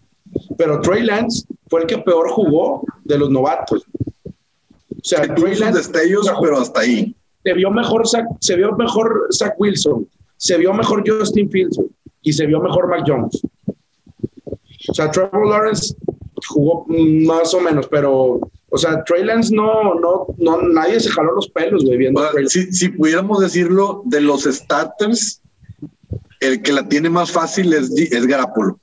Pero 0.56 0.80
Trey 0.80 1.02
Lance 1.02 1.46
fue 1.68 1.82
el 1.82 1.86
que 1.86 1.98
peor 1.98 2.30
jugó 2.30 2.84
de 3.04 3.18
los 3.18 3.30
novatos. 3.30 3.86
O 4.24 5.06
sea, 5.06 5.22
Trey 5.34 5.56
Lance. 5.56 5.78
destellos, 5.78 6.30
pero 6.40 6.58
hasta 6.58 6.80
ahí. 6.80 7.14
Se 7.42 7.52
vio 7.52 7.70
mejor 7.70 8.08
Zach, 8.08 8.24
se 8.40 8.56
vio 8.56 8.72
mejor 8.72 9.28
Zach 9.30 9.54
Wilson, 9.58 10.08
se 10.36 10.56
vio 10.56 10.72
mejor 10.72 11.04
Justin 11.06 11.50
Fields 11.50 11.78
y 12.22 12.32
se 12.32 12.46
vio 12.46 12.60
mejor 12.60 12.88
Mac 12.88 13.04
Jones. 13.06 13.42
O 14.88 14.94
sea, 14.94 15.10
Trevor 15.10 15.48
Lawrence 15.48 15.94
jugó 16.48 16.86
más 16.88 17.52
o 17.54 17.60
menos, 17.60 17.86
pero 17.88 18.40
o 18.74 18.76
sea, 18.76 19.04
Trey 19.04 19.22
Lance 19.22 19.54
no, 19.54 19.94
no, 20.00 20.26
no, 20.36 20.62
nadie 20.62 20.98
se 20.98 21.08
jaló 21.08 21.32
los 21.32 21.48
pelos, 21.48 21.84
güey, 21.84 21.96
viendo 21.96 22.20
bueno, 22.20 22.48
si, 22.48 22.72
si, 22.72 22.88
pudiéramos 22.88 23.38
decirlo, 23.38 24.02
de 24.06 24.20
los 24.20 24.42
starters, 24.42 25.40
el 26.40 26.60
que 26.60 26.72
la 26.72 26.88
tiene 26.88 27.08
más 27.08 27.30
fácil 27.30 27.72
es, 27.72 27.92
es 27.96 28.26
Garapolo. 28.26 28.80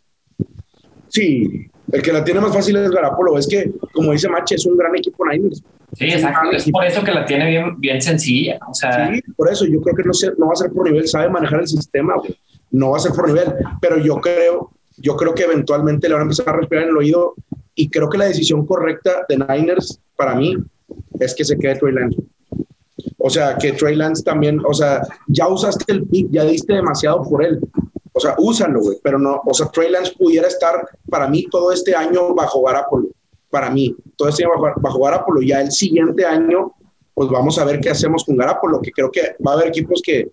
Sí, 1.09 1.67
el 1.91 2.01
que 2.01 2.13
la 2.13 2.23
tiene 2.23 2.39
más 2.39 2.53
fácil 2.53 2.77
es 2.77 2.89
Garapolo. 2.89 3.37
Es 3.37 3.45
que, 3.45 3.69
como 3.91 4.13
dice 4.13 4.29
Mache, 4.29 4.55
es 4.55 4.65
un 4.65 4.77
gran 4.77 4.95
equipo 4.95 5.27
Niners. 5.27 5.61
Sí, 5.91 6.05
exacto. 6.05 6.51
Es 6.51 6.71
por 6.71 6.85
eso 6.85 7.03
que 7.03 7.11
la 7.11 7.25
tiene 7.25 7.49
bien, 7.49 7.77
bien 7.77 8.01
sencilla. 8.01 8.59
O 8.69 8.73
sea... 8.73 9.13
Sí, 9.13 9.21
por 9.35 9.51
eso 9.51 9.65
yo 9.65 9.81
creo 9.81 9.93
que 9.93 10.03
no, 10.03 10.13
se, 10.13 10.31
no 10.37 10.47
va 10.47 10.53
a 10.53 10.55
ser 10.55 10.71
por 10.71 10.89
nivel, 10.89 11.05
sabe 11.05 11.27
manejar 11.27 11.59
el 11.59 11.67
sistema, 11.67 12.15
güey. 12.15 12.33
No 12.71 12.91
va 12.91 12.97
a 12.97 13.01
ser 13.01 13.11
por 13.11 13.27
nivel, 13.27 13.55
pero 13.81 13.97
yo 13.97 14.21
creo, 14.21 14.71
yo 14.95 15.17
creo 15.17 15.35
que 15.35 15.43
eventualmente 15.43 16.07
le 16.07 16.13
van 16.13 16.21
a 16.21 16.23
empezar 16.23 16.47
a 16.47 16.53
respirar 16.53 16.85
en 16.85 16.91
el 16.91 16.97
oído 16.97 17.35
y 17.81 17.89
creo 17.89 18.07
que 18.09 18.17
la 18.19 18.25
decisión 18.25 18.63
correcta 18.67 19.25
de 19.27 19.37
Niners 19.37 19.99
para 20.15 20.35
mí 20.35 20.55
es 21.19 21.33
que 21.33 21.43
se 21.43 21.57
quede 21.57 21.79
Trey 21.79 21.95
Lance. 21.95 22.21
O 23.17 23.27
sea, 23.27 23.57
que 23.57 23.71
Trey 23.71 23.95
Lance 23.95 24.21
también, 24.21 24.61
o 24.63 24.71
sea, 24.71 25.01
ya 25.25 25.47
usaste 25.47 25.91
el 25.91 26.05
pick, 26.05 26.27
ya 26.29 26.43
diste 26.43 26.73
demasiado 26.73 27.23
por 27.23 27.43
él. 27.43 27.59
O 28.13 28.19
sea, 28.19 28.35
úsalo, 28.37 28.81
güey. 28.81 28.99
Pero 29.01 29.17
no, 29.17 29.41
o 29.43 29.53
sea, 29.55 29.65
Trey 29.69 29.89
Lance 29.89 30.13
pudiera 30.15 30.47
estar 30.47 30.87
para 31.09 31.27
mí 31.27 31.47
todo 31.49 31.71
este 31.71 31.95
año 31.95 32.35
bajo 32.35 32.61
Garapolo. 32.61 33.07
Para 33.49 33.71
mí, 33.71 33.95
todo 34.15 34.29
este 34.29 34.43
año 34.43 34.61
bajo, 34.61 34.79
bajo 34.79 35.03
Garapolo. 35.03 35.41
Ya 35.41 35.59
el 35.59 35.71
siguiente 35.71 36.23
año, 36.23 36.73
pues 37.15 37.31
vamos 37.31 37.57
a 37.57 37.65
ver 37.65 37.79
qué 37.79 37.89
hacemos 37.89 38.23
con 38.25 38.37
Garapolo, 38.37 38.79
que 38.79 38.91
creo 38.91 39.09
que 39.09 39.35
va 39.43 39.53
a 39.53 39.55
haber 39.55 39.69
equipos 39.69 40.03
que 40.03 40.31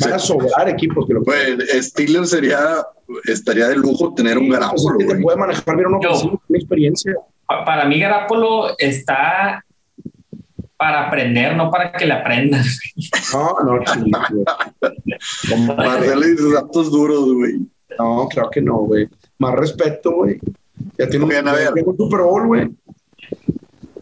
van 0.00 0.12
a 0.12 0.18
sobrar 0.18 0.68
equipos 0.68 1.06
que 1.06 1.14
lo 1.14 1.22
pues, 1.22 1.58
Steelers 1.86 2.30
sería 2.30 2.86
estaría 3.24 3.68
de 3.68 3.76
lujo 3.76 4.14
tener 4.14 4.38
un 4.38 4.48
Garapolo. 4.48 4.96
Pues, 4.96 5.08
te 5.08 5.16
puede 5.16 5.36
manejar 5.36 5.76
bien 5.76 5.88
una, 5.88 5.98
una 5.98 6.38
experiencia. 6.50 7.14
Para 7.46 7.86
mí, 7.86 7.98
Garapolo 7.98 8.76
está 8.78 9.64
para 10.76 11.08
aprender, 11.08 11.56
no 11.56 11.70
para 11.70 11.92
que 11.92 12.06
le 12.06 12.12
aprendan. 12.14 12.64
No, 13.32 13.56
no, 13.64 13.80
Marcelo 15.76 16.28
y 16.28 16.36
sus 16.36 16.54
datos 16.54 16.90
duros, 16.90 17.32
güey. 17.34 17.58
No, 17.98 18.28
claro 18.28 18.50
que 18.50 18.60
no, 18.62 18.78
güey. 18.78 19.08
Más 19.38 19.54
respeto, 19.54 20.12
güey. 20.12 20.38
Ya 20.96 21.08
tiene 21.08 21.26
Bien, 21.26 21.42
un, 21.42 21.48
a 21.48 21.52
ver. 21.52 21.72
un 21.84 21.96
Super 21.96 22.20
Bowl, 22.20 22.46
güey. 22.46 22.70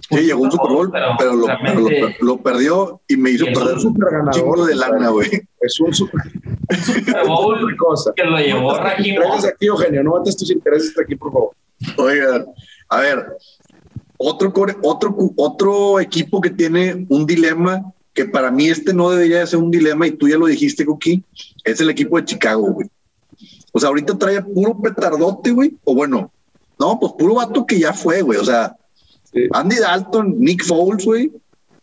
Sí, 0.09 0.17
llegó 0.19 0.43
un 0.43 0.53
Super 0.53 0.71
Bowl, 0.71 0.91
pero, 0.93 1.07
pero, 1.19 1.35
lo, 1.35 1.47
pero 1.63 1.81
lo, 1.81 1.89
lo, 2.21 2.37
perdió 2.43 3.01
y 3.09 3.17
me 3.17 3.31
hizo 3.31 3.47
Es 3.47 3.59
perder 3.59 3.75
un 3.75 3.81
super 3.81 4.13
ganador. 4.13 4.65
de 4.67 4.75
lana, 4.77 5.09
güey. 5.09 5.29
Es 5.61 5.81
un 5.81 5.93
super. 5.93 6.21
Super 6.85 7.27
Bowl 7.27 7.77
cosa. 7.77 8.13
que 8.15 8.25
lo 8.25 8.39
llevó 8.39 8.77
Raheem 8.77 9.17
Intereses 9.17 9.45
aquí, 9.47 9.67
Eugenio. 9.67 10.05
No 10.05 10.19
metas 10.19 10.37
tus 10.37 10.51
intereses 10.51 10.97
aquí, 10.99 11.17
por 11.17 11.33
favor. 11.33 11.51
Oigan, 11.97 12.47
a 12.89 13.01
ver, 13.01 13.37
otro, 14.17 14.53
otro, 14.83 15.17
otro 15.37 16.01
equipo 16.01 16.41
que 16.41 16.51
tiene 16.51 17.07
un 17.09 17.27
dilema, 17.27 17.93
que 18.15 18.27
para 18.27 18.51
mí 18.51 18.69
este 18.69 18.95
no 18.95 19.11
debería 19.11 19.41
de 19.41 19.47
ser 19.47 19.59
un 19.59 19.71
dilema, 19.71 20.07
y 20.07 20.13
tú 20.13 20.29
ya 20.29 20.39
lo 20.39 20.47
dijiste, 20.47 20.87
Cookie, 20.87 21.23
es 21.65 21.81
el 21.81 21.91
equipo 21.91 22.17
de 22.17 22.25
Chicago, 22.25 22.73
güey. 22.73 22.89
O 23.73 23.81
sea, 23.81 23.89
ahorita 23.89 24.17
trae 24.17 24.41
puro 24.41 24.81
petardote, 24.81 25.51
güey. 25.51 25.77
O 25.85 25.95
bueno, 25.95 26.31
no, 26.79 26.99
pues 26.99 27.13
puro 27.19 27.35
vato 27.35 27.67
que 27.67 27.79
ya 27.79 27.93
fue, 27.93 28.23
güey. 28.23 28.39
O 28.39 28.45
sea, 28.45 28.77
Andy 29.53 29.77
Dalton, 29.77 30.39
Nick 30.39 30.65
Foles, 30.65 31.05
güey, 31.05 31.33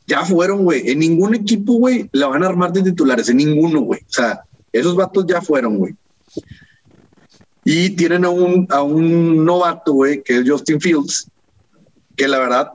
ya 0.08 0.24
fueron, 0.26 0.64
güey. 0.64 0.89
En 0.89 0.99
ningún 0.99 1.36
equipo, 1.36 1.74
güey, 1.74 2.10
la 2.12 2.28
van 2.28 2.43
a 2.43 2.47
armar 2.47 2.74
de 2.74 2.84
titulares, 2.84 3.30
en 3.30 3.38
ninguno, 3.38 3.82
güey. 3.82 4.01
O 4.01 4.14
sea, 4.14 4.41
esos 4.72 4.95
vatos 4.95 5.26
ya 5.28 5.41
fueron, 5.41 5.78
güey. 5.78 5.95
Y 7.66 7.91
tienen 7.91 8.26
a 8.26 8.30
un, 8.30 8.68
a 8.70 8.82
un 8.82 9.45
novato, 9.45 9.93
güey, 9.93 10.22
que 10.22 10.39
es 10.39 10.49
Justin 10.49 10.82
Fields, 10.82 11.30
que 12.16 12.28
la 12.28 12.39
verdad 12.39 12.72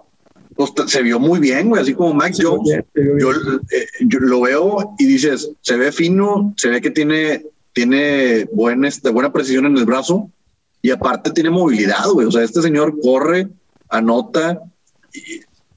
pues, 0.59 0.73
se 0.87 1.03
vio 1.03 1.21
muy 1.21 1.39
bien, 1.39 1.69
güey, 1.69 1.83
así 1.83 1.95
como 1.95 2.15
Max 2.15 2.39
Jones. 2.43 2.69
Eh, 2.71 2.85
yo, 4.01 4.19
lo 4.19 4.41
veo 4.41 4.95
y 4.99 5.05
dices, 5.05 5.51
se 5.61 5.77
ve 5.77 5.93
fino, 5.93 6.53
se 6.57 6.69
ve 6.69 6.81
que 6.81 6.91
tiene, 6.91 7.45
tiene 7.73 8.47
buena, 8.53 8.89
este, 8.89 9.11
buena 9.11 9.33
precisión 9.33 9.67
en 9.67 9.77
el 9.77 9.85
brazo 9.85 10.31
y 10.83 10.91
aparte 10.91 11.31
tiene 11.31 11.51
movilidad, 11.51 12.09
güey. 12.13 12.27
O 12.27 12.33
sea, 12.33 12.43
este 12.43 12.63
señor 12.63 12.99
corre, 13.01 13.49
anota, 13.89 14.61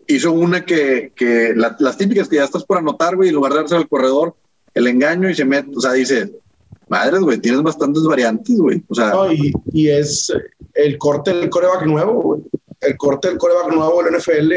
hizo 0.08 0.32
una 0.32 0.66
que, 0.66 1.12
que 1.16 1.54
las 1.56 1.98
típicas 1.98 2.28
que 2.28 2.38
ya 2.38 2.44
estás 2.44 2.64
por 2.64 2.78
anotar, 2.78 3.16
güey, 3.16 3.30
en 3.30 3.36
lugar 3.36 3.54
de 3.54 3.60
darse 3.60 3.76
al 3.76 3.88
corredor, 3.88 4.36
el 4.74 4.88
engaño 4.88 5.30
y 5.30 5.36
se 5.36 5.46
mete, 5.46 5.72
o 5.76 5.82
sea, 5.82 5.94
dice, 5.94 6.32
madres, 6.88 7.22
güey, 7.22 7.38
tienes 7.40 7.62
bastantes 7.62 8.04
variantes, 8.04 8.58
güey. 8.58 8.84
O 8.90 8.96
sea, 8.96 9.14
y, 9.74 9.88
es 9.88 10.32
el 10.74 10.98
corte 10.98 11.34
del 11.34 11.50
coreback 11.50 11.86
nuevo, 11.86 12.22
güey. 12.22 12.42
El 12.82 12.98
corte 12.98 13.30
del 13.30 13.38
coreback 13.38 13.74
nuevo 13.74 14.04
del 14.04 14.16
NFL. 14.16 14.52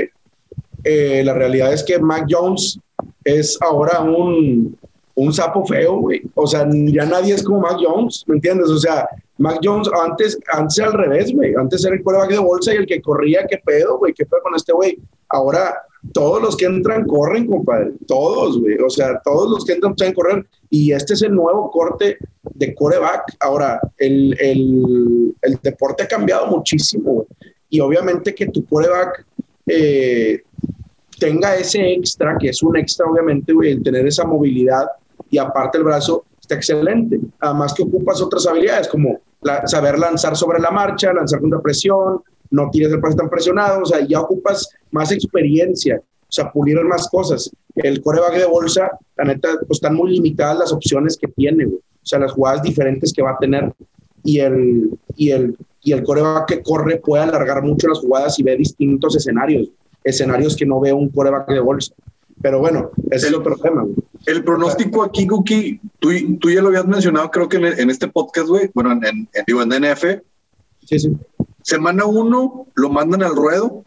Eh, 0.85 1.22
la 1.25 1.33
realidad 1.33 1.72
es 1.72 1.83
que 1.83 1.99
Mac 1.99 2.27
Jones 2.29 2.79
es 3.25 3.57
ahora 3.61 4.01
un, 4.01 4.77
un 5.14 5.33
sapo 5.33 5.64
feo, 5.64 5.99
güey. 5.99 6.22
O 6.35 6.47
sea, 6.47 6.68
ya 6.70 7.07
nadie 7.07 7.35
es 7.35 7.43
como 7.43 7.61
Mac 7.61 7.79
Jones, 7.81 8.25
¿me 8.27 8.37
entiendes? 8.37 8.68
O 8.68 8.79
sea, 8.79 9.09
Mac 9.39 9.59
Jones 9.62 9.89
antes, 10.07 10.39
antes 10.53 10.78
al 10.80 10.93
revés, 10.93 11.35
güey. 11.35 11.55
Antes 11.55 11.85
era 11.85 11.95
el 11.95 12.03
quarterback 12.03 12.30
de 12.30 12.39
bolsa 12.39 12.74
y 12.74 12.78
el 12.78 12.87
que 12.87 13.03
corría, 13.03 13.47
qué 13.49 13.61
pedo, 13.64 13.99
güey, 13.99 14.12
qué 14.12 14.24
pedo 14.24 14.41
con 14.43 14.55
este 14.55 14.72
güey. 14.72 14.99
Ahora 15.28 15.74
todos 16.12 16.43
los 16.43 16.57
que 16.57 16.66
entran 16.66 17.07
corren, 17.07 17.47
compadre. 17.47 17.93
Todos, 18.07 18.61
güey. 18.61 18.76
O 18.78 18.91
sea, 18.91 19.20
todos 19.24 19.51
los 19.51 19.64
que 19.64 19.72
entran 19.72 19.95
pueden 19.95 20.14
correr. 20.14 20.47
Y 20.70 20.93
este 20.93 21.14
es 21.14 21.22
el 21.22 21.35
nuevo 21.35 21.70
corte 21.70 22.18
de 22.43 22.74
coreback. 22.74 23.37
Ahora, 23.41 23.80
el, 23.99 24.37
el, 24.39 25.35
el 25.43 25.59
deporte 25.62 26.03
ha 26.03 26.09
cambiado 26.09 26.47
muchísimo. 26.47 27.26
Y 27.70 27.80
obviamente 27.80 28.35
que 28.35 28.47
tu 28.47 28.64
coreback 28.66 29.24
eh, 29.66 30.43
tenga 31.18 31.57
ese 31.57 31.93
extra, 31.93 32.37
que 32.39 32.51
es 32.51 32.62
un 32.62 32.76
extra, 32.76 33.07
obviamente, 33.07 33.53
güey, 33.53 33.72
el 33.72 33.82
tener 33.82 34.07
esa 34.07 34.24
movilidad 34.24 34.87
y 35.30 35.39
aparte 35.39 35.78
el 35.78 35.85
brazo, 35.85 36.24
está 36.45 36.55
excelente. 36.57 37.18
Además 37.40 37.72
que 37.74 37.82
ocupas 37.82 38.20
otras 38.20 38.47
habilidades 38.47 38.88
como 38.88 39.20
saber 39.66 39.99
lanzar 39.99 40.36
sobre 40.36 40.61
la 40.61 40.70
marcha, 40.70 41.12
lanzar 41.12 41.40
contra 41.40 41.61
presión, 41.61 42.22
no 42.51 42.70
tienes 42.70 42.92
el 42.92 43.01
pase 43.01 43.16
tan 43.16 43.30
presionado, 43.30 43.82
o 43.82 43.86
sea, 43.86 44.07
ya 44.07 44.20
ocupas 44.20 44.68
más 44.90 45.11
experiencia, 45.11 46.01
o 46.01 46.32
sea, 46.32 46.53
pulir 46.53 46.80
más 46.84 47.09
cosas. 47.09 47.51
El 47.74 48.03
coreback 48.03 48.36
de 48.36 48.45
bolsa, 48.45 48.90
la 49.16 49.24
neta, 49.24 49.49
pues 49.66 49.78
están 49.78 49.95
muy 49.95 50.12
limitadas 50.12 50.59
las 50.59 50.72
opciones 50.72 51.16
que 51.16 51.28
tiene, 51.28 51.66
o 51.66 51.80
sea, 52.03 52.18
las 52.18 52.32
jugadas 52.32 52.62
diferentes 52.62 53.12
que 53.12 53.22
va 53.22 53.32
a 53.32 53.38
tener 53.38 53.72
y 54.22 54.38
el, 54.38 54.90
y 55.16 55.30
el, 55.30 55.57
y 55.82 55.92
el 55.92 56.03
coreback 56.03 56.47
que 56.47 56.62
corre 56.62 56.99
puede 56.99 57.24
alargar 57.24 57.62
mucho 57.62 57.88
las 57.88 57.99
jugadas 57.99 58.38
y 58.38 58.42
ve 58.42 58.57
distintos 58.57 59.16
escenarios, 59.16 59.70
escenarios 60.03 60.57
que 60.57 60.66
no 60.66 60.80
ve 60.80 60.92
un 60.92 61.09
coreback 61.09 61.49
de 61.49 61.61
bolsa. 61.61 61.95
Pero 62.43 62.59
bueno, 62.59 62.91
ese 63.11 63.28
es 63.28 63.35
otro 63.35 63.57
tema. 63.57 63.85
El 64.26 64.45
pronóstico 64.45 65.03
aquí, 65.03 65.26
Cookie, 65.26 65.80
tú, 65.99 66.11
tú, 66.39 66.51
ya 66.51 66.61
lo 66.62 66.68
habías 66.68 66.87
mencionado, 66.87 67.30
creo 67.30 67.49
que 67.49 67.57
en, 67.57 67.91
este 67.91 68.09
podcast, 68.09 68.49
güey, 68.49 68.70
bueno, 68.74 68.93
en, 68.93 69.05
en, 69.05 69.28
digo, 69.47 69.62
en 69.62 69.68
DNF. 69.68 70.05
Sí, 70.85 70.99
sí. 70.99 71.16
Semana 71.62 72.05
uno 72.05 72.66
lo 72.74 72.91
mandan 72.91 73.22
al 73.22 73.35
ruedo 73.35 73.85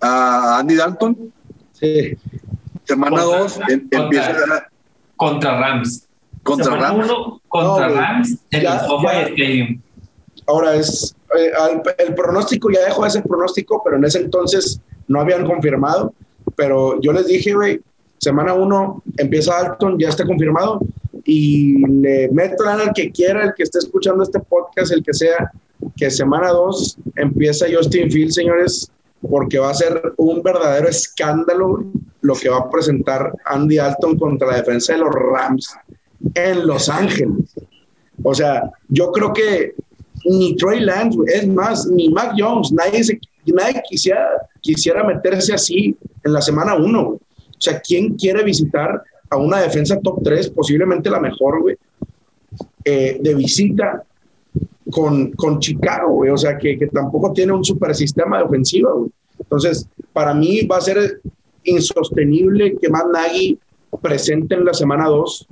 a 0.00 0.58
Andy 0.58 0.74
Dalton. 0.74 1.32
Sí. 1.72 2.16
Semana 2.84 3.22
dos 3.22 3.58
em, 3.68 3.88
empieza 3.90 4.30
a... 4.30 4.68
Contra 5.16 5.58
Rams. 5.58 6.06
Contra 6.42 6.76
Rams. 6.76 7.10
contra 7.48 7.88
Rams 7.88 8.38
en 8.50 8.60
el 8.60 8.66
Stadium. 8.66 9.80
Ahora 10.46 10.74
es... 10.74 11.14
Eh, 11.38 11.52
el 11.98 12.14
pronóstico 12.14 12.70
ya 12.70 12.84
dejó 12.84 13.04
de 13.04 13.10
ser 13.10 13.22
pronóstico, 13.22 13.82
pero 13.84 13.96
en 13.96 14.04
ese 14.04 14.20
entonces 14.20 14.80
no 15.06 15.20
habían 15.20 15.46
confirmado 15.46 16.14
pero 16.58 17.00
yo 17.00 17.12
les 17.12 17.28
dije, 17.28 17.54
güey, 17.54 17.80
semana 18.18 18.52
uno 18.52 19.00
empieza 19.16 19.56
Alton, 19.56 19.96
ya 19.96 20.08
está 20.08 20.26
confirmado, 20.26 20.80
y 21.24 21.86
le 21.86 22.28
meto 22.30 22.68
al 22.68 22.92
que 22.92 23.12
quiera, 23.12 23.44
el 23.44 23.54
que 23.56 23.62
esté 23.62 23.78
escuchando 23.78 24.24
este 24.24 24.40
podcast, 24.40 24.90
el 24.90 25.04
que 25.04 25.14
sea, 25.14 25.52
que 25.96 26.10
semana 26.10 26.48
dos 26.48 26.98
empieza 27.14 27.66
Justin 27.72 28.10
Field, 28.10 28.32
señores, 28.32 28.90
porque 29.30 29.60
va 29.60 29.70
a 29.70 29.74
ser 29.74 30.02
un 30.16 30.42
verdadero 30.42 30.88
escándalo 30.88 31.84
lo 32.22 32.34
que 32.34 32.48
va 32.48 32.58
a 32.58 32.70
presentar 32.70 33.32
Andy 33.44 33.78
Alton 33.78 34.18
contra 34.18 34.48
la 34.48 34.56
defensa 34.56 34.94
de 34.94 34.98
los 34.98 35.14
Rams 35.14 35.76
en 36.34 36.66
Los 36.66 36.88
Ángeles. 36.88 37.54
O 38.24 38.34
sea, 38.34 38.68
yo 38.88 39.12
creo 39.12 39.32
que 39.32 39.76
ni 40.24 40.56
Trey 40.56 40.80
Lance, 40.80 41.16
es 41.32 41.46
más, 41.46 41.86
ni 41.86 42.08
Mac 42.08 42.32
Jones, 42.36 42.72
nadie, 42.72 43.04
se, 43.04 43.20
nadie 43.46 43.80
quisiera, 43.88 44.28
quisiera 44.60 45.04
meterse 45.04 45.54
así 45.54 45.96
en 46.24 46.32
la 46.32 46.40
semana 46.40 46.74
uno. 46.74 47.00
O 47.10 47.60
sea, 47.60 47.80
¿quién 47.80 48.14
quiere 48.14 48.44
visitar 48.44 49.02
a 49.30 49.36
una 49.36 49.60
defensa 49.60 50.00
top 50.00 50.22
3, 50.22 50.50
posiblemente 50.50 51.10
la 51.10 51.20
mejor, 51.20 51.60
güey, 51.60 51.76
eh, 52.84 53.18
de 53.20 53.34
visita 53.34 54.04
con, 54.90 55.32
con 55.32 55.58
Chicago, 55.58 56.12
güey? 56.14 56.30
O 56.30 56.36
sea, 56.36 56.56
que, 56.56 56.78
que, 56.78 56.86
tampoco 56.86 57.32
tiene 57.32 57.52
un 57.52 57.64
super 57.64 57.94
sistema 57.94 58.38
de 58.38 58.44
ofensiva, 58.44 58.92
güey. 58.92 59.10
Entonces, 59.38 59.88
para 60.12 60.34
mí 60.34 60.62
va 60.66 60.78
a 60.78 60.80
ser 60.80 61.20
insostenible 61.64 62.76
que 62.76 62.88
Matt 62.88 63.06
Nagy 63.12 63.58
presente 64.02 64.54
en 64.54 64.64
la 64.64 64.74
semana 64.74 65.06
2 65.06 65.46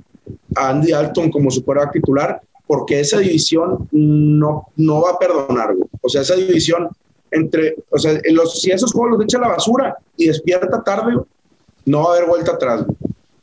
a 0.55 0.69
Andy 0.69 0.91
Alton 0.91 1.31
como 1.31 1.51
su 1.51 1.63
titular, 1.91 2.41
porque 2.65 2.99
esa 2.99 3.19
división 3.19 3.87
no, 3.91 4.67
no 4.75 5.01
va 5.01 5.11
a 5.11 5.19
perdonar, 5.19 5.75
güey. 5.75 5.87
O 6.01 6.09
sea, 6.09 6.21
esa 6.21 6.35
división 6.35 6.89
entre, 7.31 7.75
o 7.89 7.97
sea, 7.97 8.19
los, 8.31 8.61
si 8.61 8.71
esos 8.71 8.91
juegos 8.91 9.17
los 9.17 9.23
echa 9.23 9.37
a 9.37 9.41
la 9.41 9.47
basura 9.49 9.97
y 10.15 10.27
despierta 10.27 10.83
tarde, 10.83 11.15
no 11.85 12.03
va 12.03 12.13
a 12.13 12.17
haber 12.17 12.29
vuelta 12.29 12.53
atrás. 12.53 12.85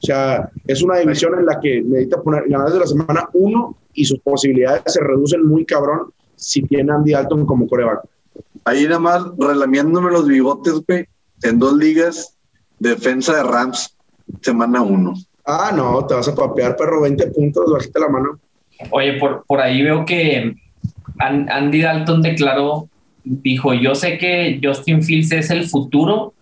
O 0.04 0.06
sea, 0.06 0.50
es 0.66 0.82
una 0.82 0.98
división 0.98 1.38
en 1.38 1.46
la 1.46 1.58
que 1.60 1.80
necesita 1.80 2.20
poner 2.20 2.48
ganar 2.48 2.70
de 2.70 2.78
la 2.78 2.86
semana 2.86 3.28
uno 3.32 3.76
y 3.94 4.04
sus 4.04 4.18
posibilidades 4.20 4.82
se 4.86 5.00
reducen 5.00 5.46
muy 5.46 5.64
cabrón 5.64 6.12
si 6.36 6.62
tiene 6.62 6.92
Andy 6.92 7.14
Alton 7.14 7.46
como 7.46 7.66
coreback. 7.66 8.00
Ahí 8.64 8.84
nada 8.84 8.98
más 8.98 9.24
relamiéndome 9.38 10.10
los 10.10 10.26
bigotes, 10.26 10.74
güey, 10.86 11.06
en 11.42 11.58
dos 11.58 11.74
ligas, 11.74 12.36
defensa 12.78 13.36
de 13.36 13.42
Rams, 13.44 13.96
semana 14.42 14.82
uno. 14.82 15.14
Ah, 15.46 15.72
no, 15.74 16.06
te 16.06 16.14
vas 16.14 16.28
a 16.28 16.34
papear, 16.34 16.76
perro, 16.76 17.02
20 17.02 17.26
puntos, 17.28 17.70
bajita 17.70 18.00
la 18.00 18.08
mano. 18.08 18.38
Oye, 18.90 19.18
por, 19.18 19.44
por 19.46 19.60
ahí 19.60 19.82
veo 19.82 20.04
que 20.04 20.54
Andy 21.18 21.82
Dalton 21.82 22.22
declaró 22.22 22.88
dijo, 23.24 23.74
yo 23.74 23.94
sé 23.94 24.18
que 24.18 24.60
Justin 24.62 25.02
Fields 25.02 25.32
es 25.32 25.50
el 25.50 25.64
futuro, 25.64 26.34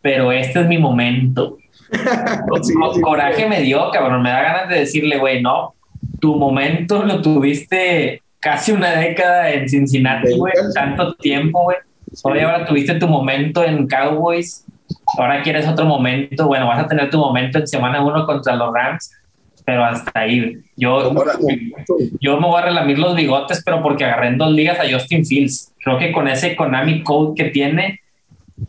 pero 0.00 0.32
este 0.32 0.60
es 0.60 0.66
mi 0.66 0.78
momento. 0.78 1.58
coraje 3.02 3.48
me 3.48 3.60
dio, 3.62 3.90
cabrón, 3.90 4.22
me 4.22 4.30
da 4.30 4.42
ganas 4.42 4.68
de 4.68 4.78
decirle, 4.80 5.18
güey, 5.18 5.42
no, 5.42 5.74
tu 6.20 6.36
momento 6.36 7.02
lo 7.02 7.20
tuviste 7.20 8.22
casi 8.38 8.72
una 8.72 8.92
década 8.92 9.50
en 9.50 9.68
Cincinnati, 9.68 10.36
güey, 10.36 10.52
tanto 10.74 11.14
tiempo, 11.14 11.64
güey. 11.64 11.76
Hoy 12.22 12.40
ahora 12.40 12.64
tuviste 12.64 12.94
tu 12.94 13.06
momento 13.06 13.64
en 13.64 13.86
Cowboys, 13.86 14.64
ahora 15.18 15.42
quieres 15.42 15.66
otro 15.68 15.84
momento, 15.84 16.46
bueno, 16.46 16.66
vas 16.66 16.84
a 16.84 16.86
tener 16.86 17.10
tu 17.10 17.18
momento 17.18 17.58
en 17.58 17.66
semana 17.66 18.02
uno 18.02 18.24
contra 18.26 18.56
los 18.56 18.72
Rams 18.72 19.10
pero 19.64 19.84
hasta 19.84 20.20
ahí. 20.20 20.58
Yo, 20.76 21.14
yo 22.20 22.40
me 22.40 22.46
voy 22.46 22.58
a 22.58 22.66
relamir 22.66 22.98
los 22.98 23.14
bigotes, 23.14 23.62
pero 23.64 23.82
porque 23.82 24.04
agarré 24.04 24.28
en 24.28 24.38
dos 24.38 24.52
ligas 24.52 24.78
a 24.80 24.90
Justin 24.90 25.24
Fields. 25.24 25.72
Creo 25.82 25.98
que 25.98 26.12
con 26.12 26.28
ese 26.28 26.56
Konami 26.56 27.02
Code 27.02 27.34
que 27.34 27.50
tiene, 27.50 28.00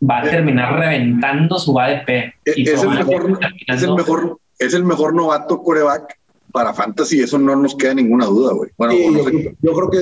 va 0.07 0.19
a 0.19 0.23
terminar 0.23 0.77
reventando 0.79 1.59
su 1.59 1.79
ADP. 1.79 2.09
E-, 2.09 2.33
es, 2.45 2.83
el 2.83 2.89
mejor, 2.89 3.39
es, 3.67 3.83
el 3.83 3.93
mejor, 3.93 4.39
es 4.59 4.73
el 4.73 4.83
mejor 4.83 5.15
novato 5.15 5.61
coreback 5.61 6.17
para 6.51 6.73
Fantasy, 6.73 7.21
eso 7.21 7.39
no 7.39 7.55
nos 7.55 7.75
queda 7.75 7.93
ninguna 7.93 8.25
duda, 8.25 8.53
güey. 8.53 8.69
Bueno, 8.77 8.93
yo, 9.61 9.73
creo 9.73 9.89
que 9.89 9.97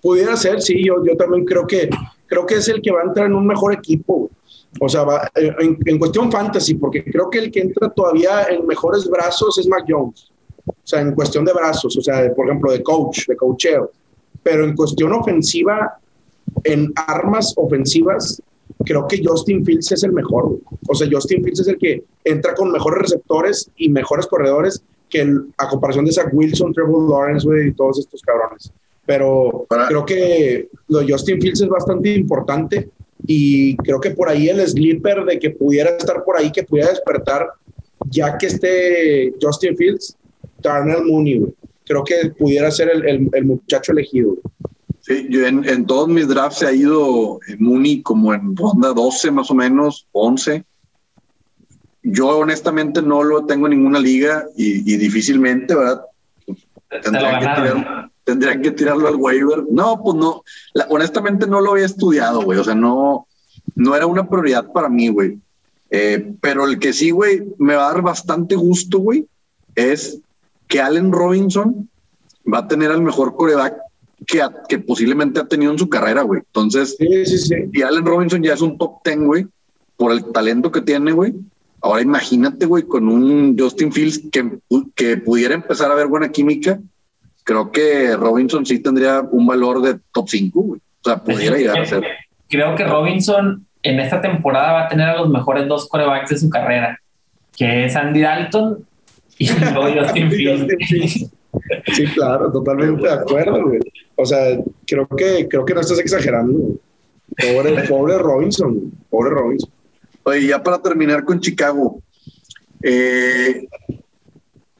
pudiera 0.00 0.36
ser, 0.36 0.62
sí, 0.62 0.82
yo, 0.84 1.04
yo 1.04 1.16
también 1.16 1.44
creo 1.44 1.66
que, 1.66 1.90
creo 2.26 2.46
que 2.46 2.54
es 2.54 2.68
el 2.68 2.80
que 2.80 2.90
va 2.90 3.00
a 3.00 3.04
entrar 3.04 3.26
en 3.26 3.34
un 3.34 3.46
mejor 3.46 3.74
equipo. 3.74 4.30
O 4.78 4.88
sea, 4.88 5.02
va, 5.02 5.30
eh, 5.34 5.52
en, 5.58 5.78
en, 5.84 5.98
cuestión 5.98 6.30
fantasy, 6.30 6.74
porque 6.74 7.02
creo 7.04 7.28
que 7.28 7.38
el 7.38 7.50
que 7.50 7.60
entra 7.60 7.90
todavía 7.90 8.44
en 8.44 8.66
mejores 8.66 9.08
brazos 9.08 9.58
es 9.58 9.66
Mac 9.66 9.84
Jones. 9.88 10.30
O 10.66 10.74
sea, 10.84 11.00
en 11.00 11.14
cuestión 11.14 11.44
de 11.44 11.52
brazos, 11.52 11.96
o 11.96 12.00
sea, 12.00 12.32
por 12.34 12.46
ejemplo, 12.46 12.70
de 12.70 12.82
coach, 12.82 13.26
de 13.26 13.36
coacheo. 13.36 13.90
Pero 14.42 14.64
en 14.64 14.74
cuestión 14.76 15.12
ofensiva, 15.12 15.98
en 16.64 16.92
armas 16.94 17.52
ofensivas, 17.56 18.40
creo 18.84 19.06
que 19.08 19.20
Justin 19.24 19.64
Fields 19.64 19.92
es 19.92 20.04
el 20.04 20.12
mejor. 20.12 20.58
O 20.88 20.94
sea, 20.94 21.08
Justin 21.10 21.42
Fields 21.42 21.60
es 21.60 21.68
el 21.68 21.78
que 21.78 22.04
entra 22.24 22.54
con 22.54 22.70
mejores 22.70 23.02
receptores 23.02 23.70
y 23.76 23.88
mejores 23.88 24.26
corredores 24.26 24.82
que 25.08 25.28
a 25.58 25.68
comparación 25.68 26.04
de 26.04 26.12
Zach 26.12 26.28
Wilson, 26.32 26.72
Trevor 26.72 27.10
Lawrence, 27.10 27.46
güey, 27.46 27.68
y 27.68 27.72
todos 27.72 27.98
estos 27.98 28.22
cabrones. 28.22 28.72
Pero 29.04 29.66
creo 29.88 30.06
que 30.06 30.68
lo 30.88 31.00
de 31.00 31.12
Justin 31.12 31.40
Fields 31.40 31.62
es 31.62 31.68
bastante 31.68 32.14
importante 32.14 32.88
y 33.26 33.76
creo 33.76 34.00
que 34.00 34.10
por 34.10 34.28
ahí 34.28 34.48
el 34.48 34.66
sleeper 34.66 35.24
de 35.24 35.38
que 35.38 35.50
pudiera 35.50 35.90
estar 35.90 36.24
por 36.24 36.36
ahí, 36.36 36.50
que 36.50 36.62
pudiera 36.62 36.90
despertar, 36.90 37.48
ya 38.08 38.36
que 38.38 38.46
esté 38.46 39.34
Justin 39.40 39.76
Fields, 39.76 40.16
Darnell 40.62 41.04
Mooney, 41.04 41.38
güey. 41.38 41.52
Creo 41.84 42.04
que 42.04 42.30
pudiera 42.38 42.70
ser 42.70 42.88
el, 42.90 43.28
el, 43.32 43.44
muchacho 43.44 43.90
elegido. 43.92 44.36
Sí, 45.00 45.26
yo 45.28 45.44
en, 45.44 45.68
en, 45.68 45.86
todos 45.86 46.08
mis 46.08 46.28
drafts 46.28 46.60
se 46.60 46.66
ha 46.66 46.72
ido 46.72 47.40
Mooney 47.58 48.02
como 48.02 48.32
en 48.32 48.54
ronda 48.56 48.92
12 48.92 49.32
más 49.32 49.50
o 49.50 49.54
menos, 49.54 50.06
11. 50.12 50.64
Yo 52.02 52.38
honestamente 52.38 53.02
no 53.02 53.24
lo 53.24 53.44
tengo 53.44 53.66
en 53.66 53.72
ninguna 53.72 53.98
liga 53.98 54.46
y, 54.56 54.92
y 54.92 54.96
difícilmente, 54.98 55.74
¿verdad? 55.74 56.02
Tendría 57.02 57.38
que, 57.40 57.46
tirar, 57.46 58.09
tendría 58.24 58.60
que, 58.60 58.70
tirarlo 58.70 59.08
al 59.08 59.16
waiver. 59.16 59.64
No, 59.70 60.00
pues 60.02 60.16
no. 60.16 60.42
honestamente 60.88 61.46
no 61.46 61.60
lo 61.60 61.72
había 61.72 61.86
estudiado, 61.86 62.42
güey. 62.42 62.58
O 62.58 62.64
sea, 62.64 62.74
no, 62.74 63.26
no 63.74 63.96
era 63.96 64.06
una 64.06 64.28
prioridad 64.28 64.70
para 64.72 64.88
mí, 64.88 65.08
güey. 65.08 65.38
Eh, 65.90 66.34
pero 66.40 66.66
el 66.66 66.78
que 66.78 66.92
sí, 66.92 67.10
güey, 67.10 67.42
me 67.58 67.74
va 67.74 67.88
a 67.88 67.92
dar 67.92 68.02
bastante 68.02 68.54
gusto, 68.54 68.98
güey, 68.98 69.26
es 69.74 70.20
que 70.68 70.80
Allen 70.80 71.10
Robinson 71.10 71.88
va 72.52 72.58
a 72.58 72.68
tener 72.68 72.92
al 72.92 73.02
mejor 73.02 73.34
coreback 73.34 73.76
que, 74.26 74.40
que 74.68 74.78
posiblemente 74.78 75.40
ha 75.40 75.48
tenido 75.48 75.72
en 75.72 75.78
su 75.78 75.88
carrera, 75.88 76.22
güey. 76.22 76.42
Entonces, 76.46 76.96
sí, 76.96 77.26
sí, 77.26 77.38
sí. 77.38 77.54
y 77.72 77.82
Allen 77.82 78.06
Robinson 78.06 78.42
ya 78.42 78.54
es 78.54 78.60
un 78.60 78.78
top 78.78 79.02
10, 79.04 79.18
güey, 79.20 79.46
por 79.96 80.12
el 80.12 80.24
talento 80.26 80.70
que 80.70 80.82
tiene, 80.82 81.12
güey. 81.12 81.34
Ahora 81.82 82.02
imagínate, 82.02 82.66
güey, 82.66 82.84
con 82.84 83.08
un 83.08 83.56
Justin 83.58 83.92
Fields 83.92 84.20
que, 84.30 84.58
que 84.94 85.16
pudiera 85.16 85.54
empezar 85.54 85.90
a 85.90 85.94
ver 85.94 86.06
buena 86.06 86.30
química. 86.30 86.80
Creo 87.50 87.72
que 87.72 88.14
Robinson 88.14 88.64
sí 88.64 88.78
tendría 88.78 89.22
un 89.22 89.44
valor 89.44 89.82
de 89.82 89.98
top 90.12 90.28
5, 90.28 90.60
güey. 90.62 90.80
O 91.00 91.08
sea, 91.08 91.16
pudiera 91.16 91.56
llegar 91.56 91.80
a 91.80 91.84
ser. 91.84 92.04
Creo 92.48 92.76
que 92.76 92.84
Robinson 92.84 93.66
en 93.82 93.98
esta 93.98 94.20
temporada 94.20 94.70
va 94.70 94.84
a 94.84 94.88
tener 94.88 95.08
a 95.08 95.16
los 95.16 95.28
mejores 95.28 95.66
dos 95.66 95.88
corebacks 95.88 96.30
de 96.30 96.38
su 96.38 96.48
carrera, 96.48 97.00
que 97.58 97.86
es 97.86 97.96
Andy 97.96 98.20
Dalton 98.20 98.86
y 99.36 99.50
luego 99.74 100.00
Justin 100.00 100.30
Fields. 100.30 101.30
Sí, 101.92 102.04
claro, 102.14 102.52
totalmente 102.52 103.02
de 103.02 103.14
acuerdo, 103.14 103.64
güey. 103.64 103.80
O 104.14 104.24
sea, 104.24 104.56
creo 104.86 105.08
que, 105.08 105.48
creo 105.48 105.64
que 105.64 105.74
no 105.74 105.80
estás 105.80 105.98
exagerando. 105.98 106.78
Pobre, 107.36 107.82
pobre 107.88 108.16
Robinson, 108.16 108.92
pobre 109.10 109.30
Robinson. 109.30 109.70
Oye, 110.22 110.46
ya 110.46 110.62
para 110.62 110.80
terminar 110.80 111.24
con 111.24 111.40
Chicago, 111.40 112.00
eh, 112.80 113.66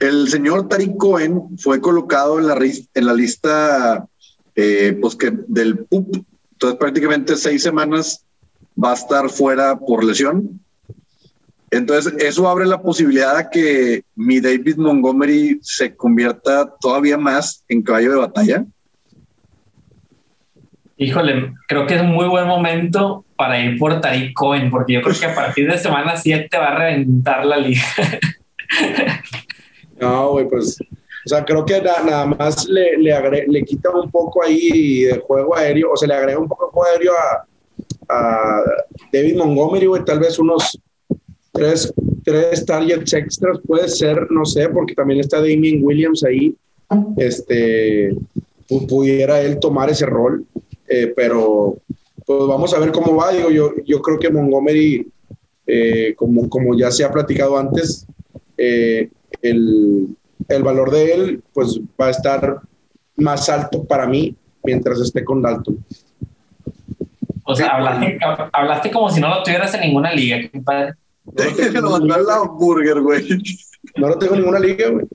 el 0.01 0.28
señor 0.28 0.68
Tariq 0.68 0.96
Cohen 0.96 1.59
fue 1.59 1.80
colocado 1.80 2.38
en 2.38 2.46
la, 2.46 2.57
en 2.57 3.07
la 3.07 3.14
lista 3.14 4.07
eh, 4.57 4.96
pues 5.01 5.14
que 5.14 5.32
del 5.46 5.78
PUP. 5.78 6.16
Entonces, 6.53 6.78
prácticamente 6.78 7.36
seis 7.36 7.62
semanas 7.62 8.24
va 8.82 8.92
a 8.92 8.94
estar 8.94 9.28
fuera 9.28 9.78
por 9.78 10.03
lesión. 10.03 10.61
Entonces, 11.70 12.14
eso 12.18 12.48
abre 12.48 12.66
la 12.66 12.82
posibilidad 12.82 13.36
de 13.36 13.48
que 13.51 14.05
mi 14.16 14.40
David 14.40 14.76
Montgomery 14.76 15.61
se 15.62 15.94
convierta 15.94 16.74
todavía 16.80 17.16
más 17.16 17.62
en 17.68 17.82
caballo 17.82 18.11
de 18.11 18.18
batalla. 18.18 18.64
Híjole, 20.96 21.55
creo 21.68 21.86
que 21.86 21.94
es 21.94 22.03
muy 22.03 22.26
buen 22.26 22.46
momento 22.46 23.24
para 23.36 23.61
ir 23.61 23.78
por 23.78 24.01
Tariq 24.01 24.34
Cohen, 24.34 24.70
porque 24.70 24.94
yo 24.94 25.03
creo 25.03 25.18
que 25.18 25.26
a 25.26 25.34
partir 25.34 25.70
de 25.70 25.78
semana 25.78 26.16
7 26.16 26.59
va 26.59 26.68
a 26.68 26.78
reventar 26.78 27.46
la 27.46 27.57
liga. 27.57 27.84
no, 30.01 30.32
güey, 30.32 30.48
pues, 30.48 30.78
o 30.80 31.28
sea, 31.28 31.44
creo 31.44 31.64
que 31.64 31.80
nada 31.80 32.26
más 32.26 32.66
le, 32.68 32.96
le, 32.98 33.46
le, 33.46 33.62
quita 33.62 33.90
un 33.90 34.11
poco 34.11 34.42
ahí 34.42 35.05
de 35.05 35.18
juego 35.18 35.57
aéreo, 35.57 35.92
o 35.92 35.96
se 35.96 36.07
le 36.07 36.14
agrega 36.14 36.38
un 36.38 36.48
poco 36.48 36.66
de 36.66 36.72
juego 36.72 36.88
aéreo 36.88 37.12
a, 37.12 37.46
a 38.09 38.62
David 39.12 39.36
Montgomery, 39.36 39.86
güey, 39.86 40.05
tal 40.05 40.18
vez 40.20 40.38
unos 40.38 40.78
tres, 41.53 41.92
tres 42.24 42.64
targets 42.64 43.12
extras, 43.12 43.59
puede 43.66 43.88
ser, 43.88 44.30
no 44.30 44.44
sé, 44.44 44.68
porque 44.68 44.94
también 44.94 45.20
está 45.20 45.38
Damien 45.38 45.80
Williams 45.82 46.24
ahí, 46.24 46.55
este, 47.16 48.16
pudiera 48.88 49.40
él 49.42 49.59
tomar 49.59 49.90
ese 49.90 50.07
rol. 50.07 50.44
Eh, 50.88 51.12
pero 51.14 51.78
pues 52.26 52.48
vamos 52.48 52.74
a 52.74 52.80
ver 52.80 52.90
cómo 52.90 53.14
va. 53.14 53.32
Digo, 53.32 53.51
yo, 53.51 53.72
yo 53.84 54.03
creo 54.03 54.18
que 54.18 54.30
Montgomery, 54.30 55.07
eh, 55.66 56.14
como, 56.16 56.48
como 56.48 56.76
ya 56.76 56.90
se 56.90 57.05
ha 57.05 57.12
platicado 57.12 57.57
antes, 57.57 58.07
eh, 58.59 59.09
el, 59.42 60.16
el, 60.48 60.62
valor 60.62 60.90
de 60.90 61.12
él 61.12 61.42
pues 61.52 61.80
va 62.00 62.06
a 62.06 62.10
estar 62.10 62.60
más 63.16 63.48
alto 63.48 63.84
para 63.84 64.06
mí 64.06 64.34
mientras 64.62 65.00
esté 65.00 65.24
con 65.24 65.42
Dalton. 65.42 65.84
O 67.44 67.54
sea, 67.54 67.68
hablaste, 67.68 68.18
hablaste 68.52 68.90
como 68.90 69.10
si 69.10 69.20
no 69.20 69.28
lo 69.28 69.42
tuvieras 69.42 69.74
en 69.74 69.80
ninguna 69.80 70.12
liga, 70.12 70.38
compadre. 70.50 70.94
No 71.74 71.98
lo 71.98 72.32
hamburger, 72.32 73.00
güey. 73.00 73.28
No 73.96 74.08
lo 74.08 74.18
tengo 74.18 74.34
en 74.34 74.40
ninguna 74.40 74.58
liga, 74.58 74.88
güey. 74.88 75.06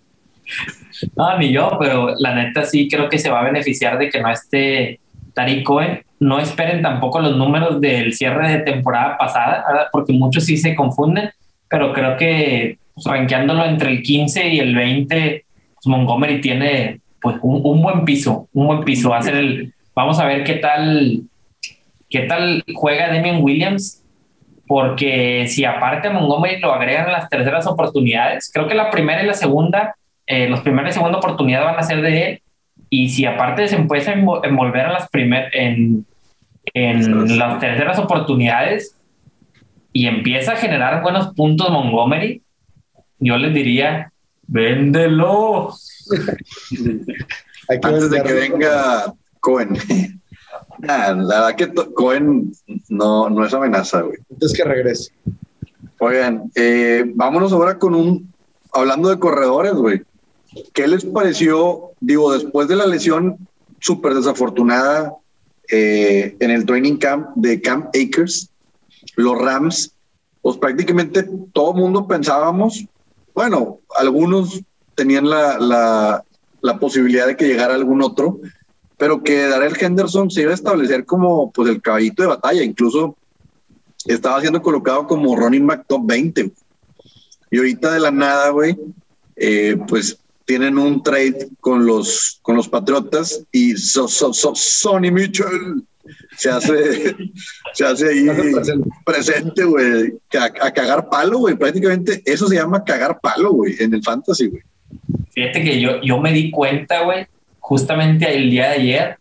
No, 1.15 1.37
ni 1.37 1.51
yo, 1.51 1.77
pero 1.79 2.13
la 2.17 2.35
neta 2.35 2.63
sí 2.63 2.87
creo 2.89 3.09
que 3.09 3.19
se 3.19 3.29
va 3.29 3.41
a 3.41 3.45
beneficiar 3.45 3.97
de 3.97 4.09
que 4.09 4.21
no 4.21 4.29
esté 4.29 4.99
Tariq 5.33 5.63
Cohen. 5.63 6.03
No 6.19 6.39
esperen 6.39 6.81
tampoco 6.81 7.19
los 7.19 7.35
números 7.35 7.81
del 7.81 8.13
cierre 8.13 8.49
de 8.49 8.59
temporada 8.59 9.17
pasada, 9.17 9.89
porque 9.91 10.13
muchos 10.13 10.45
sí 10.45 10.57
se 10.57 10.75
confunden, 10.75 11.29
pero 11.69 11.93
creo 11.93 12.15
que 12.17 12.77
pues, 12.95 13.05
rankeándolo 13.05 13.65
entre 13.65 13.91
el 13.91 14.01
15 14.01 14.47
y 14.49 14.59
el 14.59 14.73
20, 14.73 15.45
pues, 15.75 15.87
Montgomery 15.87 16.41
tiene 16.41 17.01
pues 17.21 17.37
un, 17.41 17.81
buen 17.81 18.05
piso, 18.05 18.47
un 18.53 18.67
buen 18.67 18.83
piso. 18.83 19.09
Va 19.09 19.17
a 19.17 19.23
ser 19.23 19.35
el, 19.35 19.73
vamos 19.95 20.19
a 20.19 20.25
ver 20.25 20.43
qué 20.43 20.55
tal, 20.55 21.21
qué 22.09 22.21
tal 22.21 22.63
juega 22.73 23.11
Demian 23.11 23.43
Williams, 23.43 24.03
porque 24.67 25.47
si 25.47 25.65
aparte 25.65 26.09
Montgomery 26.09 26.59
lo 26.59 26.71
agregan 26.71 27.11
las 27.11 27.29
terceras 27.29 27.65
oportunidades, 27.67 28.51
creo 28.53 28.67
que 28.67 28.75
la 28.75 28.91
primera 28.91 29.23
y 29.23 29.25
la 29.25 29.33
segunda, 29.33 29.95
eh, 30.27 30.47
los 30.47 30.61
primeros 30.61 30.91
y 30.91 30.93
segunda 30.93 31.17
oportunidad 31.17 31.63
van 31.63 31.79
a 31.79 31.83
ser 31.83 32.01
de 32.01 32.23
él, 32.23 32.41
y 32.91 33.09
si 33.09 33.25
aparte 33.25 33.67
se 33.67 33.75
empieza 33.75 34.11
a 34.11 34.13
envolver 34.13 34.85
a 34.85 34.93
las 34.93 35.09
primer, 35.09 35.49
en, 35.53 36.05
en 36.73 37.37
las 37.39 37.59
terceras 37.59 37.97
oportunidades 37.99 38.95
y 39.91 40.07
empieza 40.07 40.53
a 40.53 40.57
generar 40.57 41.01
buenos 41.01 41.33
puntos 41.33 41.69
Montgomery, 41.69 42.43
yo 43.19 43.37
les 43.37 43.53
diría, 43.53 44.11
véndelo. 44.47 45.73
Antes 47.69 48.09
de 48.09 48.23
que 48.23 48.33
venga 48.33 49.13
Cohen. 49.39 49.77
la 50.79 51.13
verdad 51.13 51.55
que 51.55 51.73
Cohen 51.93 52.51
no, 52.89 53.29
no 53.29 53.45
es 53.45 53.53
amenaza, 53.53 54.01
güey. 54.01 54.17
Antes 54.31 54.53
que 54.53 54.63
regrese. 54.63 55.11
Oigan, 55.99 56.51
eh, 56.55 57.03
vámonos 57.15 57.53
ahora 57.53 57.79
con 57.79 57.95
un, 57.95 58.33
hablando 58.73 59.09
de 59.09 59.19
corredores, 59.19 59.73
güey. 59.73 60.03
¿Qué 60.73 60.87
les 60.87 61.05
pareció, 61.05 61.91
digo, 61.99 62.33
después 62.33 62.67
de 62.67 62.75
la 62.75 62.85
lesión 62.85 63.37
súper 63.79 64.13
desafortunada 64.13 65.13
eh, 65.69 66.35
en 66.39 66.51
el 66.51 66.65
training 66.65 66.97
camp 66.97 67.29
de 67.35 67.61
Camp 67.61 67.87
Acres, 67.87 68.49
los 69.15 69.37
Rams, 69.39 69.93
pues 70.41 70.57
prácticamente 70.57 71.27
todo 71.53 71.73
mundo 71.73 72.07
pensábamos, 72.07 72.85
bueno, 73.35 73.81
algunos 73.97 74.61
tenían 74.95 75.29
la, 75.29 76.23
la, 76.61 76.79
posibilidad 76.79 77.27
de 77.27 77.35
que 77.35 77.47
llegara 77.47 77.75
algún 77.75 78.01
otro, 78.01 78.39
pero 78.97 79.21
que 79.21 79.47
Darrell 79.47 79.77
Henderson 79.79 80.31
se 80.31 80.41
iba 80.41 80.51
a 80.51 80.55
establecer 80.55 81.05
como 81.05 81.51
pues 81.51 81.69
el 81.69 81.81
caballito 81.81 82.23
de 82.23 82.29
batalla, 82.29 82.63
incluso 82.63 83.15
estaba 84.05 84.39
siendo 84.41 84.61
colocado 84.61 85.05
como 85.05 85.35
running 85.35 85.67
back 85.67 85.85
top 85.87 86.01
20. 86.05 86.51
Y 87.51 87.57
ahorita 87.57 87.93
de 87.93 87.99
la 87.99 88.11
nada, 88.11 88.49
güey, 88.49 88.77
eh, 89.35 89.77
pues 89.87 90.17
tienen 90.45 90.77
un 90.77 91.03
trade 91.03 91.49
con 91.59 91.85
los, 91.85 92.39
con 92.41 92.55
los 92.55 92.69
Patriotas 92.69 93.43
y 93.51 93.75
so, 93.75 94.07
so, 94.07 94.33
Sonny 94.33 95.11
Mitchell 95.11 95.83
se 96.37 96.49
hace, 96.49 97.15
se 97.73 97.85
hace 97.85 98.09
ahí 98.09 98.27
presente, 99.05 99.63
güey, 99.63 100.13
a, 100.39 100.71
cagar 100.71 101.09
palo, 101.09 101.39
güey. 101.39 101.55
Prácticamente 101.55 102.21
eso 102.25 102.47
se 102.47 102.55
llama 102.55 102.83
cagar 102.83 103.19
palo, 103.19 103.53
güey, 103.53 103.75
en 103.79 103.93
el 103.93 104.03
fantasy, 104.03 104.47
güey. 104.47 104.61
Fíjate 105.31 105.63
que 105.63 105.79
yo, 105.81 106.01
yo 106.01 106.19
me 106.19 106.31
di 106.31 106.51
cuenta, 106.51 107.03
güey, 107.03 107.27
justamente 107.59 108.33
el 108.35 108.49
día 108.49 108.69
de 108.69 108.75
ayer, 108.75 109.17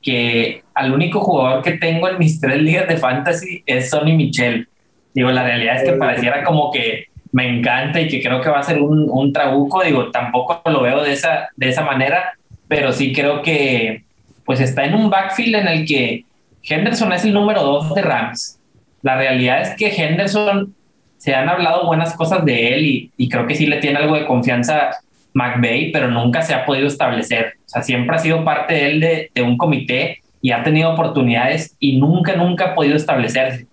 que 0.00 0.64
al 0.74 0.92
único 0.92 1.20
jugador 1.20 1.62
que 1.62 1.72
tengo 1.72 2.08
en 2.08 2.18
mis 2.18 2.40
tres 2.40 2.60
ligas 2.60 2.88
de 2.88 2.96
fantasy 2.96 3.62
es 3.66 3.90
Sonny 3.90 4.16
Michel. 4.16 4.68
Digo, 5.14 5.30
la 5.30 5.44
realidad 5.44 5.76
es 5.76 5.84
que 5.84 5.92
pareciera 5.92 6.42
como 6.42 6.72
que 6.72 7.06
me 7.30 7.48
encanta 7.48 8.00
y 8.00 8.08
que 8.08 8.22
creo 8.22 8.40
que 8.40 8.50
va 8.50 8.58
a 8.58 8.64
ser 8.64 8.80
un, 8.80 9.08
un 9.08 9.32
trabuco, 9.32 9.82
digo, 9.82 10.10
tampoco 10.10 10.60
lo 10.70 10.82
veo 10.82 11.02
de 11.02 11.12
esa, 11.12 11.48
de 11.56 11.68
esa 11.68 11.82
manera, 11.82 12.36
pero 12.68 12.92
sí 12.92 13.12
creo 13.12 13.42
que 13.42 14.04
pues 14.44 14.60
está 14.60 14.84
en 14.84 14.94
un 14.94 15.10
backfield 15.10 15.56
en 15.56 15.68
el 15.68 15.86
que 15.86 16.24
Henderson 16.62 17.12
es 17.12 17.24
el 17.24 17.32
número 17.32 17.62
dos 17.62 17.94
de 17.94 18.02
Rams. 18.02 18.58
La 19.02 19.16
realidad 19.16 19.62
es 19.62 19.70
que 19.76 19.88
Henderson 19.88 20.74
se 21.18 21.34
han 21.34 21.48
hablado 21.48 21.86
buenas 21.86 22.14
cosas 22.14 22.44
de 22.44 22.74
él 22.74 23.10
y, 23.16 23.28
creo 23.28 23.46
que 23.46 23.54
sí 23.54 23.66
le 23.66 23.78
tiene 23.78 23.98
algo 23.98 24.16
de 24.16 24.26
confianza 24.26 24.90
McVeigh, 25.34 25.92
pero 25.92 26.10
nunca 26.10 26.42
se 26.42 26.54
ha 26.54 26.64
podido 26.64 26.86
establecer. 26.86 27.54
O 27.66 27.68
sea, 27.68 27.82
siempre 27.82 28.16
ha 28.16 28.18
sido 28.18 28.44
parte 28.44 28.74
de 28.74 28.86
él 28.86 29.00
de, 29.00 29.30
de 29.34 29.42
un 29.42 29.56
comité 29.56 30.18
y 30.40 30.50
ha 30.50 30.62
tenido 30.62 30.90
oportunidades 30.90 31.76
y 31.78 31.98
nunca, 31.98 32.34
nunca 32.34 32.66
ha 32.66 32.74
podido 32.74 32.96
establecerse. 32.96 33.66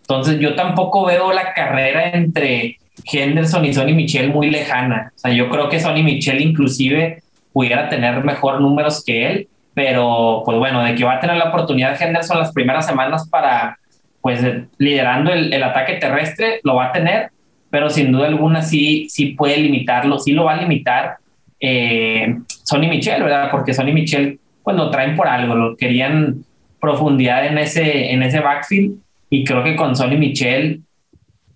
Entonces 0.00 0.38
yo 0.40 0.54
tampoco 0.54 1.04
veo 1.06 1.32
la 1.32 1.52
carrera 1.54 2.10
entre 2.10 2.78
Henderson 3.04 3.64
y 3.64 3.74
Sonny 3.74 3.92
Michel 3.92 4.32
muy 4.32 4.50
lejana. 4.50 5.12
O 5.14 5.18
sea, 5.18 5.32
yo 5.32 5.48
creo 5.48 5.68
que 5.68 5.80
Sonny 5.80 6.02
Michel 6.02 6.40
inclusive 6.40 7.22
pudiera 7.52 7.88
tener 7.88 8.22
mejor 8.24 8.60
números 8.60 9.02
que 9.04 9.26
él, 9.26 9.48
pero 9.76 10.40
pues 10.42 10.56
bueno, 10.56 10.82
de 10.82 10.94
que 10.94 11.04
va 11.04 11.16
a 11.16 11.20
tener 11.20 11.36
la 11.36 11.50
oportunidad 11.50 12.00
Henderson 12.00 12.38
las 12.38 12.50
primeras 12.50 12.86
semanas 12.86 13.28
para, 13.28 13.78
pues 14.22 14.40
liderando 14.78 15.30
el, 15.30 15.52
el 15.52 15.62
ataque 15.62 15.96
terrestre, 15.96 16.60
lo 16.64 16.76
va 16.76 16.86
a 16.86 16.92
tener, 16.92 17.28
pero 17.68 17.90
sin 17.90 18.10
duda 18.10 18.26
alguna 18.26 18.62
sí, 18.62 19.06
sí 19.10 19.34
puede 19.34 19.58
limitarlo, 19.58 20.18
sí 20.18 20.32
lo 20.32 20.44
va 20.44 20.54
a 20.54 20.62
limitar 20.62 21.16
eh, 21.60 22.38
Sonny 22.64 22.88
Michel, 22.88 23.22
¿verdad? 23.22 23.50
Porque 23.50 23.74
Sonny 23.74 23.92
Michel, 23.92 24.40
pues 24.62 24.74
lo 24.78 24.88
traen 24.88 25.14
por 25.14 25.28
algo, 25.28 25.54
lo 25.54 25.76
querían 25.76 26.36
profundidad 26.80 27.44
en 27.44 27.58
ese, 27.58 28.12
en 28.12 28.22
ese 28.22 28.40
backfield 28.40 28.96
y 29.28 29.44
creo 29.44 29.62
que 29.62 29.76
con 29.76 29.94
Sonny 29.94 30.16
Michel 30.16 30.80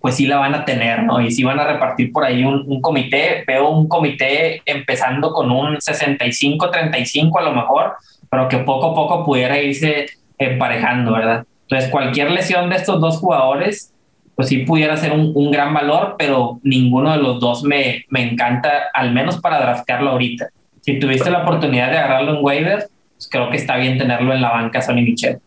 pues 0.00 0.16
sí 0.16 0.26
la 0.26 0.38
van 0.38 0.54
a 0.54 0.64
tener, 0.64 1.02
¿no? 1.04 1.20
Y 1.20 1.30
sí 1.30 1.44
van 1.44 1.60
a 1.60 1.66
repartir 1.66 2.10
por 2.12 2.24
ahí 2.24 2.42
un, 2.42 2.64
un 2.66 2.80
comité. 2.80 3.44
Veo 3.46 3.68
un 3.68 3.86
comité 3.86 4.62
empezando 4.64 5.32
con 5.32 5.50
un 5.50 5.76
65-35 5.76 7.38
a 7.38 7.42
lo 7.42 7.52
mejor, 7.52 7.92
pero 8.30 8.48
que 8.48 8.58
poco 8.58 8.92
a 8.92 8.94
poco 8.94 9.24
pudiera 9.24 9.60
irse 9.60 10.06
emparejando, 10.38 11.12
¿verdad? 11.12 11.44
Entonces, 11.62 11.90
cualquier 11.90 12.30
lesión 12.30 12.70
de 12.70 12.76
estos 12.76 13.00
dos 13.00 13.18
jugadores, 13.18 13.94
pues 14.34 14.48
sí 14.48 14.58
pudiera 14.58 14.96
ser 14.96 15.12
un, 15.12 15.32
un 15.34 15.50
gran 15.50 15.74
valor, 15.74 16.16
pero 16.18 16.58
ninguno 16.62 17.12
de 17.12 17.18
los 17.18 17.38
dos 17.38 17.62
me, 17.62 18.06
me 18.08 18.22
encanta, 18.22 18.70
al 18.94 19.12
menos 19.12 19.38
para 19.38 19.60
draftearlo 19.60 20.10
ahorita. 20.10 20.48
Si 20.80 20.98
tuviste 20.98 21.30
la 21.30 21.42
oportunidad 21.42 21.90
de 21.90 21.98
agarrarlo 21.98 22.38
en 22.38 22.44
waivers, 22.44 22.88
pues 23.14 23.28
creo 23.30 23.50
que 23.50 23.58
está 23.58 23.76
bien 23.76 23.98
tenerlo 23.98 24.32
en 24.32 24.40
la 24.40 24.50
banca 24.50 24.80
Sonny 24.80 25.02
Michel. 25.02 25.40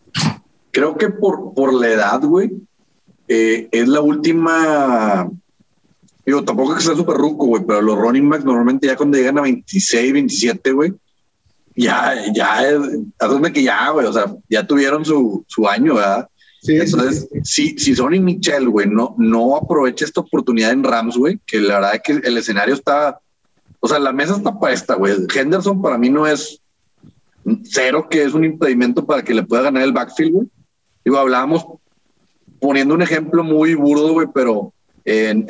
Creo 0.70 0.96
que 0.96 1.08
por, 1.08 1.54
por 1.54 1.74
la 1.74 1.88
edad, 1.88 2.20
güey, 2.22 2.52
eh, 3.28 3.68
es 3.70 3.88
la 3.88 4.00
última. 4.00 5.30
Digo, 6.26 6.44
tampoco 6.44 6.72
es 6.72 6.78
que 6.78 6.84
sea 6.86 6.96
súper 6.96 7.16
ruco, 7.16 7.46
güey, 7.46 7.64
pero 7.66 7.82
los 7.82 7.98
running 7.98 8.28
backs 8.28 8.44
normalmente 8.44 8.86
ya 8.86 8.96
cuando 8.96 9.18
llegan 9.18 9.38
a 9.38 9.42
26, 9.42 10.12
27, 10.12 10.72
güey, 10.72 10.94
ya, 11.76 12.14
ya, 12.32 12.62
es 12.62 13.52
que 13.52 13.62
ya, 13.62 13.90
güey, 13.90 14.06
o 14.06 14.12
sea, 14.12 14.34
ya 14.48 14.66
tuvieron 14.66 15.04
su, 15.04 15.44
su 15.48 15.68
año, 15.68 15.96
¿verdad? 15.96 16.28
Sí, 16.62 16.76
Entonces, 16.76 17.28
si, 17.42 17.76
si 17.78 17.94
Sonny 17.94 18.20
Michel, 18.20 18.70
güey, 18.70 18.88
no, 18.88 19.14
no 19.18 19.54
aprovecha 19.54 20.06
esta 20.06 20.22
oportunidad 20.22 20.70
en 20.70 20.82
Rams, 20.82 21.16
güey, 21.16 21.38
que 21.44 21.60
la 21.60 21.74
verdad 21.74 21.94
es 21.96 22.00
que 22.00 22.26
el 22.26 22.38
escenario 22.38 22.74
está, 22.74 23.20
o 23.80 23.88
sea, 23.88 23.98
la 23.98 24.12
mesa 24.12 24.36
está 24.36 24.58
para 24.58 24.72
esta, 24.72 24.94
güey. 24.94 25.14
Henderson 25.34 25.82
para 25.82 25.98
mí 25.98 26.08
no 26.08 26.26
es 26.26 26.58
cero, 27.64 28.06
que 28.08 28.22
es 28.22 28.32
un 28.32 28.44
impedimento 28.44 29.04
para 29.04 29.22
que 29.22 29.34
le 29.34 29.42
pueda 29.42 29.64
ganar 29.64 29.82
el 29.82 29.92
backfield, 29.92 30.32
güey. 30.32 30.46
Digo, 31.04 31.18
hablábamos 31.18 31.66
poniendo 32.64 32.94
un 32.94 33.02
ejemplo 33.02 33.44
muy 33.44 33.74
burdo, 33.74 34.14
güey, 34.14 34.26
pero 34.32 34.72
en, 35.04 35.44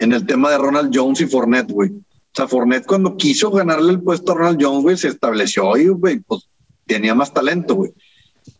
en, 0.00 0.12
el 0.12 0.26
tema 0.26 0.50
de 0.50 0.58
Ronald 0.58 0.90
Jones 0.92 1.20
y 1.20 1.26
Fournette, 1.26 1.70
güey. 1.70 1.90
O 1.90 2.34
sea, 2.34 2.48
Fournette 2.48 2.86
cuando 2.86 3.16
quiso 3.16 3.52
ganarle 3.52 3.92
el 3.92 4.00
puesto 4.00 4.32
a 4.32 4.34
Ronald 4.34 4.58
Jones, 4.60 4.82
güey, 4.82 4.96
se 4.96 5.06
estableció 5.06 5.76
y, 5.76 5.86
güey, 5.86 6.18
pues 6.18 6.48
tenía 6.86 7.14
más 7.14 7.32
talento, 7.32 7.76
güey. 7.76 7.92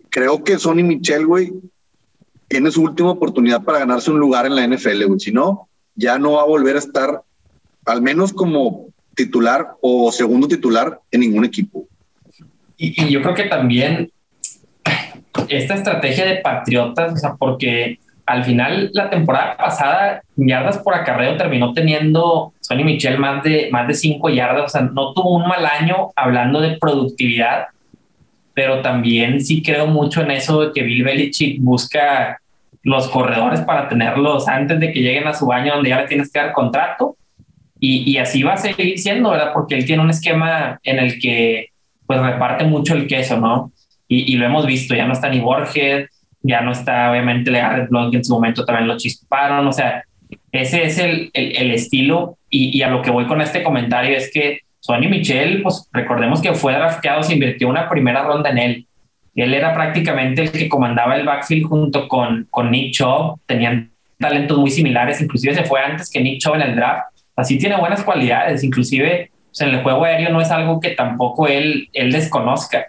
Creo 0.08 0.44
que 0.44 0.56
Sonny 0.56 0.84
Michel, 0.84 1.26
güey, 1.26 1.52
tiene 2.46 2.70
su 2.70 2.82
última 2.82 3.10
oportunidad 3.10 3.64
para 3.64 3.80
ganarse 3.80 4.12
un 4.12 4.20
lugar 4.20 4.46
en 4.46 4.54
la 4.54 4.64
NFL, 4.64 5.06
güey. 5.06 5.18
Si 5.18 5.32
no, 5.32 5.68
ya 5.96 6.20
no 6.20 6.34
va 6.34 6.42
a 6.42 6.46
volver 6.46 6.76
a 6.76 6.78
estar, 6.78 7.22
al 7.86 8.02
menos 8.02 8.32
como 8.32 8.86
titular 9.16 9.72
o 9.80 10.12
segundo 10.12 10.46
titular 10.46 11.00
en 11.10 11.22
ningún 11.22 11.44
equipo. 11.44 11.88
Y 12.76 13.10
yo 13.10 13.20
creo 13.20 13.34
que 13.34 13.48
también 13.48 14.12
esta 15.48 15.74
estrategia 15.74 16.24
de 16.24 16.36
Patriotas, 16.36 17.12
o 17.12 17.16
sea, 17.16 17.34
porque 17.38 17.98
al 18.26 18.44
final 18.44 18.90
la 18.92 19.08
temporada 19.08 19.56
pasada, 19.56 20.22
yardas 20.36 20.78
por 20.78 20.94
acarreo 20.94 21.36
terminó 21.36 21.72
teniendo 21.72 22.52
Sonny 22.60 22.82
Michel 22.82 23.18
más 23.18 23.42
de, 23.44 23.68
más 23.70 23.86
de 23.86 23.94
cinco 23.94 24.28
yardas, 24.28 24.64
o 24.64 24.68
sea, 24.68 24.80
no 24.82 25.12
tuvo 25.12 25.36
un 25.36 25.46
mal 25.46 25.64
año 25.64 26.10
hablando 26.16 26.60
de 26.60 26.76
productividad, 26.76 27.66
pero 28.52 28.82
también 28.82 29.40
sí 29.40 29.62
creo 29.62 29.86
mucho 29.86 30.22
en 30.22 30.32
eso 30.32 30.60
de 30.62 30.72
que 30.72 30.82
Bill 30.82 31.04
Belichick 31.04 31.60
busca 31.60 32.40
los 32.82 33.08
corredores 33.08 33.60
para 33.60 33.88
tenerlos 33.88 34.48
antes 34.48 34.80
de 34.80 34.92
que 34.92 35.00
lleguen 35.00 35.26
a 35.26 35.34
su 35.34 35.52
año 35.52 35.74
donde 35.74 35.90
ya 35.90 36.00
le 36.00 36.06
tienes 36.06 36.32
que 36.32 36.38
dar 36.38 36.52
contrato. 36.52 37.16
Y, 37.78 38.10
y 38.10 38.18
así 38.18 38.42
va 38.42 38.54
a 38.54 38.56
seguir 38.56 38.98
siendo, 38.98 39.30
¿verdad? 39.30 39.50
Porque 39.52 39.74
él 39.74 39.84
tiene 39.84 40.02
un 40.02 40.08
esquema 40.08 40.80
en 40.82 40.98
el 40.98 41.18
que 41.18 41.70
pues 42.06 42.20
reparte 42.20 42.64
mucho 42.64 42.94
el 42.94 43.06
queso, 43.06 43.38
¿no? 43.38 43.72
Y, 44.08 44.36
lo 44.36 44.46
hemos 44.46 44.66
visto, 44.66 44.94
ya 44.94 45.06
no 45.06 45.12
está 45.12 45.28
ni 45.28 45.40
Borges, 45.40 46.08
ya 46.42 46.60
no 46.60 46.72
está 46.72 47.10
obviamente 47.10 47.50
Garrett 47.50 47.88
Blount, 47.88 48.12
que 48.12 48.18
en 48.18 48.24
su 48.24 48.34
momento 48.34 48.64
también 48.64 48.86
lo 48.86 48.96
chisparon, 48.96 49.66
o 49.66 49.72
sea, 49.72 50.04
ese 50.52 50.84
es 50.84 50.98
el, 50.98 51.30
el, 51.34 51.70
estilo 51.72 52.38
y, 52.48 52.76
y, 52.76 52.82
a 52.82 52.88
lo 52.88 53.02
que 53.02 53.10
voy 53.10 53.26
con 53.26 53.40
este 53.40 53.62
comentario 53.62 54.16
es 54.16 54.30
que 54.32 54.60
Sonny 54.80 55.08
Michel, 55.08 55.62
pues 55.62 55.88
recordemos 55.92 56.40
que 56.40 56.54
fue 56.54 56.72
drafteado, 56.72 57.22
se 57.22 57.34
invirtió 57.34 57.68
una 57.68 57.88
primera 57.88 58.22
ronda 58.22 58.50
en 58.50 58.58
él. 58.58 58.86
Él 59.34 59.52
era 59.52 59.74
prácticamente 59.74 60.42
el 60.42 60.52
que 60.52 60.68
comandaba 60.68 61.16
el 61.16 61.26
backfield 61.26 61.66
junto 61.66 62.08
con, 62.08 62.46
con 62.50 62.70
Nick 62.70 62.92
Chubb, 62.92 63.40
tenían 63.46 63.90
talentos 64.18 64.56
muy 64.56 64.70
similares, 64.70 65.20
inclusive 65.20 65.54
se 65.54 65.64
fue 65.64 65.80
antes 65.80 66.10
que 66.10 66.20
Nick 66.20 66.40
Chubb 66.40 66.54
en 66.54 66.62
el 66.62 66.76
draft, 66.76 67.08
así 67.34 67.58
tiene 67.58 67.76
buenas 67.76 68.02
cualidades, 68.02 68.64
inclusive 68.64 69.30
pues, 69.48 69.60
en 69.60 69.74
el 69.74 69.82
juego 69.82 70.04
aéreo 70.04 70.30
no 70.30 70.40
es 70.40 70.50
algo 70.50 70.80
que 70.80 70.90
tampoco 70.90 71.48
él, 71.48 71.90
él 71.92 72.12
desconozca. 72.12 72.86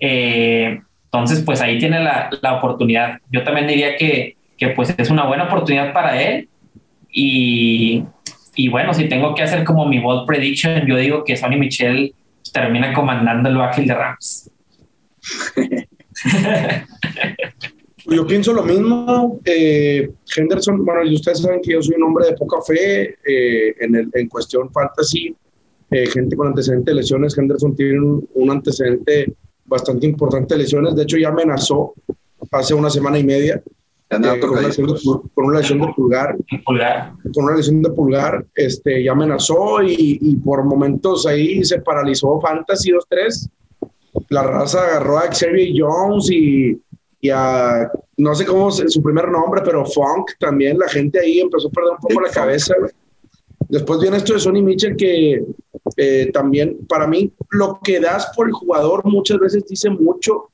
Eh, 0.00 0.80
entonces, 1.04 1.42
pues 1.44 1.60
ahí 1.60 1.78
tiene 1.78 2.00
la, 2.00 2.30
la, 2.42 2.58
oportunidad. 2.58 3.18
Yo 3.30 3.42
también 3.42 3.66
diría 3.66 3.96
que, 3.96 4.36
que, 4.56 4.68
pues 4.68 4.94
es 4.96 5.10
una 5.10 5.24
buena 5.26 5.44
oportunidad 5.44 5.92
para 5.92 6.20
él. 6.22 6.48
Y, 7.10 8.04
y, 8.54 8.68
bueno, 8.68 8.92
si 8.92 9.08
tengo 9.08 9.34
que 9.34 9.42
hacer 9.42 9.64
como 9.64 9.86
mi 9.86 9.98
bold 9.98 10.26
prediction, 10.26 10.86
yo 10.86 10.96
digo 10.96 11.24
que 11.24 11.36
Sonny 11.36 11.56
Michel 11.56 12.14
termina 12.52 12.92
comandando 12.92 13.48
el 13.48 13.56
backfield 13.56 13.88
de 13.88 13.94
Rams. 13.94 14.50
Yo 18.10 18.26
pienso 18.26 18.54
lo 18.54 18.62
mismo. 18.62 19.38
Eh, 19.44 20.10
Henderson, 20.34 20.84
bueno, 20.84 21.04
y 21.04 21.14
ustedes 21.14 21.40
saben 21.40 21.60
que 21.60 21.72
yo 21.72 21.82
soy 21.82 21.96
un 21.96 22.04
hombre 22.04 22.26
de 22.26 22.36
poca 22.36 22.56
fe 22.62 23.16
eh, 23.26 23.74
en, 23.80 23.94
el, 23.94 24.10
en 24.14 24.28
cuestión 24.28 24.70
fantasy. 24.72 25.36
Eh, 25.90 26.06
gente 26.06 26.34
con 26.34 26.48
antecedente 26.48 26.90
de 26.90 26.96
lesiones. 26.96 27.36
Henderson 27.36 27.76
tiene 27.76 28.00
un, 28.00 28.26
un 28.34 28.50
antecedente 28.50 29.34
bastante 29.68 30.06
importante 30.06 30.54
de 30.54 30.62
lesiones. 30.62 30.94
De 30.94 31.02
hecho, 31.02 31.16
ya 31.16 31.28
amenazó 31.28 31.94
hace 32.50 32.74
una 32.74 32.90
semana 32.90 33.18
y 33.18 33.24
media 33.24 33.62
eh, 34.10 34.40
con, 34.40 34.50
una 34.50 34.62
lesión 34.62 34.86
de, 34.86 34.94
con, 35.34 35.44
una 35.44 35.58
lesión 35.60 35.80
de, 35.80 35.88
pulgar. 35.94 36.36
Con 36.64 37.44
una 37.44 37.56
lesión 37.56 37.82
de 37.82 37.90
pulgar, 37.90 38.46
este, 38.54 39.04
ya 39.04 39.12
amenazó 39.12 39.82
y, 39.82 40.18
y 40.20 40.36
por 40.36 40.64
momentos 40.64 41.26
ahí 41.26 41.62
se 41.64 41.80
paralizó 41.80 42.40
Fantasy 42.40 42.90
2-3. 42.90 43.50
La 44.30 44.42
raza 44.42 44.82
agarró 44.82 45.18
a 45.18 45.30
Xavier 45.30 45.72
Jones 45.76 46.30
y, 46.30 46.80
y 47.20 47.30
a, 47.30 47.90
no 48.16 48.34
sé 48.34 48.46
cómo 48.46 48.70
es 48.70 48.82
su 48.88 49.02
primer 49.02 49.28
nombre, 49.28 49.60
pero 49.64 49.84
Funk 49.84 50.32
también. 50.38 50.78
La 50.78 50.88
gente 50.88 51.20
ahí 51.20 51.40
empezó 51.40 51.68
a 51.68 51.70
perder 51.70 51.92
un 51.92 51.98
poco 51.98 52.20
la 52.20 52.30
cabeza. 52.30 52.74
Después 53.68 54.00
viene 54.00 54.16
esto 54.16 54.32
de 54.32 54.40
Sonny 54.40 54.62
Mitchell 54.62 54.96
que 54.96 55.44
eh, 55.96 56.30
también 56.32 56.86
para 56.88 57.06
mí 57.06 57.32
lo 57.50 57.80
que 57.82 58.00
das 58.00 58.32
por 58.34 58.46
el 58.46 58.52
jugador 58.52 59.04
muchas 59.04 59.38
veces 59.38 59.66
dice 59.66 59.90
mucho. 59.90 60.48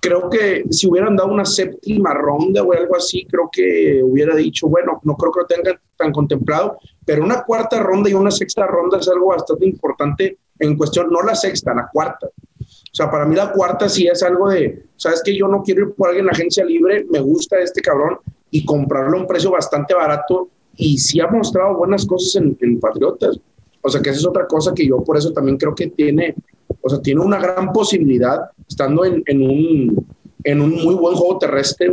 Creo 0.00 0.28
que 0.30 0.64
si 0.70 0.88
hubieran 0.88 1.16
dado 1.16 1.32
una 1.32 1.44
séptima 1.44 2.14
ronda 2.14 2.62
o 2.62 2.72
algo 2.72 2.96
así, 2.96 3.26
creo 3.26 3.48
que 3.50 4.00
hubiera 4.02 4.34
dicho, 4.34 4.68
bueno, 4.68 5.00
no 5.04 5.16
creo 5.16 5.32
que 5.32 5.40
lo 5.40 5.46
tengan 5.46 5.80
tan 5.96 6.12
contemplado, 6.12 6.78
pero 7.04 7.22
una 7.22 7.42
cuarta 7.42 7.80
ronda 7.80 8.08
y 8.08 8.14
una 8.14 8.30
sexta 8.30 8.66
ronda 8.66 8.98
es 8.98 9.08
algo 9.08 9.28
bastante 9.28 9.66
importante 9.66 10.38
en 10.58 10.76
cuestión, 10.76 11.08
no 11.10 11.22
la 11.22 11.34
sexta, 11.34 11.74
la 11.74 11.88
cuarta. 11.92 12.26
O 12.26 12.94
sea, 12.94 13.10
para 13.10 13.24
mí 13.24 13.36
la 13.36 13.52
cuarta 13.52 13.88
sí 13.88 14.06
es 14.06 14.22
algo 14.22 14.48
de, 14.48 14.84
sabes 14.96 15.22
que 15.24 15.36
yo 15.36 15.46
no 15.46 15.62
quiero 15.62 15.88
ir 15.88 15.94
por 15.94 16.08
alguien 16.08 16.22
en 16.22 16.26
la 16.26 16.32
agencia 16.32 16.64
libre, 16.64 17.06
me 17.10 17.20
gusta 17.20 17.58
este 17.60 17.80
cabrón 17.80 18.18
y 18.50 18.64
comprarlo 18.64 19.16
a 19.16 19.20
un 19.20 19.26
precio 19.26 19.50
bastante 19.50 19.94
barato 19.94 20.48
y 20.78 20.96
sí 20.96 21.20
ha 21.20 21.26
mostrado 21.26 21.76
buenas 21.76 22.06
cosas 22.06 22.36
en, 22.36 22.56
en 22.60 22.78
Patriotas. 22.80 23.38
O 23.82 23.88
sea, 23.88 24.00
que 24.00 24.10
esa 24.10 24.20
es 24.20 24.26
otra 24.26 24.46
cosa 24.46 24.72
que 24.72 24.86
yo 24.86 25.02
por 25.02 25.16
eso 25.16 25.32
también 25.32 25.56
creo 25.56 25.74
que 25.74 25.88
tiene, 25.88 26.34
o 26.80 26.88
sea, 26.88 27.00
tiene 27.00 27.20
una 27.20 27.38
gran 27.38 27.72
posibilidad 27.72 28.50
estando 28.66 29.04
en, 29.04 29.22
en 29.26 29.42
un, 29.42 30.06
en 30.44 30.60
un 30.60 30.70
muy 30.70 30.94
buen 30.94 31.16
juego 31.16 31.38
terrestre, 31.38 31.92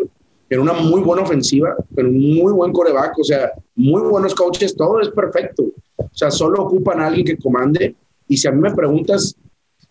en 0.50 0.60
una 0.60 0.74
muy 0.74 1.02
buena 1.02 1.24
ofensiva, 1.24 1.76
en 1.98 2.06
un 2.08 2.36
muy 2.36 2.54
buen 2.54 2.72
coreback, 2.72 3.18
o 3.20 3.24
sea, 3.24 3.52
muy 3.76 4.02
buenos 4.04 4.36
coaches, 4.36 4.76
todo 4.76 5.02
es 5.02 5.10
perfecto. 5.10 5.64
O 5.98 6.10
sea, 6.12 6.30
solo 6.30 6.64
ocupan 6.64 7.02
a 7.02 7.08
alguien 7.08 7.26
que 7.26 7.38
comande. 7.38 7.96
Y 8.28 8.38
si 8.38 8.48
a 8.48 8.52
mí 8.52 8.60
me 8.62 8.74
preguntas 8.74 9.36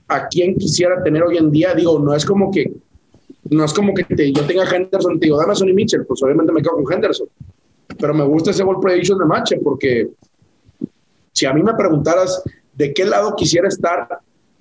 a 0.06 0.28
quién 0.28 0.54
quisiera 0.56 1.02
tener 1.02 1.22
hoy 1.22 1.38
en 1.38 1.50
día, 1.50 1.74
digo, 1.74 1.98
no 1.98 2.14
es 2.14 2.24
como 2.24 2.50
que, 2.52 2.72
no 3.50 3.64
es 3.64 3.72
como 3.72 3.92
que 3.92 4.04
te, 4.04 4.32
yo 4.32 4.46
tenga 4.46 4.64
Henderson, 4.64 5.18
te 5.18 5.26
digo, 5.26 5.38
dame 5.38 5.52
a 5.52 5.56
Sonny 5.56 5.72
Mitchell, 5.72 6.06
pues 6.06 6.22
obviamente 6.22 6.52
me 6.52 6.62
quedo 6.62 6.76
con 6.76 6.92
Henderson. 6.92 7.28
Pero 7.98 8.14
me 8.14 8.24
gusta 8.24 8.50
ese 8.50 8.64
ball 8.64 8.80
prediction 8.80 9.18
de 9.18 9.24
match 9.26 9.52
porque 9.62 10.08
si 11.32 11.46
a 11.46 11.52
mí 11.52 11.62
me 11.62 11.74
preguntaras 11.74 12.42
de 12.72 12.92
qué 12.92 13.04
lado 13.04 13.34
quisiera 13.36 13.68
estar, 13.68 14.08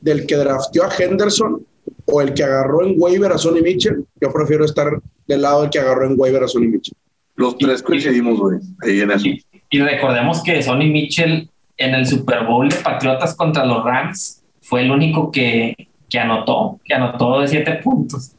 del 0.01 0.25
que 0.25 0.35
drafteó 0.35 0.83
a 0.83 0.89
Henderson 0.97 1.65
o 2.05 2.21
el 2.21 2.33
que 2.33 2.43
agarró 2.43 2.85
en 2.85 2.95
waiver 2.97 3.31
a 3.31 3.37
Sonny 3.37 3.61
Mitchell, 3.61 4.05
yo 4.19 4.31
prefiero 4.33 4.65
estar 4.65 5.01
del 5.27 5.41
lado 5.41 5.61
del 5.61 5.69
que 5.69 5.79
agarró 5.79 6.05
en 6.05 6.15
waiver 6.17 6.43
a 6.43 6.47
Sonny 6.47 6.67
Mitchell. 6.67 6.95
Los 7.35 7.57
tres 7.57 7.81
coincidimos, 7.81 8.39
güey, 8.39 8.59
ahí 8.81 9.01
en 9.01 9.11
eso. 9.11 9.25
Y, 9.69 9.79
recordemos 9.79 10.43
que 10.43 10.61
Sonny 10.61 10.91
Mitchell 10.91 11.49
en 11.77 11.95
el 11.95 12.05
Super 12.05 12.45
Bowl 12.45 12.69
de 12.69 12.75
Patriotas 12.75 13.35
contra 13.35 13.65
los 13.65 13.83
Rams 13.83 14.43
fue 14.61 14.81
el 14.81 14.91
único 14.91 15.31
que, 15.31 15.75
que 16.09 16.19
anotó, 16.19 16.79
que 16.83 16.93
anotó 16.93 17.39
de 17.39 17.47
siete 17.47 17.79
puntos. 17.83 18.35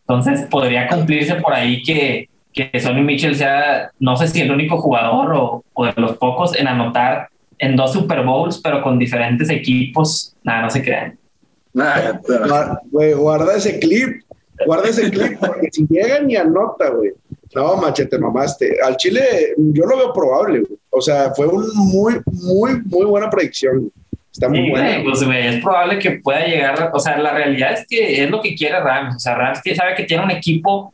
Entonces 0.00 0.46
podría 0.50 0.88
cumplirse 0.88 1.36
por 1.36 1.52
ahí 1.52 1.82
que, 1.82 2.28
que 2.52 2.78
Sonny 2.78 3.02
Mitchell 3.02 3.34
sea, 3.34 3.90
no 3.98 4.16
sé 4.16 4.28
si 4.28 4.40
el 4.40 4.50
único 4.50 4.78
jugador 4.78 5.32
o, 5.34 5.64
o 5.72 5.86
de 5.86 5.92
los 5.96 6.16
pocos 6.18 6.58
en 6.58 6.68
anotar 6.68 7.28
en 7.58 7.76
dos 7.76 7.92
Super 7.92 8.24
Bowls, 8.24 8.60
pero 8.62 8.82
con 8.82 8.98
diferentes 8.98 9.48
equipos. 9.48 10.34
Nada, 10.42 10.62
no 10.62 10.70
se 10.70 10.82
crean. 10.82 11.18
Nada, 11.72 12.20
güey, 12.90 13.14
guarda 13.14 13.56
ese 13.56 13.78
clip, 13.78 14.22
guarda 14.66 14.88
ese 14.88 15.10
clip, 15.10 15.38
porque 15.38 15.68
si 15.72 15.86
llegan 15.88 16.30
y 16.30 16.36
anota, 16.36 16.90
güey. 16.90 17.12
No, 17.54 17.76
machete, 17.76 18.18
mamaste. 18.18 18.76
Al 18.82 18.96
Chile, 18.96 19.54
yo 19.56 19.84
lo 19.84 19.96
veo 19.96 20.12
probable, 20.12 20.60
güey. 20.60 20.78
O 20.90 21.00
sea, 21.00 21.32
fue 21.34 21.46
un 21.46 21.66
muy, 21.74 22.14
muy, 22.26 22.82
muy 22.84 23.06
buena 23.06 23.30
predicción. 23.30 23.90
Está 24.32 24.48
muy 24.48 24.70
bueno. 24.70 25.04
Pues, 25.04 25.22
es 25.22 25.62
probable 25.62 25.98
que 25.98 26.12
pueda 26.12 26.46
llegar. 26.46 26.90
O 26.94 26.98
sea, 26.98 27.18
la 27.18 27.32
realidad 27.32 27.74
es 27.74 27.86
que 27.86 28.22
es 28.22 28.30
lo 28.30 28.40
que 28.40 28.54
quiere 28.54 28.80
Rams. 28.80 29.16
O 29.16 29.18
sea, 29.18 29.34
Rams 29.34 29.60
sabe 29.76 29.94
que 29.94 30.04
tiene 30.04 30.24
un 30.24 30.30
equipo 30.30 30.92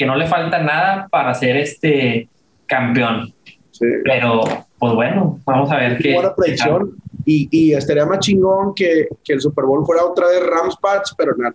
que 0.00 0.06
no 0.06 0.16
le 0.16 0.26
falta 0.26 0.62
nada 0.62 1.08
para 1.10 1.34
ser 1.34 1.58
este 1.58 2.26
campeón. 2.64 3.34
Sí. 3.70 3.84
Pero, 4.02 4.40
pues 4.78 4.94
bueno, 4.94 5.38
vamos 5.44 5.70
a 5.70 5.76
ver 5.76 5.98
qué. 5.98 6.14
Buena 6.14 6.34
predicción. 6.34 6.96
Y, 7.26 7.48
y, 7.50 7.74
estaría 7.74 8.06
más 8.06 8.20
chingón 8.20 8.74
que, 8.74 9.08
que, 9.22 9.34
el 9.34 9.42
Super 9.42 9.66
Bowl 9.66 9.84
fuera 9.84 10.02
otra 10.02 10.26
de 10.30 10.40
Rams 10.40 10.74
Pats, 10.80 11.14
pero 11.18 11.36
nada, 11.36 11.54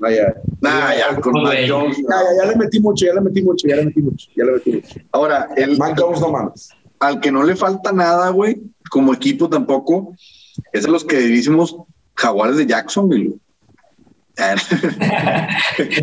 nah, 0.00 0.10
ya, 0.10 0.34
nah, 0.60 0.92
ya, 0.92 1.20
con 1.20 1.40
Mac 1.40 1.56
Jones. 1.68 1.96
ya, 1.98 2.46
le 2.48 2.56
metí 2.56 2.80
mucho, 2.80 3.06
ya 3.06 3.14
le 3.14 3.20
metí 3.20 3.42
mucho, 3.42 3.68
ya 3.68 3.76
le 3.76 3.84
metí 3.84 4.02
mucho, 4.02 4.28
ya 4.34 4.44
le 4.44 4.52
metí 4.54 4.72
mucho. 4.72 5.00
Ahora, 5.12 5.48
el 5.56 5.78
Mac 5.78 5.94
Jones 5.96 6.20
no 6.20 6.32
mames. 6.32 6.70
Al 6.98 7.20
que 7.20 7.30
no 7.30 7.44
le 7.44 7.54
falta 7.54 7.92
nada, 7.92 8.30
güey, 8.30 8.60
como 8.90 9.14
equipo 9.14 9.48
tampoco, 9.48 10.16
es 10.72 10.82
de 10.82 10.90
los 10.90 11.04
queridísimos 11.04 11.76
Jaguares 12.16 12.56
de 12.56 12.66
Jacksonville. 12.66 13.34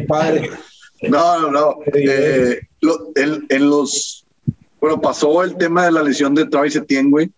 padre. 0.08 0.50
No, 1.04 1.42
no, 1.42 1.52
no. 1.52 1.76
Eh, 1.94 2.62
lo, 2.82 3.12
en 3.16 3.70
los. 3.70 4.26
Bueno, 4.80 5.00
pasó 5.00 5.44
el 5.44 5.58
tema 5.58 5.86
de 5.86 5.92
la 5.92 6.04
lesión 6.04 6.34
de 6.34 6.46
Travis 6.46 6.76
Etienne, 6.76 7.10
güey 7.10 7.32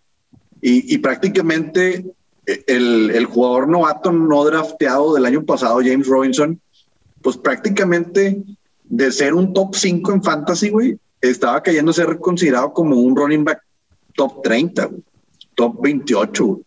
y, 0.66 0.96
prácticamente 0.98 2.06
eh, 2.46 2.64
el, 2.66 3.10
el, 3.10 3.26
jugador 3.26 3.68
novato 3.68 4.10
no 4.10 4.44
drafteado 4.46 5.12
del 5.12 5.26
año 5.26 5.44
pasado, 5.44 5.80
James 5.84 6.06
Robinson, 6.06 6.58
pues 7.20 7.36
prácticamente 7.36 8.42
de 8.84 9.12
ser 9.12 9.34
un 9.34 9.52
top 9.52 9.74
5 9.74 10.12
en 10.12 10.22
fantasy, 10.22 10.70
güey, 10.70 10.98
estaba 11.20 11.62
cayendo 11.62 11.90
a 11.90 11.94
ser 11.94 12.18
considerado 12.18 12.72
como 12.72 12.96
un 12.96 13.14
running 13.14 13.44
back 13.44 13.60
top 14.14 14.42
30, 14.42 14.88
top 15.54 15.82
28. 15.82 16.60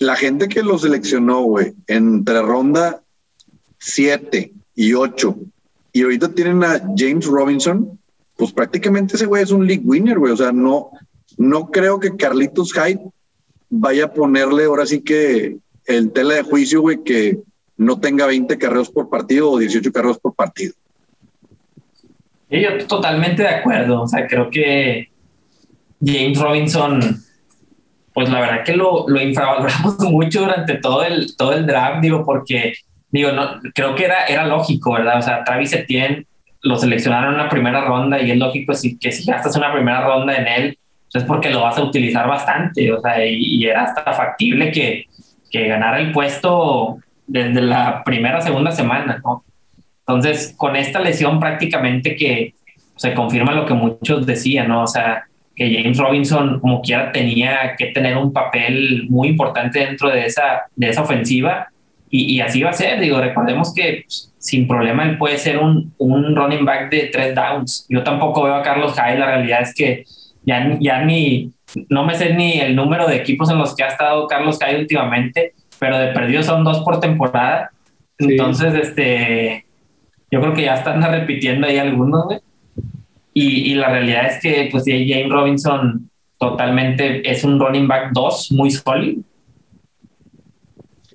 La 0.00 0.16
gente 0.16 0.48
que 0.48 0.64
lo 0.64 0.76
seleccionó, 0.76 1.42
güey, 1.44 1.74
entre 1.86 2.42
ronda 2.42 3.04
7 3.78 4.52
y 4.74 4.94
8, 4.94 5.36
y 5.94 6.02
ahorita 6.02 6.34
tienen 6.34 6.62
a 6.64 6.80
James 6.96 7.24
Robinson, 7.24 7.98
pues 8.36 8.52
prácticamente 8.52 9.14
ese 9.14 9.26
güey 9.26 9.44
es 9.44 9.52
un 9.52 9.64
league 9.64 9.84
winner, 9.84 10.18
güey. 10.18 10.32
O 10.32 10.36
sea, 10.36 10.50
no, 10.50 10.90
no 11.38 11.70
creo 11.70 12.00
que 12.00 12.16
Carlitos 12.16 12.72
Hyde 12.72 13.00
vaya 13.70 14.06
a 14.06 14.12
ponerle 14.12 14.64
ahora 14.64 14.86
sí 14.86 15.02
que 15.02 15.56
el 15.86 16.10
tela 16.10 16.34
de 16.34 16.42
juicio, 16.42 16.80
güey, 16.80 17.04
que 17.04 17.38
no 17.76 18.00
tenga 18.00 18.26
20 18.26 18.58
carreros 18.58 18.90
por 18.90 19.08
partido 19.08 19.52
o 19.52 19.58
18 19.58 19.92
carreros 19.92 20.18
por 20.18 20.34
partido. 20.34 20.74
Sí, 22.50 22.60
yo 22.60 22.86
totalmente 22.88 23.44
de 23.44 23.50
acuerdo. 23.50 24.02
O 24.02 24.08
sea, 24.08 24.26
creo 24.26 24.50
que 24.50 25.10
James 26.04 26.40
Robinson, 26.40 27.22
pues 28.12 28.28
la 28.30 28.40
verdad 28.40 28.64
que 28.64 28.76
lo, 28.76 29.08
lo 29.08 29.22
infravaloramos 29.22 29.96
mucho 30.10 30.40
durante 30.40 30.74
todo 30.74 31.04
el, 31.04 31.36
todo 31.36 31.52
el 31.52 31.64
draft, 31.66 32.02
digo, 32.02 32.24
porque 32.24 32.72
digo, 33.14 33.32
no, 33.32 33.60
creo 33.72 33.94
que 33.94 34.04
era, 34.04 34.24
era 34.26 34.46
lógico, 34.46 34.92
¿verdad? 34.92 35.18
O 35.18 35.22
sea, 35.22 35.44
Travis 35.44 35.72
Etienne 35.72 36.26
lo 36.62 36.76
seleccionaron 36.76 37.34
en 37.34 37.40
una 37.40 37.48
primera 37.48 37.84
ronda 37.84 38.20
y 38.20 38.30
es 38.30 38.36
lógico 38.36 38.72
que 39.00 39.12
si 39.12 39.24
gastas 39.24 39.56
una 39.56 39.72
primera 39.72 40.00
ronda 40.04 40.34
en 40.36 40.48
él, 40.48 40.78
es 41.12 41.22
porque 41.22 41.50
lo 41.50 41.62
vas 41.62 41.78
a 41.78 41.84
utilizar 41.84 42.26
bastante, 42.26 42.92
o 42.92 43.00
sea, 43.00 43.24
y, 43.24 43.64
era 43.64 43.84
hasta 43.84 44.12
factible 44.12 44.72
que, 44.72 45.04
que, 45.48 45.68
ganara 45.68 46.00
el 46.00 46.10
puesto 46.10 46.98
desde 47.28 47.62
la 47.62 48.02
primera, 48.04 48.40
segunda 48.40 48.72
semana, 48.72 49.20
¿no? 49.24 49.44
Entonces, 50.00 50.52
con 50.56 50.74
esta 50.74 50.98
lesión 50.98 51.38
prácticamente 51.38 52.16
que 52.16 52.54
se 52.96 53.14
confirma 53.14 53.52
lo 53.52 53.64
que 53.64 53.74
muchos 53.74 54.26
decían, 54.26 54.66
¿no? 54.66 54.82
O 54.82 54.86
sea, 54.88 55.24
que 55.54 55.72
James 55.72 55.98
Robinson 55.98 56.58
como 56.58 56.82
quiera 56.82 57.12
tenía 57.12 57.76
que 57.78 57.86
tener 57.86 58.16
un 58.16 58.32
papel 58.32 59.06
muy 59.08 59.28
importante 59.28 59.78
dentro 59.78 60.10
de 60.10 60.26
esa, 60.26 60.64
de 60.74 60.88
esa 60.88 61.02
ofensiva 61.02 61.68
y, 62.16 62.36
y 62.36 62.40
así 62.40 62.62
va 62.62 62.70
a 62.70 62.74
ser, 62.74 63.00
digo, 63.00 63.20
recordemos 63.20 63.74
que 63.74 64.04
pues, 64.06 64.32
sin 64.38 64.68
problema 64.68 65.02
él 65.02 65.18
puede 65.18 65.36
ser 65.36 65.58
un, 65.58 65.92
un 65.98 66.36
running 66.36 66.64
back 66.64 66.88
de 66.88 67.10
tres 67.12 67.34
downs. 67.34 67.86
Yo 67.88 68.04
tampoco 68.04 68.44
veo 68.44 68.54
a 68.54 68.62
Carlos 68.62 68.94
Hyde, 68.94 69.18
la 69.18 69.26
realidad 69.26 69.62
es 69.62 69.74
que 69.74 70.04
ya, 70.46 70.78
ya 70.78 71.04
ni, 71.04 71.50
no 71.88 72.04
me 72.04 72.14
sé 72.14 72.32
ni 72.34 72.60
el 72.60 72.76
número 72.76 73.08
de 73.08 73.16
equipos 73.16 73.50
en 73.50 73.58
los 73.58 73.74
que 73.74 73.82
ha 73.82 73.88
estado 73.88 74.28
Carlos 74.28 74.60
Calle 74.60 74.78
últimamente, 74.78 75.54
pero 75.80 75.98
de 75.98 76.12
perdido 76.12 76.44
son 76.44 76.62
dos 76.62 76.84
por 76.84 77.00
temporada. 77.00 77.72
Entonces, 78.18 78.74
este, 78.74 79.66
yo 80.30 80.40
creo 80.40 80.54
que 80.54 80.62
ya 80.62 80.74
están 80.74 81.02
repitiendo 81.10 81.66
ahí 81.66 81.78
algunos, 81.78 82.26
Y, 83.32 83.72
y, 83.72 83.74
la 83.74 83.88
realidad 83.88 84.26
es 84.26 84.40
que, 84.40 84.68
pues, 84.70 84.84
James 84.86 85.30
Robinson 85.30 86.08
totalmente 86.38 87.28
es 87.28 87.42
un 87.42 87.58
running 87.58 87.88
back 87.88 88.12
2 88.12 88.52
muy 88.52 88.70
sólido. 88.70 89.20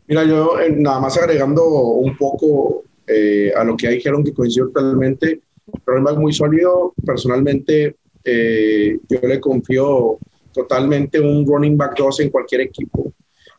Mira, 0.09 0.25
yo 0.25 0.59
eh, 0.59 0.71
nada 0.75 0.99
más 0.99 1.15
agregando 1.19 1.63
un 1.69 2.17
poco 2.17 2.83
eh, 3.05 3.53
a 3.55 3.63
lo 3.63 3.77
que 3.77 3.85
ya 3.85 3.91
dijeron 3.91 4.23
que 4.23 4.33
coincido 4.33 4.69
totalmente, 4.69 5.41
running 5.85 6.03
back 6.03 6.17
muy 6.17 6.33
sólido, 6.33 6.95
personalmente 7.05 7.95
eh, 8.23 8.97
yo 9.07 9.19
le 9.21 9.39
confío 9.39 10.17
totalmente 10.51 11.19
un 11.19 11.45
running 11.45 11.77
back 11.77 11.95
2 11.95 12.21
en 12.21 12.29
cualquier 12.31 12.61
equipo 12.61 13.13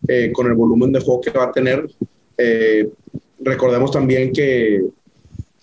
eh, 0.09 0.33
con 0.33 0.49
el 0.49 0.55
volumen 0.55 0.91
de 0.91 1.01
juego 1.01 1.21
que 1.21 1.31
va 1.31 1.45
a 1.45 1.53
tener. 1.53 1.89
Eh, 2.37 2.89
recordemos 3.39 3.93
también 3.93 4.33
que, 4.33 4.87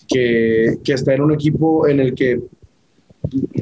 que, 0.07 0.77
que, 0.81 0.93
está 0.93 1.13
en 1.13 1.21
un 1.21 1.33
equipo 1.33 1.85
en 1.85 1.99
el 1.99 2.15
que 2.15 2.39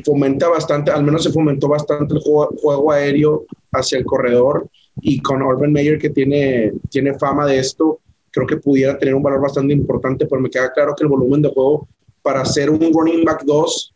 fomenta 0.03 0.47
bastante, 0.47 0.91
al 0.91 1.03
menos 1.03 1.23
se 1.23 1.31
fomentó 1.31 1.67
bastante 1.67 2.13
el 2.13 2.19
juego, 2.19 2.53
juego 2.61 2.91
aéreo 2.91 3.45
hacia 3.71 3.97
el 3.97 4.05
corredor 4.05 4.69
y 5.01 5.19
con 5.21 5.41
Urban 5.41 5.71
Meyer 5.71 5.97
que 5.97 6.09
tiene, 6.09 6.73
tiene 6.89 7.17
fama 7.17 7.45
de 7.45 7.59
esto, 7.59 7.99
creo 8.31 8.47
que 8.47 8.57
pudiera 8.57 8.97
tener 8.97 9.15
un 9.15 9.23
valor 9.23 9.41
bastante 9.41 9.73
importante, 9.73 10.25
pero 10.25 10.41
me 10.41 10.49
queda 10.49 10.71
claro 10.73 10.93
que 10.95 11.03
el 11.03 11.09
volumen 11.09 11.41
de 11.41 11.49
juego 11.49 11.87
para 12.21 12.43
ser 12.45 12.69
un 12.69 12.79
running 12.91 13.23
back 13.23 13.43
2 13.43 13.93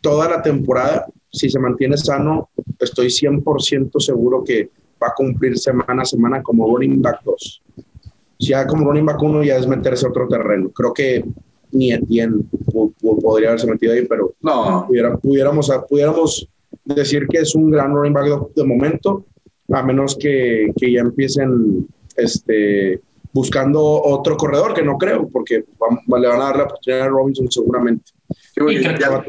toda 0.00 0.28
la 0.28 0.42
temporada, 0.42 1.06
si 1.30 1.50
se 1.50 1.58
mantiene 1.58 1.96
sano, 1.96 2.50
estoy 2.78 3.08
100% 3.08 4.00
seguro 4.00 4.44
que 4.44 4.70
va 5.02 5.08
a 5.08 5.14
cumplir 5.14 5.58
semana 5.58 6.02
a 6.02 6.04
semana 6.04 6.42
como 6.42 6.66
running 6.66 7.02
back 7.02 7.22
2. 7.24 7.62
Si 8.38 8.48
ya 8.48 8.66
como 8.66 8.84
running 8.84 9.06
back 9.06 9.22
1 9.22 9.42
ya 9.42 9.56
es 9.56 9.66
meterse 9.66 10.06
a 10.06 10.10
otro 10.10 10.28
terreno. 10.28 10.70
Creo 10.70 10.92
que 10.92 11.24
ni 11.72 11.92
Etienne 11.92 12.44
podría 12.70 13.48
haberse 13.48 13.66
metido 13.66 13.92
ahí, 13.92 14.06
pero 14.06 14.34
no. 14.40 14.88
pudiéramos, 15.20 15.70
pudiéramos 15.88 16.48
decir 16.84 17.26
que 17.28 17.38
es 17.38 17.54
un 17.54 17.70
gran 17.70 17.92
running 17.92 18.12
back 18.12 18.54
de, 18.54 18.64
momento, 18.64 19.24
a 19.72 19.82
menos 19.82 20.16
que, 20.16 20.72
que, 20.76 20.92
ya 20.92 21.00
empiecen 21.00 21.86
este, 22.16 23.00
buscando 23.32 23.82
otro 23.82 24.36
corredor, 24.36 24.74
que 24.74 24.82
no 24.82 24.96
creo, 24.96 25.28
porque 25.28 25.56
le 25.56 25.64
van 26.06 26.22
a 26.40 26.44
dar 26.44 26.56
la 26.56 26.64
oportunidad 26.64 27.06
a 27.06 27.08
Robinson 27.08 27.50
seguramente 27.50 28.12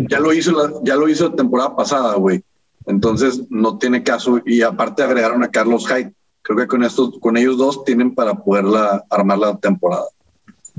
ya, 0.09 0.19
lo 0.19 0.33
hizo 0.33 0.51
la, 0.51 0.73
ya 0.83 0.95
lo 0.95 1.07
hizo 1.07 1.33
temporada 1.33 1.75
pasada, 1.75 2.15
güey. 2.15 2.41
Entonces 2.87 3.41
no 3.49 3.77
tiene 3.77 4.03
caso. 4.03 4.41
Y 4.45 4.61
aparte 4.61 5.03
agregaron 5.03 5.43
a 5.43 5.51
Carlos 5.51 5.87
Hyde. 5.87 6.13
Creo 6.41 6.57
que 6.57 6.67
con 6.67 6.83
estos, 6.83 7.19
con 7.19 7.37
ellos 7.37 7.57
dos 7.57 7.83
tienen 7.83 8.15
para 8.15 8.33
poderla 8.33 9.03
armar 9.09 9.37
la 9.37 9.57
temporada. 9.57 10.05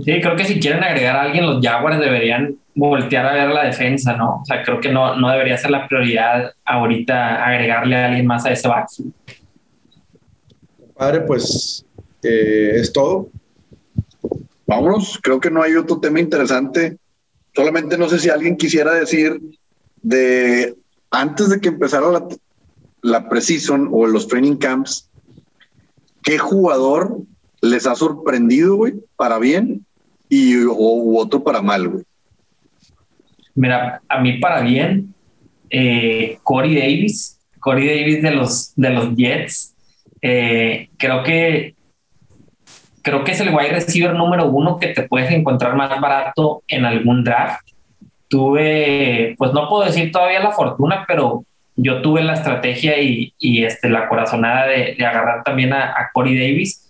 Sí, 0.03 0.21
creo 0.21 0.35
que 0.35 0.45
si 0.45 0.59
quieren 0.59 0.83
agregar 0.83 1.17
a 1.17 1.23
alguien, 1.23 1.47
los 1.47 1.65
Jaguars 1.65 2.01
deberían 2.01 2.57
voltear 2.75 3.27
a 3.27 3.35
ver 3.35 3.49
la 3.51 3.65
defensa, 3.65 4.17
¿no? 4.17 4.41
O 4.41 4.45
sea, 4.45 4.63
creo 4.63 4.81
que 4.81 4.91
no, 4.91 5.17
no 5.17 5.31
debería 5.31 5.59
ser 5.59 5.71
la 5.71 5.87
prioridad 5.87 6.53
ahorita 6.65 7.45
agregarle 7.45 7.97
a 7.97 8.07
alguien 8.07 8.27
más 8.27 8.47
a 8.47 8.53
ese 8.53 8.67
backfield. 8.67 9.13
Padre, 11.01 11.23
pues 11.23 11.87
eh, 12.23 12.73
es 12.75 12.93
todo. 12.93 13.31
Vámonos, 14.67 15.19
creo 15.23 15.41
que 15.41 15.51
no 15.51 15.63
hay 15.63 15.75
otro 15.75 15.99
tema 15.99 16.21
interesante. 16.21 16.99
Solamente 17.57 17.97
no 17.97 18.07
sé 18.07 18.19
si 18.19 18.29
alguien 18.29 18.59
quisiera 18.59 18.93
decir 18.93 19.41
de 20.03 20.77
antes 21.11 21.49
de 21.49 21.59
que 21.59 21.69
empezara 21.69 22.07
la 23.01 23.29
preseason 23.31 23.89
o 23.91 24.07
los 24.07 24.29
training 24.29 24.57
camps, 24.57 25.09
¿qué 26.23 26.37
jugador 26.37 27.17
les 27.63 27.87
ha 27.87 27.95
sorprendido, 27.95 28.77
güey, 28.77 28.93
para 29.17 29.39
bien 29.39 29.87
y 30.29 30.65
o, 30.65 31.17
otro 31.17 31.43
para 31.43 31.63
mal, 31.63 31.89
güey? 31.89 32.05
Mira, 33.55 34.03
a 34.07 34.21
mí 34.21 34.39
para 34.39 34.61
bien, 34.61 35.15
eh, 35.71 36.39
Corey 36.43 36.75
Davis, 36.75 37.39
Corey 37.59 37.89
Davis 37.89 38.23
de 38.23 38.31
los, 38.33 38.75
de 38.77 38.91
los 38.91 39.17
Jets, 39.17 39.71
eh, 40.23 40.89
creo 40.97 41.23
que 41.23 41.75
creo 43.03 43.25
que 43.25 43.33
es 43.33 43.41
el 43.41 43.55
wide 43.55 43.71
receiver 43.71 44.15
número 44.15 44.47
uno 44.47 44.79
que 44.79 44.89
te 44.89 45.03
puedes 45.03 45.31
encontrar 45.31 45.75
más 45.75 46.01
barato 46.01 46.63
en 46.69 46.85
algún 46.85 47.25
draft. 47.25 47.67
Tuve, 48.29 49.35
pues 49.39 49.53
no 49.53 49.69
puedo 49.69 49.85
decir 49.85 50.13
todavía 50.13 50.41
la 50.41 50.53
fortuna, 50.53 51.05
pero 51.09 51.45
yo 51.77 52.03
tuve 52.03 52.23
la 52.23 52.35
estrategia 52.35 53.01
y, 53.01 53.35
y 53.39 53.65
este, 53.65 53.89
la 53.89 54.09
corazonada 54.09 54.67
de, 54.67 54.95
de 54.97 55.07
agarrar 55.07 55.43
también 55.43 55.73
a, 55.73 55.91
a, 55.91 56.11
Corey 56.13 56.39
Davis, 56.39 56.89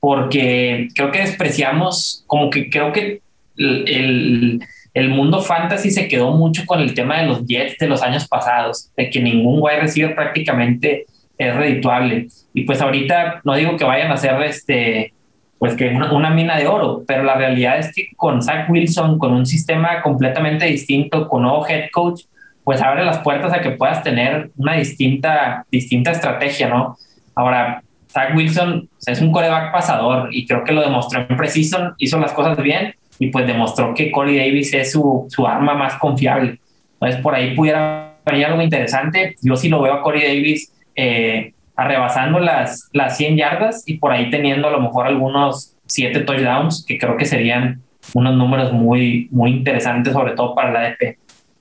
porque 0.00 0.88
creo 0.94 1.10
que 1.10 1.20
despreciamos, 1.20 2.24
como 2.26 2.50
que 2.50 2.68
creo 2.68 2.92
que 2.92 3.22
el, 3.56 3.88
el, 3.88 4.60
el, 4.94 5.08
mundo 5.10 5.40
fantasy 5.40 5.90
se 5.90 6.08
quedó 6.08 6.32
mucho 6.32 6.64
con 6.66 6.80
el 6.80 6.94
tema 6.94 7.20
de 7.20 7.26
los 7.26 7.46
Jets 7.46 7.78
de 7.78 7.86
los 7.86 8.02
años 8.02 8.26
pasados, 8.26 8.90
de 8.96 9.08
que 9.08 9.20
ningún 9.20 9.60
wide 9.62 9.80
receiver 9.80 10.14
prácticamente 10.14 11.06
es 11.48 11.56
redituable. 11.56 12.28
Y 12.54 12.64
pues 12.64 12.80
ahorita 12.80 13.40
no 13.44 13.54
digo 13.54 13.76
que 13.76 13.84
vayan 13.84 14.10
a 14.12 14.16
ser 14.16 14.40
este, 14.42 15.12
pues 15.58 15.74
que 15.74 15.88
una, 15.88 16.12
una, 16.12 16.30
mina 16.30 16.56
de 16.56 16.66
oro, 16.66 17.04
pero 17.06 17.22
la 17.24 17.34
realidad 17.34 17.78
es 17.78 17.92
que 17.94 18.08
con 18.16 18.42
Zach 18.42 18.68
Wilson, 18.68 19.18
con 19.18 19.32
un 19.32 19.46
sistema 19.46 20.02
completamente 20.02 20.66
distinto, 20.66 21.28
con 21.28 21.42
nuevo 21.42 21.66
head 21.68 21.90
coach, 21.92 22.22
pues 22.64 22.80
abre 22.80 23.04
las 23.04 23.18
puertas 23.18 23.52
a 23.52 23.60
que 23.60 23.70
puedas 23.70 24.02
tener 24.02 24.50
una 24.56 24.74
distinta, 24.74 25.66
distinta 25.70 26.12
estrategia, 26.12 26.68
¿no? 26.68 26.96
Ahora, 27.34 27.82
Zach 28.08 28.36
Wilson 28.36 28.88
es 29.06 29.20
un 29.20 29.32
coreback 29.32 29.72
pasador 29.72 30.28
y 30.32 30.46
creo 30.46 30.64
que 30.64 30.72
lo 30.72 30.82
demostró 30.82 31.24
en 31.26 31.36
Precision, 31.36 31.94
hizo 31.98 32.18
las 32.18 32.32
cosas 32.32 32.56
bien 32.62 32.94
y 33.18 33.28
pues 33.28 33.46
demostró 33.46 33.94
que 33.94 34.10
Corey 34.10 34.36
Davis 34.36 34.74
es 34.74 34.92
su, 34.92 35.26
su 35.28 35.46
arma 35.46 35.74
más 35.74 35.94
confiable. 35.94 36.58
Entonces, 36.94 37.20
por 37.20 37.34
ahí 37.34 37.54
pudiera 37.54 38.16
venir 38.26 38.46
algo 38.46 38.62
interesante. 38.62 39.36
Yo 39.42 39.56
sí 39.56 39.68
lo 39.68 39.80
veo 39.80 39.94
a 39.94 40.02
Corey 40.02 40.22
Davis 40.22 40.71
eh, 40.96 41.54
arrebasando 41.76 42.38
las, 42.38 42.88
las 42.92 43.16
100 43.16 43.36
yardas 43.36 43.82
y 43.86 43.98
por 43.98 44.12
ahí 44.12 44.30
teniendo 44.30 44.68
a 44.68 44.70
lo 44.70 44.80
mejor 44.80 45.06
algunos 45.06 45.76
7 45.86 46.20
touchdowns, 46.20 46.84
que 46.86 46.98
creo 46.98 47.16
que 47.16 47.24
serían 47.24 47.82
unos 48.14 48.36
números 48.36 48.72
muy, 48.72 49.28
muy 49.30 49.50
interesantes, 49.50 50.12
sobre 50.12 50.32
todo 50.32 50.54
para 50.54 50.72
la 50.72 50.80
ADP. 50.80 51.18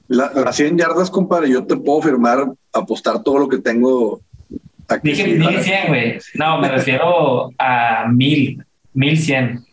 las 0.07 0.55
100 0.55 0.77
yardas, 0.77 1.09
compadre, 1.09 1.49
yo 1.49 1.65
te 1.65 1.75
puedo 1.77 2.01
firmar, 2.01 2.45
apostar 2.73 3.23
todo 3.23 3.39
lo 3.39 3.47
que 3.47 3.59
tengo. 3.59 4.21
Aquí. 4.87 5.11
Dije 5.11 5.27
1100, 5.27 5.87
güey. 5.87 6.19
No, 6.35 6.59
me 6.59 6.69
refiero 6.69 7.51
a 7.57 8.07
1000, 8.09 8.65
1100. 8.93 9.65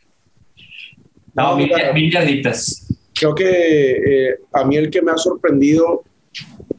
No, 1.34 1.56
mil, 1.56 1.70
mil 1.94 2.10
yarditas. 2.10 2.86
Creo 3.14 3.34
que 3.34 4.30
eh, 4.30 4.38
a 4.52 4.64
mí 4.64 4.76
el 4.76 4.90
que 4.90 5.02
me 5.02 5.12
ha 5.12 5.16
sorprendido 5.16 6.02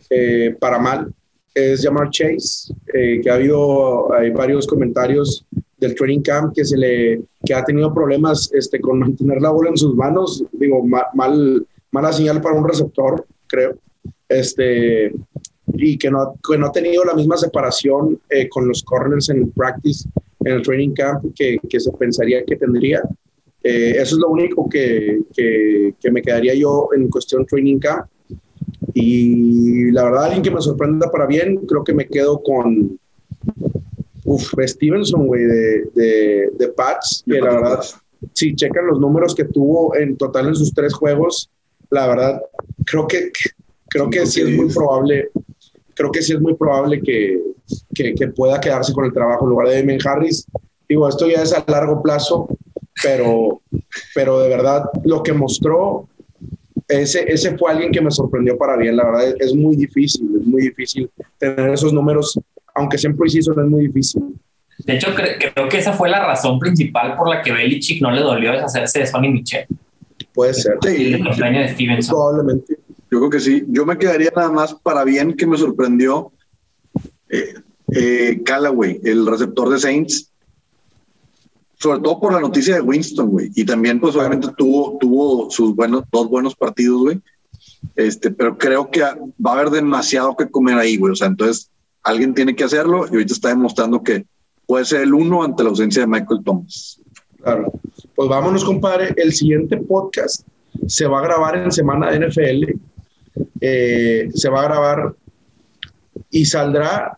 eh, 0.10 0.56
para 0.60 0.80
mal 0.80 1.14
es 1.54 1.84
Jamar 1.84 2.10
Chase, 2.10 2.74
eh, 2.94 3.20
que 3.22 3.30
ha 3.30 3.36
habido 3.36 4.14
hay 4.14 4.32
varios 4.32 4.68
comentarios 4.68 5.46
del 5.78 5.96
training 5.96 6.22
camp 6.22 6.54
que 6.54 6.66
se 6.66 6.78
le 6.78 7.22
que 7.46 7.54
ha 7.54 7.64
tenido 7.64 7.94
problemas 7.94 8.52
este, 8.54 8.80
con 8.80 9.00
mantener 9.00 9.42
la 9.42 9.50
bola 9.50 9.70
en 9.70 9.78
sus 9.78 9.96
manos, 9.96 10.44
digo, 10.52 10.84
mal, 10.86 11.66
mala 11.92 12.14
señal 12.14 12.42
para 12.42 12.56
un 12.56 12.68
receptor, 12.68 13.26
creo, 13.48 13.78
este, 14.28 15.14
y 15.74 15.98
que 15.98 16.12
no, 16.12 16.36
que 16.48 16.58
no 16.58 16.68
ha 16.68 16.72
tenido 16.72 17.06
la 17.06 17.14
misma 17.14 17.38
separación 17.38 18.20
eh, 18.30 18.50
con 18.50 18.68
los 18.68 18.84
corners 18.84 19.30
en 19.30 19.38
el 19.38 19.48
practice, 19.52 20.08
en 20.42 20.54
el 20.54 20.62
training 20.62 20.94
camp, 20.94 21.24
que, 21.36 21.58
que 21.70 21.80
se 21.80 21.92
pensaría 21.94 22.44
que 22.44 22.56
tendría. 22.56 23.02
Eh, 23.64 23.96
eso 23.98 24.16
es 24.16 24.22
lo 24.22 24.30
único 24.30 24.70
que, 24.70 25.22
que, 25.34 25.94
que, 26.00 26.12
me 26.12 26.22
quedaría 26.22 26.54
yo 26.54 26.90
en 26.96 27.10
cuestión 27.10 27.46
training 27.46 27.80
camp. 27.80 28.06
Y 28.94 29.92
la 29.92 30.04
verdad, 30.06 30.26
alguien 30.26 30.44
que 30.44 30.52
me 30.52 30.62
sorprenda 30.62 31.12
para 31.12 31.26
bien, 31.26 31.58
creo 31.68 31.84
que 31.84 31.94
me 31.94 32.08
quedo 32.08 32.42
con 32.42 33.00
uf, 34.24 34.54
Stevenson, 34.60 35.28
güey, 35.28 35.44
de, 35.44 35.90
de, 35.96 36.50
de, 36.58 36.68
Pats, 36.70 37.24
que 37.26 37.42
la 37.42 37.52
verdad, 37.52 37.80
si 38.34 38.56
checan 38.56 38.88
los 38.88 39.00
números 39.00 39.34
que 39.34 39.46
tuvo 39.46 39.96
en 39.96 40.18
total 40.18 40.48
en 40.48 40.56
sus 40.56 40.74
tres 40.74 40.94
juegos, 40.94 41.50
la 41.90 42.08
verdad, 42.08 42.42
creo 42.86 43.08
que, 43.08 43.32
creo 43.90 44.10
que 44.10 44.26
sí 44.26 44.42
es 44.42 44.56
muy 44.56 44.72
probable, 44.72 45.30
creo 45.96 46.12
que 46.12 46.22
sí 46.22 46.34
es 46.34 46.42
muy 46.42 46.56
probable 46.56 47.02
que, 47.02 47.42
que, 47.94 48.14
que 48.14 48.28
pueda 48.28 48.60
quedarse 48.60 48.94
con 48.94 49.06
el 49.06 49.14
trabajo 49.14 49.46
en 49.46 49.50
lugar 49.50 49.70
de 49.70 49.80
Damien 49.80 50.00
Harris. 50.06 50.46
Digo, 50.88 51.08
esto 51.08 51.28
ya 51.28 51.42
es 51.42 51.54
a 51.54 51.64
largo 51.68 52.02
plazo, 52.02 52.48
pero, 53.04 53.62
pero 54.14 54.40
de 54.40 54.50
verdad 54.50 54.84
lo 55.06 55.24
que 55.24 55.34
mostró 55.34 56.08
ese, 56.90 57.32
ese 57.32 57.56
fue 57.58 57.72
alguien 57.72 57.92
que 57.92 58.02
me 58.02 58.10
sorprendió 58.10 58.58
para 58.58 58.76
bien. 58.76 58.98
La 58.98 59.06
verdad 59.06 59.36
es, 59.40 59.54
muy 59.54 59.76
difícil, 59.76 60.28
es 60.42 60.48
muy 60.48 60.64
difícil 60.64 61.10
tener 61.38 61.70
esos 61.70 61.94
números, 61.94 62.38
aunque 62.74 62.98
siempre 62.98 63.28
hicieron 63.28 63.64
es 63.64 63.70
muy 63.70 63.88
difícil. 63.88 64.24
De 64.80 64.96
hecho, 64.96 65.14
creo 65.14 65.70
que 65.70 65.78
esa 65.78 65.94
fue 65.94 66.10
la 66.10 66.26
razón 66.26 66.58
principal 66.58 67.16
por 67.16 67.30
la 67.30 67.42
que 67.42 67.52
Belichick 67.52 68.02
no 68.02 68.12
le 68.12 68.22
dolió 68.22 68.52
deshacerse 68.52 69.00
de 69.00 69.08
Sonny 69.08 69.30
Michel. 69.30 69.66
Puede 70.34 70.54
ser. 70.54 70.78
Sí, 70.82 71.14
el 71.14 71.24
de 71.24 71.70
Stevenson. 71.70 72.16
Probablemente. 72.16 72.78
Yo 73.12 73.20
creo 73.20 73.30
que 73.30 73.40
sí. 73.40 73.64
Yo 73.68 73.86
me 73.86 73.98
quedaría 73.98 74.32
nada 74.36 74.52
más 74.52 74.74
para 74.74 75.04
bien 75.04 75.34
que 75.34 75.46
me 75.46 75.58
sorprendió 75.58 76.32
eh, 77.30 77.56
eh, 77.94 78.42
Callaway, 78.44 79.00
el 79.04 79.28
receptor 79.28 79.70
de 79.70 79.80
Saints 79.80 80.29
sobre 81.80 82.02
todo 82.02 82.20
por 82.20 82.34
la 82.34 82.42
noticia 82.42 82.76
de 82.76 82.82
Winston, 82.82 83.30
güey. 83.30 83.52
Y 83.56 83.66
también, 83.66 84.00
pues, 84.00 84.16
obviamente 84.16 84.50
tuvo, 84.58 84.98
tuvo 85.00 85.50
sus 85.50 85.76
buenos, 85.76 86.04
dos 86.12 86.30
buenos 86.30 86.56
partidos, 86.56 87.02
güey. 87.02 87.22
Este, 87.96 88.32
pero 88.32 88.58
creo 88.58 88.92
que 88.92 89.02
va 89.02 89.52
a 89.52 89.54
haber 89.54 89.70
demasiado 89.70 90.36
que 90.36 90.50
comer 90.50 90.78
ahí, 90.78 90.98
güey. 90.98 91.14
O 91.14 91.16
sea, 91.16 91.28
entonces 91.28 91.72
alguien 92.04 92.34
tiene 92.34 92.56
que 92.56 92.66
hacerlo 92.66 93.06
y 93.08 93.12
ahorita 93.12 93.34
está 93.34 93.50
demostrando 93.50 94.04
que 94.04 94.26
puede 94.66 94.86
ser 94.86 95.02
el 95.02 95.14
uno 95.14 95.44
ante 95.44 95.64
la 95.64 95.70
ausencia 95.70 96.02
de 96.02 96.08
Michael 96.08 96.42
Thomas. 96.44 97.02
Claro. 97.42 97.72
Pues 98.14 98.30
vámonos, 98.30 98.66
compadre. 98.66 99.14
El 99.16 99.32
siguiente 99.32 99.78
podcast 99.78 100.46
se 100.86 101.08
va 101.08 101.20
a 101.20 101.24
grabar 101.24 101.58
en 101.58 101.72
semana 101.72 102.12
de 102.12 102.28
NFL. 102.28 102.74
Eh, 103.62 104.30
se 104.34 104.50
va 104.50 104.62
a 104.62 104.66
grabar 104.66 105.16
y 106.30 106.46
saldrá 106.46 107.18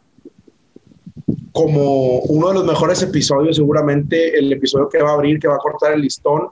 como 1.51 2.19
uno 2.19 2.49
de 2.49 2.53
los 2.55 2.65
mejores 2.65 3.01
episodios, 3.01 3.57
seguramente 3.57 4.37
el 4.37 4.51
episodio 4.51 4.89
que 4.89 5.01
va 5.01 5.11
a 5.11 5.13
abrir, 5.13 5.39
que 5.39 5.47
va 5.47 5.55
a 5.55 5.59
cortar 5.59 5.93
el 5.93 6.01
listón 6.01 6.47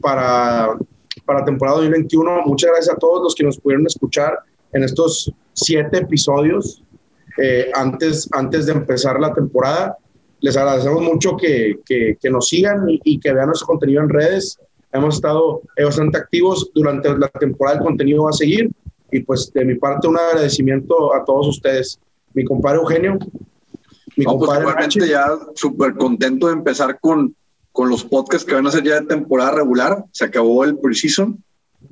para, 0.00 0.76
para 1.24 1.44
temporada 1.44 1.78
2021. 1.78 2.42
Muchas 2.46 2.70
gracias 2.70 2.94
a 2.94 2.98
todos 2.98 3.22
los 3.22 3.34
que 3.34 3.44
nos 3.44 3.58
pudieron 3.58 3.86
escuchar 3.86 4.38
en 4.72 4.84
estos 4.84 5.32
siete 5.54 5.98
episodios 5.98 6.82
eh, 7.38 7.70
antes, 7.74 8.28
antes 8.32 8.66
de 8.66 8.72
empezar 8.72 9.18
la 9.18 9.32
temporada. 9.32 9.96
Les 10.40 10.56
agradecemos 10.56 11.02
mucho 11.02 11.36
que, 11.36 11.80
que, 11.84 12.30
nos 12.30 12.48
sigan 12.48 12.88
y, 12.88 13.00
y, 13.04 13.18
que 13.18 13.32
vean 13.32 13.46
nuestro 13.46 13.66
contenido 13.66 14.02
en 14.02 14.08
redes. 14.08 14.58
Hemos 14.92 15.16
estado 15.16 15.62
bastante 15.76 16.18
activos 16.18 16.70
durante 16.74 17.16
la 17.18 17.28
temporada, 17.28 17.78
el 17.78 17.84
contenido 17.84 18.24
va 18.24 18.30
a 18.30 18.34
seguir. 18.34 18.70
Y 19.10 19.20
pues 19.20 19.50
de 19.52 19.64
mi 19.64 19.74
parte 19.76 20.06
un 20.06 20.18
agradecimiento 20.18 21.14
a 21.14 21.24
todos 21.24 21.48
ustedes. 21.48 21.98
Mi 22.34 22.44
compadre 22.44 22.78
Eugenio, 22.78 23.18
mi 24.18 24.24
no, 24.24 24.36
pues 24.36 24.58
igualmente 24.58 25.08
ya 25.08 25.28
súper 25.54 25.94
contento 25.94 26.48
de 26.48 26.54
empezar 26.54 26.98
con, 27.00 27.36
con 27.70 27.88
los 27.88 28.02
podcasts 28.02 28.44
que 28.44 28.54
van 28.54 28.66
a 28.66 28.72
ser 28.72 28.82
ya 28.82 29.00
de 29.00 29.06
temporada 29.06 29.52
regular. 29.52 30.04
Se 30.10 30.24
acabó 30.24 30.64
el 30.64 30.76
preseason 30.76 31.42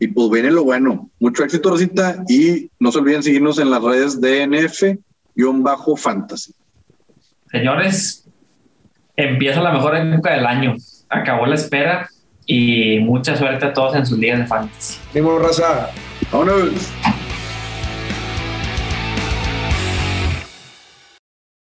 y 0.01 0.09
pues 0.09 0.29
viene 0.31 0.51
lo 0.51 0.65
bueno. 0.65 1.09
Mucho 1.21 1.45
éxito, 1.45 1.71
Rosita, 1.71 2.25
y 2.29 2.69
no 2.81 2.91
se 2.91 2.99
olviden 2.99 3.23
seguirnos 3.23 3.61
en 3.61 3.71
las 3.71 3.81
redes 3.81 4.21
de 4.21 4.45
NF-Fantasy. 4.45 6.53
Señores, 7.53 8.25
empieza 9.15 9.63
la 9.63 9.73
mejor 9.73 9.97
época 9.97 10.33
del 10.33 10.47
año. 10.47 10.75
Acabó 11.09 11.47
la 11.47 11.55
espera 11.55 12.11
y 12.45 12.99
mucha 12.99 13.37
suerte 13.37 13.67
a 13.67 13.73
todos 13.73 13.95
en 13.95 14.05
sus 14.05 14.19
días 14.19 14.41
de 14.41 14.47
fantasy. 14.47 14.99
Vamos, 15.15 15.43
raza. 15.43 15.91
Vámonos. 16.33 16.91